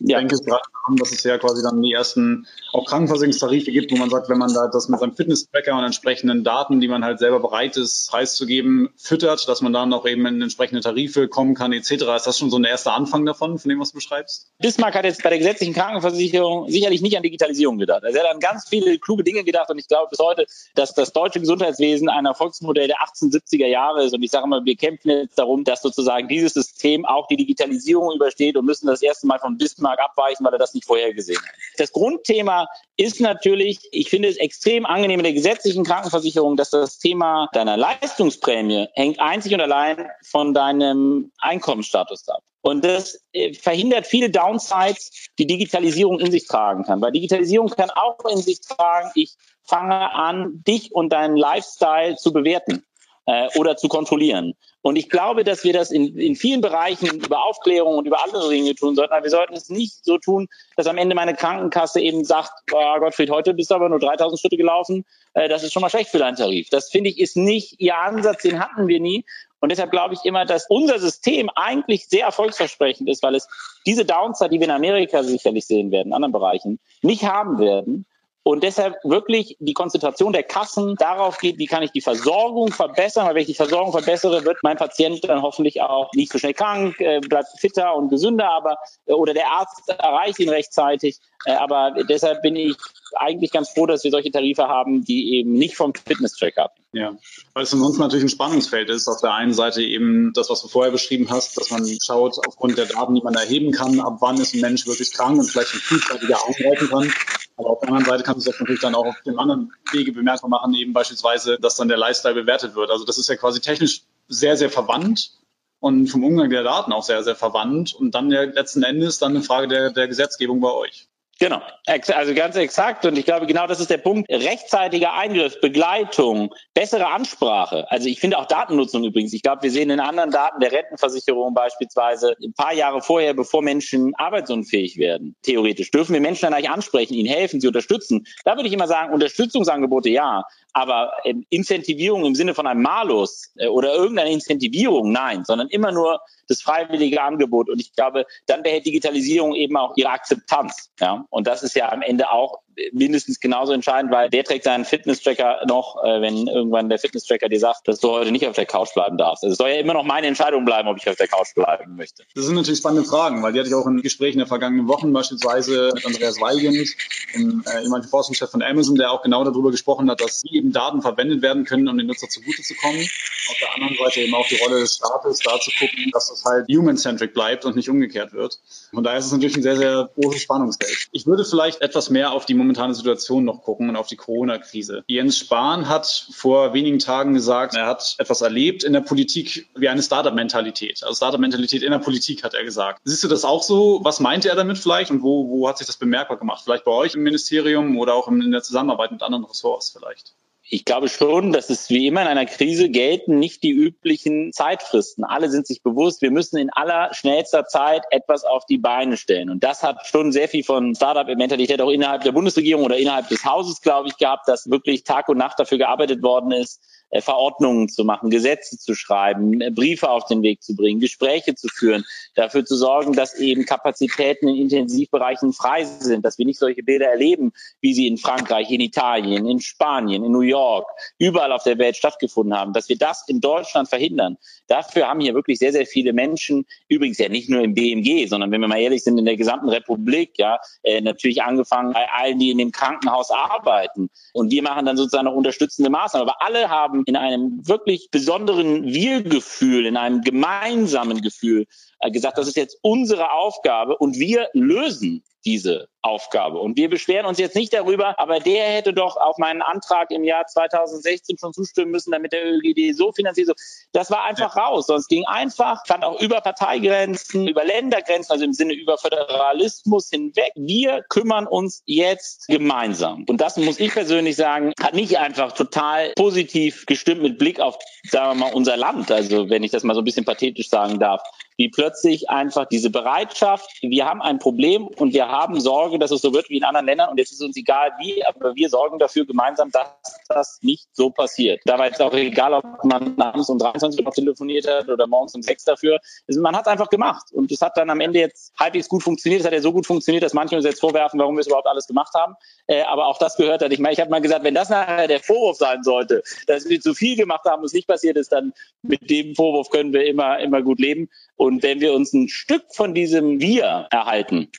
ja. 0.01 0.19
denke 0.19 0.37
gerade 0.39 0.63
daran, 0.85 0.97
dass 0.97 1.13
es 1.13 1.23
ja 1.23 1.39
quasi 1.39 1.63
dann 1.63 1.81
die 1.83 1.93
ersten 1.93 2.47
auch 2.73 2.85
Krankenversicherungstarife 2.85 3.71
gibt, 3.71 3.93
wo 3.93 3.97
man 3.97 4.11
sagt, 4.11 4.29
wenn 4.29 4.39
man 4.39 4.53
da 4.53 4.69
das 4.73 4.89
mit 4.89 4.99
seinem 4.99 5.15
Fitness-Tracker 5.15 5.77
und 5.79 5.85
entsprechenden 5.85 6.43
Daten, 6.43 6.81
die 6.81 6.89
man 6.89 7.05
halt 7.05 7.21
selber 7.21 7.39
bereit 7.39 7.77
ist, 7.77 8.11
preiszugeben, 8.11 8.91
füttert, 8.97 9.47
dass 9.47 9.61
man 9.61 9.73
dann 9.73 9.93
auch 9.93 10.05
eben 10.05 10.27
in 10.27 10.43
entsprechende 10.43 10.81
Tarife 10.81 11.29
kommen 11.29 11.55
kann, 11.55 11.73
etc. 11.73 11.93
Ist 12.17 12.27
das 12.27 12.39
schon 12.39 12.51
so 12.51 12.57
ein 12.57 12.65
erster 12.65 12.93
Anfang 12.93 13.25
davon, 13.25 13.59
von 13.59 13.69
dem, 13.69 13.79
was 13.79 13.91
du 13.91 13.97
beschreibst? 13.97 14.51
Bismarck 14.59 14.97
hat 14.97 15.05
jetzt 15.05 15.23
bei 15.23 15.31
der 15.31 15.39
gesetzlichen 15.39 15.75
Krankenversicherung 15.75 16.69
sicherlich 16.69 17.03
nicht 17.03 17.17
an 17.17 17.23
Digitalisierung 17.23 17.79
gedacht. 17.79 18.03
Also 18.03 18.19
er 18.19 18.25
hat 18.25 18.35
an 18.35 18.41
ganz 18.41 18.69
viele 18.69 18.99
kluge 18.99 19.23
Dinge 19.23 19.45
gedacht 19.45 19.71
und 19.71 19.79
ich 19.79 19.87
glaube 19.87 20.09
bis 20.11 20.19
heute, 20.19 20.47
dass 20.75 20.93
das 20.95 21.13
deutsche 21.13 21.39
Gesundheitswesen 21.39 22.09
ein 22.09 22.27
Erfolgsmodell 22.27 22.89
der 22.89 22.97
1870er 22.97 23.67
Jahre 23.67 24.05
ist 24.05 24.13
und 24.13 24.23
ich 24.25 24.33
sage 24.33 24.49
mal, 24.49 24.65
wir 24.65 24.75
kämpfen 24.75 25.11
jetzt 25.11 25.39
darum, 25.39 25.63
dass 25.63 25.83
sozusagen 25.83 26.27
dieses 26.27 26.55
System 26.55 27.05
auch 27.05 27.29
die 27.29 27.44
Digitalisierung 27.45 28.15
übersteht 28.15 28.57
und 28.57 28.65
müssen 28.65 28.87
das 28.87 29.03
erste 29.03 29.27
Mal 29.27 29.39
von 29.39 29.57
Bismarck 29.57 30.01
abweichen, 30.01 30.45
weil 30.45 30.53
er 30.53 30.59
das 30.59 30.75
nicht 30.75 30.87
vorhergesehen 30.87 31.39
hat. 31.39 31.55
Das 31.77 31.93
Grundthema 31.93 32.67
ist 32.97 33.21
natürlich, 33.21 33.81
ich 33.93 34.11
finde 34.11 34.29
es 34.29 34.37
extrem 34.37 34.87
angenehm 34.87 35.21
in 35.21 35.25
der 35.25 35.33
gesetzlichen 35.33 35.85
Krankenversicherung, 35.85 36.57
dass 36.57 36.71
das 36.71 36.99
Thema 36.99 37.49
deiner 37.53 37.77
Leistungsprämie 37.77 38.89
hängt 38.95 39.21
einzig 39.21 39.55
und 39.55 39.61
allein 39.61 40.09
von 40.25 40.55
deinem 40.55 41.33
Einkommensstatus 41.39 42.29
ab. 42.29 42.43
Und 42.63 42.83
das 42.83 43.23
äh, 43.33 43.53
verhindert 43.53 44.07
viele 44.07 44.31
Downsides, 44.31 45.29
die 45.39 45.47
Digitalisierung 45.47 46.19
in 46.19 46.31
sich 46.31 46.47
tragen 46.47 46.85
kann. 46.85 47.03
Weil 47.03 47.13
Digitalisierung 47.13 47.69
kann 47.69 47.91
auch 47.91 48.25
in 48.31 48.39
sich 48.39 48.63
tragen, 48.63 49.11
ich 49.15 49.35
fange 49.65 50.13
an, 50.13 50.63
dich 50.67 50.95
und 50.95 51.13
deinen 51.13 51.37
Lifestyle 51.37 52.17
zu 52.17 52.33
bewerten 52.33 52.83
äh, 53.27 53.49
oder 53.59 53.77
zu 53.77 53.89
kontrollieren. 53.89 54.55
Und 54.87 54.97
ich 54.97 55.09
glaube, 55.09 55.45
dass 55.45 55.65
wir 55.65 55.73
das 55.73 55.91
in, 55.91 56.15
in 56.19 56.37
vielen 56.37 56.61
Bereichen 56.61 57.07
über 57.25 57.43
Aufklärung 57.43 57.97
und 57.97 58.07
über 58.07 58.23
andere 58.23 58.51
Dinge 58.51 58.75
tun 58.75 58.95
sollten. 58.95 59.15
Aber 59.15 59.23
wir 59.23 59.31
sollten 59.31 59.55
es 59.55 59.71
nicht 59.71 60.05
so 60.05 60.19
tun, 60.19 60.47
dass 60.77 60.87
am 60.87 60.99
Ende 60.99 61.15
meine 61.15 61.33
Krankenkasse 61.33 62.03
eben 62.03 62.23
sagt, 62.23 62.53
oh 62.71 63.01
Gottfried, 63.01 63.31
heute 63.31 63.55
bist 63.55 63.71
du 63.71 63.77
aber 63.77 63.89
nur 63.89 63.99
3000 63.99 64.39
Schritte 64.39 64.59
gelaufen. 64.59 65.07
Äh, 65.33 65.49
das 65.49 65.63
ist 65.63 65.73
schon 65.73 65.81
mal 65.81 65.89
schlecht 65.89 66.11
für 66.11 66.19
deinen 66.19 66.37
Tarif. 66.37 66.69
Das 66.69 66.91
finde 66.91 67.09
ich 67.09 67.19
ist 67.19 67.35
nicht 67.35 67.81
ihr 67.81 67.97
Ansatz, 67.97 68.43
den 68.43 68.61
hatten 68.61 68.87
wir 68.87 69.01
nie. 69.01 69.25
Und 69.61 69.71
deshalb 69.71 69.91
glaube 69.91 70.13
ich 70.13 70.21
immer, 70.27 70.45
dass 70.45 70.67
unser 70.69 70.99
System 70.99 71.49
eigentlich 71.55 72.07
sehr 72.07 72.27
erfolgsversprechend 72.27 73.09
ist, 73.09 73.23
weil 73.23 73.37
es 73.37 73.49
diese 73.87 74.05
Downside, 74.05 74.51
die 74.51 74.61
wir 74.61 74.67
in 74.67 74.71
Amerika 74.71 75.23
sicherlich 75.23 75.65
sehen 75.65 75.93
werden, 75.93 76.09
in 76.09 76.13
anderen 76.13 76.33
Bereichen, 76.33 76.79
nicht 77.01 77.25
haben 77.25 77.59
werden. 77.59 78.05
Und 78.47 78.63
deshalb 78.63 78.97
wirklich 79.05 79.57
die 79.59 79.73
Konzentration 79.73 80.35
der 80.35 80.43
Kassen 80.43 80.97
darauf 80.97 81.39
geht, 81.39 81.59
wie 81.59 81.67
kann 81.67 81.83
ich 81.83 81.93
die 81.93 82.03
Versorgung 82.03 82.73
verbessern, 82.73 83.27
weil 83.27 83.37
wenn 83.37 83.41
ich 83.41 83.49
die 83.49 83.55
Versorgung 83.55 83.91
verbessere, 83.91 84.45
wird 84.45 84.59
mein 84.63 84.77
Patient 84.77 85.25
dann 85.25 85.41
hoffentlich 85.41 85.81
auch 85.81 86.13
nicht 86.13 86.31
so 86.31 86.39
schnell 86.39 86.53
krank, 86.53 87.01
äh, 87.01 87.21
bleibt 87.21 87.49
fitter 87.59 87.97
und 87.97 88.11
gesünder, 88.11 88.51
aber 88.51 88.77
äh, 89.07 89.15
oder 89.15 89.33
der 89.33 89.51
Arzt 89.51 89.89
erreicht 89.89 90.39
ihn 90.41 90.51
rechtzeitig. 90.51 91.17
Äh, 91.47 91.53
aber 91.53 91.95
deshalb 92.07 92.43
bin 92.43 92.55
ich 92.55 92.77
eigentlich 93.17 93.51
ganz 93.51 93.71
froh, 93.71 93.87
dass 93.87 94.05
wir 94.05 94.11
solche 94.11 94.31
Tarife 94.31 94.69
haben, 94.69 95.05
die 95.05 95.37
eben 95.37 95.53
nicht 95.55 95.77
vom 95.77 95.95
Fitness-Track 95.95 96.59
ab. 96.59 96.75
Ja, 96.93 97.15
weil 97.55 97.63
es 97.63 97.73
ansonsten 97.73 98.03
natürlich 98.03 98.25
ein 98.25 98.29
Spannungsfeld 98.29 98.91
ist. 98.91 99.09
Auf 99.09 99.23
der 99.23 99.33
einen 99.33 99.55
Seite 99.55 99.83
eben 99.83 100.33
das, 100.35 100.51
was 100.51 100.61
du 100.61 100.69
vorher 100.69 100.93
beschrieben 100.93 101.29
hast, 101.31 101.57
dass 101.57 101.71
man 101.71 101.87
schaut, 102.05 102.39
aufgrund 102.47 102.77
der 102.77 102.87
Daten, 102.87 103.15
die 103.15 103.23
man 103.23 103.35
erheben 103.35 103.73
kann, 103.73 104.01
ab 104.01 104.19
wann 104.21 104.37
ist 104.37 104.55
ein 104.55 104.61
Mensch 104.61 104.87
wirklich 104.87 105.13
krank 105.13 105.39
und 105.39 105.51
vielleicht 105.51 105.71
schon 105.71 106.21
wieder 106.21 106.39
arbeiten 106.39 106.89
kann. 106.89 107.13
Aber 107.57 107.71
auf 107.71 107.81
der 107.81 107.89
anderen 107.89 108.07
Seite 108.07 108.23
kann 108.25 108.37
man 108.37 108.45
das 108.45 108.59
natürlich 108.59 108.81
dann 108.81 108.95
auch 108.95 109.07
auf 109.07 109.21
dem 109.23 109.39
anderen 109.39 109.73
Wege 109.93 110.13
bemerkbar 110.13 110.51
machen, 110.51 110.75
eben 110.75 110.93
beispielsweise, 110.93 111.59
dass 111.59 111.77
dann 111.77 111.89
der 111.89 111.97
Lifestyle 111.97 112.35
bewertet 112.35 112.75
wird. 112.75 112.91
Also 112.91 113.05
das 113.05 113.19
ist 113.19 113.29
ja 113.29 113.37
quasi 113.37 113.61
technisch 113.61 114.03
sehr, 114.29 114.57
sehr 114.57 114.71
verwandt 114.71 115.31
und 115.79 116.09
vom 116.09 116.25
Umgang 116.25 116.51
der 116.51 116.65
Daten 116.65 116.93
auch 116.93 117.05
sehr, 117.05 117.23
sehr 117.23 117.37
verwandt 117.37 117.95
und 117.95 118.15
dann 118.15 118.31
ja 118.31 118.43
letzten 118.43 118.83
Endes 118.83 119.19
dann 119.19 119.33
eine 119.33 119.43
Frage 119.43 119.69
der, 119.69 119.91
der 119.91 120.09
Gesetzgebung 120.09 120.61
bei 120.61 120.73
euch. 120.73 121.09
Genau, 121.41 121.61
also 121.87 122.35
ganz 122.35 122.55
exakt. 122.55 123.05
Und 123.05 123.19
ich 123.19 123.25
glaube, 123.25 123.47
genau 123.47 123.67
das 123.67 123.81
ist 123.81 123.91
der 123.91 123.99
Punkt. 123.99 124.31
Rechtzeitiger 124.31 125.15
Eingriff, 125.15 125.61
Begleitung, 125.61 126.55
bessere 126.75 127.09
Ansprache. 127.09 127.91
Also 127.91 128.09
ich 128.09 128.21
finde 128.21 128.39
auch 128.39 128.47
Datennutzung 128.47 129.03
übrigens. 129.03 129.33
Ich 129.33 129.43
glaube, 129.43 129.65
wir 129.65 129.71
sehen 129.71 129.91
in 129.91 129.99
anderen 129.99 130.31
Daten 130.31 130.61
der 130.61 130.71
Rentenversicherung 130.71 131.53
beispielsweise 131.53 132.37
ein 132.41 132.53
paar 132.53 132.73
Jahre 132.73 133.03
vorher, 133.03 133.35
bevor 133.35 133.63
Menschen 133.63 134.15
arbeitsunfähig 134.15 134.97
werden. 134.97 135.35
Theoretisch 135.43 135.91
dürfen 135.91 136.13
wir 136.13 136.21
Menschen 136.21 136.43
dann 136.43 136.55
eigentlich 136.55 136.71
ansprechen, 136.71 137.15
ihnen 137.15 137.29
helfen, 137.29 137.61
sie 137.61 137.67
unterstützen. 137.67 138.27
Da 138.45 138.55
würde 138.55 138.69
ich 138.69 138.75
immer 138.75 138.87
sagen, 138.87 139.13
Unterstützungsangebote 139.13 140.11
ja. 140.11 140.45
Aber 140.73 141.13
ähm, 141.25 141.45
Incentivierung 141.51 142.25
im 142.25 142.35
Sinne 142.35 142.55
von 142.55 142.67
einem 142.67 142.83
Malus 142.83 143.53
äh, 143.57 143.67
oder 143.67 143.95
irgendeine 143.95 144.33
Incentivierung, 144.33 145.11
nein, 145.13 145.45
sondern 145.45 145.69
immer 145.69 145.93
nur 145.93 146.21
das 146.49 146.63
freiwillige 146.63 147.23
Angebot. 147.23 147.69
Und 147.69 147.81
ich 147.81 147.93
glaube, 147.93 148.27
dann 148.47 148.63
behält 148.63 148.87
Digitalisierung 148.87 149.55
eben 149.55 149.77
auch 149.77 149.97
ihre 149.97 150.11
Akzeptanz. 150.11 150.93
Ja? 151.01 151.25
Und 151.31 151.47
das 151.47 151.63
ist 151.63 151.75
ja 151.75 151.91
am 151.91 152.03
Ende 152.03 152.31
auch 152.31 152.64
mindestens 152.93 153.41
genauso 153.41 153.73
entscheidend, 153.73 154.13
weil 154.13 154.31
der 154.31 154.45
trägt 154.45 154.65
seinen 154.65 154.85
Fitness-Tracker 154.85 155.63
noch, 155.67 156.03
äh, 156.05 156.21
wenn 156.21 156.47
irgendwann 156.47 156.89
der 156.89 156.99
Fitness-Tracker 156.99 157.49
dir 157.49 157.61
sagt, 157.61 157.89
dass 157.89 158.01
du 158.01 158.11
heute 158.11 158.33
nicht 158.33 158.47
auf 158.47 158.57
der 158.57 158.67
Couch 158.67 158.93
bleiben 158.95 159.19
darfst. 159.19 159.45
Also 159.45 159.53
es 159.53 159.59
soll 159.59 159.71
ja 159.71 159.77
immer 159.77 159.95
noch 159.95 160.05
meine 160.05 160.27
Entscheidung 160.27 160.65
bleiben, 160.65 160.89
ob 160.89 160.97
ich 160.97 161.09
auf 161.09 161.17
der 161.17 161.29
Couch 161.29 161.55
bleiben 161.55 161.97
möchte. 161.97 162.25
Das 162.35 162.45
sind 162.45 162.55
natürlich 162.55 162.79
spannende 162.79 163.09
Fragen, 163.09 163.43
weil 163.43 163.53
die 163.53 163.59
hatte 163.59 163.69
ich 163.69 163.75
auch 163.75 163.87
in 163.87 164.03
Gesprächen 164.03 164.39
der 164.39 164.47
vergangenen 164.47 164.89
Wochen 164.89 165.13
beispielsweise 165.13 165.93
mit 165.95 166.07
Andreas 166.07 166.41
Weigand, 166.41 166.89
dem 167.35 167.63
äh, 167.67 167.83
ehemaligen 167.83 168.09
Forschungschef 168.09 168.51
von 168.51 168.63
Amazon, 168.63 168.97
der 168.97 169.11
auch 169.11 169.23
genau 169.23 169.45
darüber 169.45 169.71
gesprochen 169.71 170.11
hat, 170.11 170.21
dass 170.21 170.43
eben 170.45 170.73
Daten 170.73 171.03
verwendet 171.03 171.43
werden 171.43 171.65
können, 171.65 171.89
um 171.89 171.97
den 171.97 172.07
Nutzer 172.07 172.29
zugute 172.29 172.63
zu 172.63 172.75
kommen. 172.75 173.01
Auf 173.01 173.59
der 173.61 173.75
anderen 173.75 173.97
Seite 173.97 174.21
eben 174.21 174.35
auch 174.35 174.47
die 174.49 174.57
Rolle 174.57 174.81
des 174.81 174.95
Staates, 174.97 175.41
da 175.41 175.61
zu 175.61 175.71
gucken, 175.79 176.11
dass 176.13 176.29
das 176.29 176.45
halt 176.45 176.67
human-centric 176.69 177.35
bleibt 177.35 177.65
und 177.65 177.77
nicht 177.77 177.91
umgekehrt 177.91 178.33
wird. 178.33 178.59
Von 178.93 179.05
daher 179.05 179.19
ist 179.19 179.27
es 179.27 179.33
natürlich 179.33 179.57
ein 179.57 179.63
sehr, 179.63 179.77
sehr 179.77 180.09
großes 180.15 180.43
Spannungsfeld. 180.43 181.09
Ich 181.13 181.27
würde 181.27 181.45
vielleicht 181.45 181.83
etwas 181.83 182.11
mehr 182.11 182.33
auf 182.33 182.47
die 182.47 182.55
momentane 182.65 182.95
Situation 182.95 183.45
noch 183.45 183.63
gucken 183.63 183.89
und 183.89 183.97
auf 183.97 184.07
die 184.07 184.17
Corona-Krise. 184.17 185.05
Jens 185.07 185.39
Spahn 185.39 185.89
hat 185.89 186.29
vor 186.33 186.75
wenigen 186.75 186.99
Tagen 186.99 187.35
gesagt, 187.35 187.75
er 187.75 187.87
hat 187.87 188.17
etwas 188.19 188.41
erlebt 188.41 188.85
in 188.85 188.93
der 188.93 189.01
Politik 189.01 189.69
wie 189.77 189.89
eine 189.89 190.03
Startup-Mentalität. 190.03 191.03
Also 191.03 191.15
Startup-Mentalität 191.15 191.83
in 191.83 191.93
der 191.93 191.99
Politik, 191.99 192.43
hat 192.43 192.55
er 192.55 192.65
gesagt. 192.65 193.01
Siehst 193.05 193.23
du 193.25 193.29
das 193.29 193.45
auch 193.45 193.63
so? 193.63 194.01
Was 194.03 194.21
meinte 194.21 194.49
er 194.49 194.57
damit 194.57 194.79
vielleicht 194.79 195.11
und 195.11 195.23
wo, 195.23 195.49
wo 195.49 195.69
hat 195.69 195.79
sich 195.79 195.87
das 195.87 195.97
bemerkbar 195.97 196.39
gemacht? 196.39 196.63
Vielleicht 196.65 196.85
bei 196.85 196.93
euch 196.93 197.15
im 197.15 197.23
Ministerium 197.23 197.99
oder 197.99 198.15
auch 198.15 198.29
in 198.29 198.51
der 198.51 198.63
Zusammenarbeit 198.63 199.13
mit 199.13 199.23
anderen 199.23 199.45
Ressorts 199.45 199.91
vielleicht? 199.91 200.35
Ich 200.67 200.87
glaube 200.87 201.11
schon, 201.11 201.53
dass 201.53 201.69
es 201.69 201.91
wie 201.91 202.07
immer 202.07 202.23
in 202.23 202.27
einer 202.27 202.47
Krise 202.47 202.89
gelten 202.89 203.39
nicht 203.39 203.63
die 203.63 203.71
üblichen 203.71 204.51
Zeitfristen. 204.51 205.23
Alle 205.23 205.51
sind 205.51 205.67
sich 205.67 205.83
bewusst, 205.83 206.23
wir 206.23 206.31
müssen 206.31 206.57
in 206.57 206.71
aller 206.71 207.13
schnellster 207.13 207.67
Zeit 207.67 208.03
etwas 208.11 208.45
auf 208.45 208.65
die 208.65 208.79
Beine 208.79 209.19
stellen. 209.19 209.51
Und 209.51 209.63
das 209.63 209.83
hat 209.83 210.07
schon 210.07 210.33
sehr 210.33 210.49
viel 210.49 210.65
von 210.65 210.95
Startup-Mentalität 210.95 211.83
auch 211.83 211.91
innerhalb 211.91 212.23
der 212.23 212.33
Bundesregierung 212.33 212.85
oder 212.85 212.97
innerhalb 212.97 213.29
des 213.29 213.45
Hauses, 213.45 213.83
glaube 213.83 214.09
ich, 214.09 214.17
gehabt, 214.17 214.49
dass 214.49 214.71
wirklich 214.71 215.05
Tag 215.05 215.29
und 215.29 215.37
Nacht 215.37 215.61
dafür 215.61 215.77
gearbeitet 215.77 216.23
worden 216.23 216.51
ist, 216.51 216.81
Verordnungen 217.21 217.89
zu 217.89 218.05
machen, 218.05 218.31
Gesetze 218.31 218.79
zu 218.79 218.95
schreiben, 218.95 219.61
äh, 219.61 219.71
Briefe 219.71 220.09
auf 220.11 220.27
den 220.27 220.43
Weg 220.43 220.63
zu 220.63 220.75
bringen, 220.75 221.01
Gespräche 221.01 221.55
zu 221.55 221.69
führen, 221.69 222.05
dafür 222.35 222.65
zu 222.65 222.77
sorgen, 222.77 223.13
dass 223.13 223.35
eben 223.35 223.65
Kapazitäten 223.65 224.49
in 224.49 224.57
Intensivbereichen 224.57 225.53
frei 225.53 225.85
sind, 225.85 226.25
dass 226.25 226.39
wir 226.39 226.47
nicht 226.47 226.59
solche 226.59 226.83
Bilder 226.83 227.07
erleben, 227.07 227.53
wie 227.81 227.95
sie 227.95 228.07
in 228.07 228.19
Frankreich, 228.19 228.71
in 228.71 228.81
Italien, 228.81 229.47
in 229.47 229.61
Spanien, 229.61 230.25
in 230.25 230.33
New 230.33 230.41
York, 230.41 230.89
überall 231.19 231.53
auf 231.53 231.63
der 231.63 231.79
Welt 231.79 231.97
stattgefunden 231.97 232.59
haben, 232.59 232.73
dass 232.73 232.89
wir 232.89 232.99
das 232.99 233.25
in 233.29 233.41
Deutschland 233.41 233.89
verhindern. 233.89 234.37
Dafür 234.67 235.09
haben 235.09 235.21
hier 235.21 235.35
wirklich 235.35 235.59
sehr, 235.59 235.73
sehr 235.73 235.87
viele 235.87 236.13
Menschen, 236.13 236.67
übrigens 236.89 237.19
ja 237.19 237.29
nicht 237.29 237.51
nur 237.51 237.61
im 237.61 237.75
BMG, 237.75 238.27
sondern 238.29 238.51
wenn 238.51 238.61
wir 238.61 238.69
mal 238.69 238.81
ehrlich 238.81 239.05
sind, 239.05 239.19
in 239.19 239.25
der 239.25 239.37
gesamten 239.37 239.69
Republik, 239.69 240.39
ja, 240.39 240.59
äh, 240.83 241.01
natürlich 241.01 241.43
angefangen 241.43 241.93
bei 241.93 242.07
allen, 242.11 242.39
die 242.39 242.51
in 242.51 242.59
dem 242.59 242.73
Krankenhaus 242.73 243.31
arbeiten. 243.31 244.09
Und 244.33 244.51
wir 244.51 244.63
machen 244.63 244.87
dann 244.87 244.97
sozusagen 244.97 245.27
noch 245.27 245.35
unterstützende 245.35 245.91
Maßnahmen. 245.91 246.29
Aber 246.29 246.43
alle 246.43 246.71
haben 246.71 247.05
in 247.07 247.17
einem 247.17 247.67
wirklich 247.67 248.09
besonderen 248.11 248.85
Wir-Gefühl, 248.85 249.87
in 249.87 249.97
einem 249.97 250.23
gemeinsamen 250.23 251.21
Gefühl 251.21 251.67
äh, 252.01 252.11
gesagt, 252.11 252.39
das 252.39 252.49
ist 252.49 252.57
jetzt 252.57 252.79
unsere 252.83 253.33
Aufgabe 253.33 253.97
und 253.97 254.19
wir 254.19 254.49
lösen 254.53 255.23
diese 255.45 255.89
Aufgabe. 256.05 256.59
Und 256.59 256.77
wir 256.77 256.91
beschweren 256.91 257.25
uns 257.25 257.39
jetzt 257.39 257.57
nicht 257.57 257.73
darüber, 257.73 258.19
aber 258.19 258.39
der 258.39 258.65
hätte 258.65 258.93
doch 258.93 259.17
auf 259.17 259.39
meinen 259.39 259.63
Antrag 259.63 260.11
im 260.11 260.23
Jahr 260.23 260.47
2016 260.47 261.39
schon 261.39 261.55
zustimmen 261.55 261.91
müssen, 261.91 262.13
damit 262.13 262.33
der 262.33 262.45
ÖGD 262.47 262.95
so 262.95 263.11
finanziert. 263.13 263.49
So. 263.49 263.55
Das 263.93 264.11
war 264.11 264.25
einfach 264.25 264.55
ja. 264.55 264.65
raus. 264.65 264.87
Sonst 264.87 265.09
ging 265.09 265.25
einfach, 265.27 265.87
fand 265.87 266.05
auch 266.05 266.21
über 266.21 266.43
Parteigrenzen, 266.43 267.49
über 267.49 267.65
Ländergrenzen, 267.65 268.33
also 268.33 268.45
im 268.45 268.53
Sinne 268.53 268.75
über 268.75 268.99
Föderalismus 268.99 270.11
hinweg. 270.11 270.53
Wir 270.57 271.03
kümmern 271.09 271.47
uns 271.47 271.83
jetzt 271.87 272.49
gemeinsam. 272.49 273.25
Und 273.27 273.41
das 273.41 273.57
muss 273.57 273.81
ich 273.81 273.93
persönlich 273.93 274.37
sagen, 274.37 274.75
hat 274.83 274.93
nicht 274.93 275.19
einfach 275.19 275.53
total 275.53 276.13
positiv 276.17 276.85
gestimmt 276.85 277.23
mit 277.23 277.39
Blick 277.39 277.61
auf, 277.61 277.79
sagen 278.11 278.39
wir 278.39 278.47
mal, 278.47 278.55
unser 278.55 278.77
Land. 278.77 279.11
Also 279.11 279.49
wenn 279.49 279.63
ich 279.63 279.71
das 279.71 279.85
mal 279.85 279.95
so 279.95 280.03
ein 280.03 280.05
bisschen 280.05 280.27
pathetisch 280.27 280.69
sagen 280.69 280.99
darf, 280.99 281.23
wie 281.57 281.69
plötzlich 281.69 282.31
einfach 282.31 282.67
diese 282.67 282.91
Bereitschaft, 282.91 283.69
wir 283.81 284.05
haben 284.07 284.21
ein 284.21 284.39
Problem 284.39 284.87
und 284.87 285.15
wir 285.15 285.29
haben 285.29 285.61
Sorge, 285.61 285.94
dass 285.99 286.11
es 286.11 286.21
so 286.21 286.33
wird 286.33 286.49
wie 286.51 286.57
in 286.59 286.65
anderen 286.65 286.87
Ländern 286.87 287.11
und 287.11 287.19
jetzt 287.19 287.33
ist 287.33 287.43
uns 287.43 287.57
egal 287.57 287.93
wie, 287.99 288.25
aber 288.25 288.55
wir 288.55 288.69
sorgen 288.69 288.99
dafür 288.99 289.25
gemeinsam, 289.27 289.71
dass 289.71 289.89
das 290.29 290.59
nicht 290.63 290.89
so 290.93 291.11
passiert. 291.11 291.61
Da 291.65 291.79
war 291.79 291.87
jetzt 291.87 292.01
auch 292.01 292.13
egal, 292.13 292.55
ob 292.55 292.85
man 292.85 293.19
abends 293.21 293.49
um 293.49 293.59
23 293.59 294.05
Uhr 294.05 294.13
telefoniert 294.13 294.69
hat 294.69 294.89
oder 294.89 295.07
morgens 295.07 295.35
um 295.35 295.43
6 295.43 295.65
dafür. 295.65 295.99
Man 296.29 296.57
hat 296.57 296.67
es 296.67 296.73
einfach 296.73 296.89
gemacht 296.89 297.27
und 297.33 297.51
es 297.53 297.61
hat 297.61 297.77
dann 297.77 297.91
am 297.91 298.01
Ende 298.01 298.19
jetzt 298.19 298.53
halbwegs 298.59 298.89
gut 298.89 299.03
funktioniert. 299.03 299.41
Es 299.41 299.47
hat 299.47 299.53
ja 299.53 299.61
so 299.61 299.73
gut 299.73 299.87
funktioniert, 299.87 300.23
dass 300.23 300.35
manche 300.35 300.57
uns 300.57 300.65
jetzt 300.65 300.81
vorwerfen, 300.81 301.19
warum 301.21 301.37
wir 301.37 301.41
es 301.41 301.47
überhaupt 301.47 301.67
alles 301.67 301.87
gemacht 301.87 302.15
haben. 302.15 302.35
Äh, 302.67 302.83
aber 302.83 303.07
auch 303.07 303.19
das 303.19 303.37
gehört 303.37 303.63
hat. 303.63 303.73
Ich 303.73 303.79
meine, 303.79 303.93
ich 303.93 304.01
habe 304.01 304.11
mal 304.11 304.21
gesagt, 304.21 304.45
wenn 304.45 304.55
das 304.55 304.69
nachher 304.69 305.09
der 305.09 305.21
Vorwurf 305.21 305.57
sein 305.57 305.83
sollte, 305.83 306.23
dass 306.47 306.69
wir 306.69 306.81
zu 306.81 306.95
viel 306.95 307.17
gemacht 307.17 307.45
haben 307.45 307.61
und 307.61 307.67
es 307.67 307.73
nicht 307.73 307.89
passiert 307.89 308.17
ist, 308.17 308.33
dann 308.33 308.53
mit 308.83 309.11
dem 309.11 309.35
Vorwurf 309.35 309.71
können 309.71 309.93
wir 309.93 310.07
immer, 310.07 310.39
immer 310.39 310.63
gut 310.63 310.79
leben. 310.79 311.09
Und 311.37 311.63
wenn 311.63 311.81
wir 311.81 311.93
uns 311.93 312.13
ein 312.13 312.29
Stück 312.29 312.65
von 312.73 312.95
diesem 312.95 313.41
Wir 313.41 313.89
erhalten, 313.91 314.51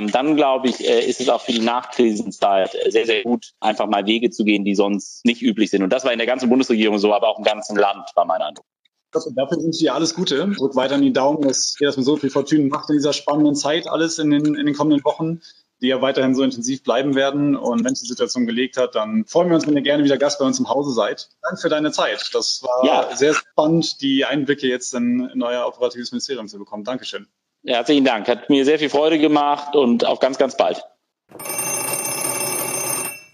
dann 0.00 0.36
glaube 0.36 0.68
ich, 0.68 0.80
äh, 0.80 1.06
ist 1.06 1.20
es 1.20 1.28
auch 1.28 1.42
für 1.42 1.52
die 1.52 1.60
Nachkrisenzeit 1.60 2.74
äh, 2.74 2.90
sehr, 2.90 3.06
sehr 3.06 3.22
gut, 3.22 3.52
einfach 3.60 3.86
mal 3.86 4.06
Wege 4.06 4.30
zu 4.30 4.44
gehen, 4.44 4.64
die 4.64 4.74
sonst 4.74 5.24
nicht 5.24 5.42
üblich 5.42 5.70
sind. 5.70 5.82
Und 5.82 5.92
das 5.92 6.04
war 6.04 6.12
in 6.12 6.18
der 6.18 6.26
ganzen 6.26 6.48
Bundesregierung 6.48 6.98
so, 6.98 7.12
aber 7.12 7.28
auch 7.28 7.38
im 7.38 7.44
ganzen 7.44 7.76
Land, 7.76 8.10
war 8.14 8.24
mein 8.24 8.40
Eindruck. 8.40 8.64
Dafür 9.12 9.58
wünsche 9.58 9.76
ich 9.76 9.78
dir 9.80 9.94
alles 9.94 10.14
Gute. 10.14 10.48
Drück 10.56 10.74
weiter 10.74 10.94
in 10.94 11.02
die 11.02 11.12
Daumen, 11.12 11.42
dass 11.42 11.76
ihr 11.78 11.86
das 11.86 11.98
mit 11.98 12.06
so 12.06 12.16
viel 12.16 12.30
Fortune 12.30 12.68
macht 12.68 12.88
in 12.88 12.96
dieser 12.96 13.12
spannenden 13.12 13.54
Zeit, 13.54 13.86
alles 13.86 14.18
in 14.18 14.30
den, 14.30 14.54
in 14.54 14.64
den 14.64 14.74
kommenden 14.74 15.04
Wochen 15.04 15.42
die 15.82 15.88
ja 15.88 16.00
weiterhin 16.00 16.34
so 16.34 16.44
intensiv 16.44 16.84
bleiben 16.84 17.16
werden. 17.16 17.56
Und 17.56 17.84
wenn 17.84 17.92
es 17.92 18.00
die 18.00 18.06
Situation 18.06 18.46
gelegt 18.46 18.76
hat, 18.76 18.94
dann 18.94 19.24
freuen 19.26 19.48
wir 19.48 19.56
uns, 19.56 19.66
wenn 19.66 19.74
ihr 19.74 19.82
gerne 19.82 20.04
wieder 20.04 20.16
Gast 20.16 20.38
bei 20.38 20.44
uns 20.44 20.60
im 20.60 20.68
Hause 20.68 20.92
seid. 20.92 21.28
Danke 21.42 21.60
für 21.60 21.68
deine 21.68 21.90
Zeit. 21.90 22.30
Das 22.32 22.62
war 22.62 22.86
ja. 22.86 23.16
sehr 23.16 23.34
spannend, 23.34 24.00
die 24.00 24.24
Einblicke 24.24 24.68
jetzt 24.68 24.94
in, 24.94 25.28
in 25.34 25.42
euer 25.42 25.66
operatives 25.66 26.12
Ministerium 26.12 26.46
zu 26.46 26.58
bekommen. 26.58 26.84
Dankeschön. 26.84 27.26
Herzlichen 27.64 28.04
Dank. 28.04 28.28
Hat 28.28 28.50
mir 28.50 28.64
sehr 28.64 28.78
viel 28.78 28.90
Freude 28.90 29.18
gemacht 29.18 29.76
und 29.76 30.04
auf 30.04 30.18
ganz, 30.18 30.38
ganz 30.38 30.56
bald. 30.56 30.82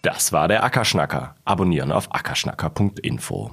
Das 0.03 0.33
war 0.33 0.49
der 0.49 0.63
Ackerschnacker. 0.65 1.35
Abonnieren 1.45 1.93
auf 1.93 2.15
ackerschnacker.info. 2.15 3.51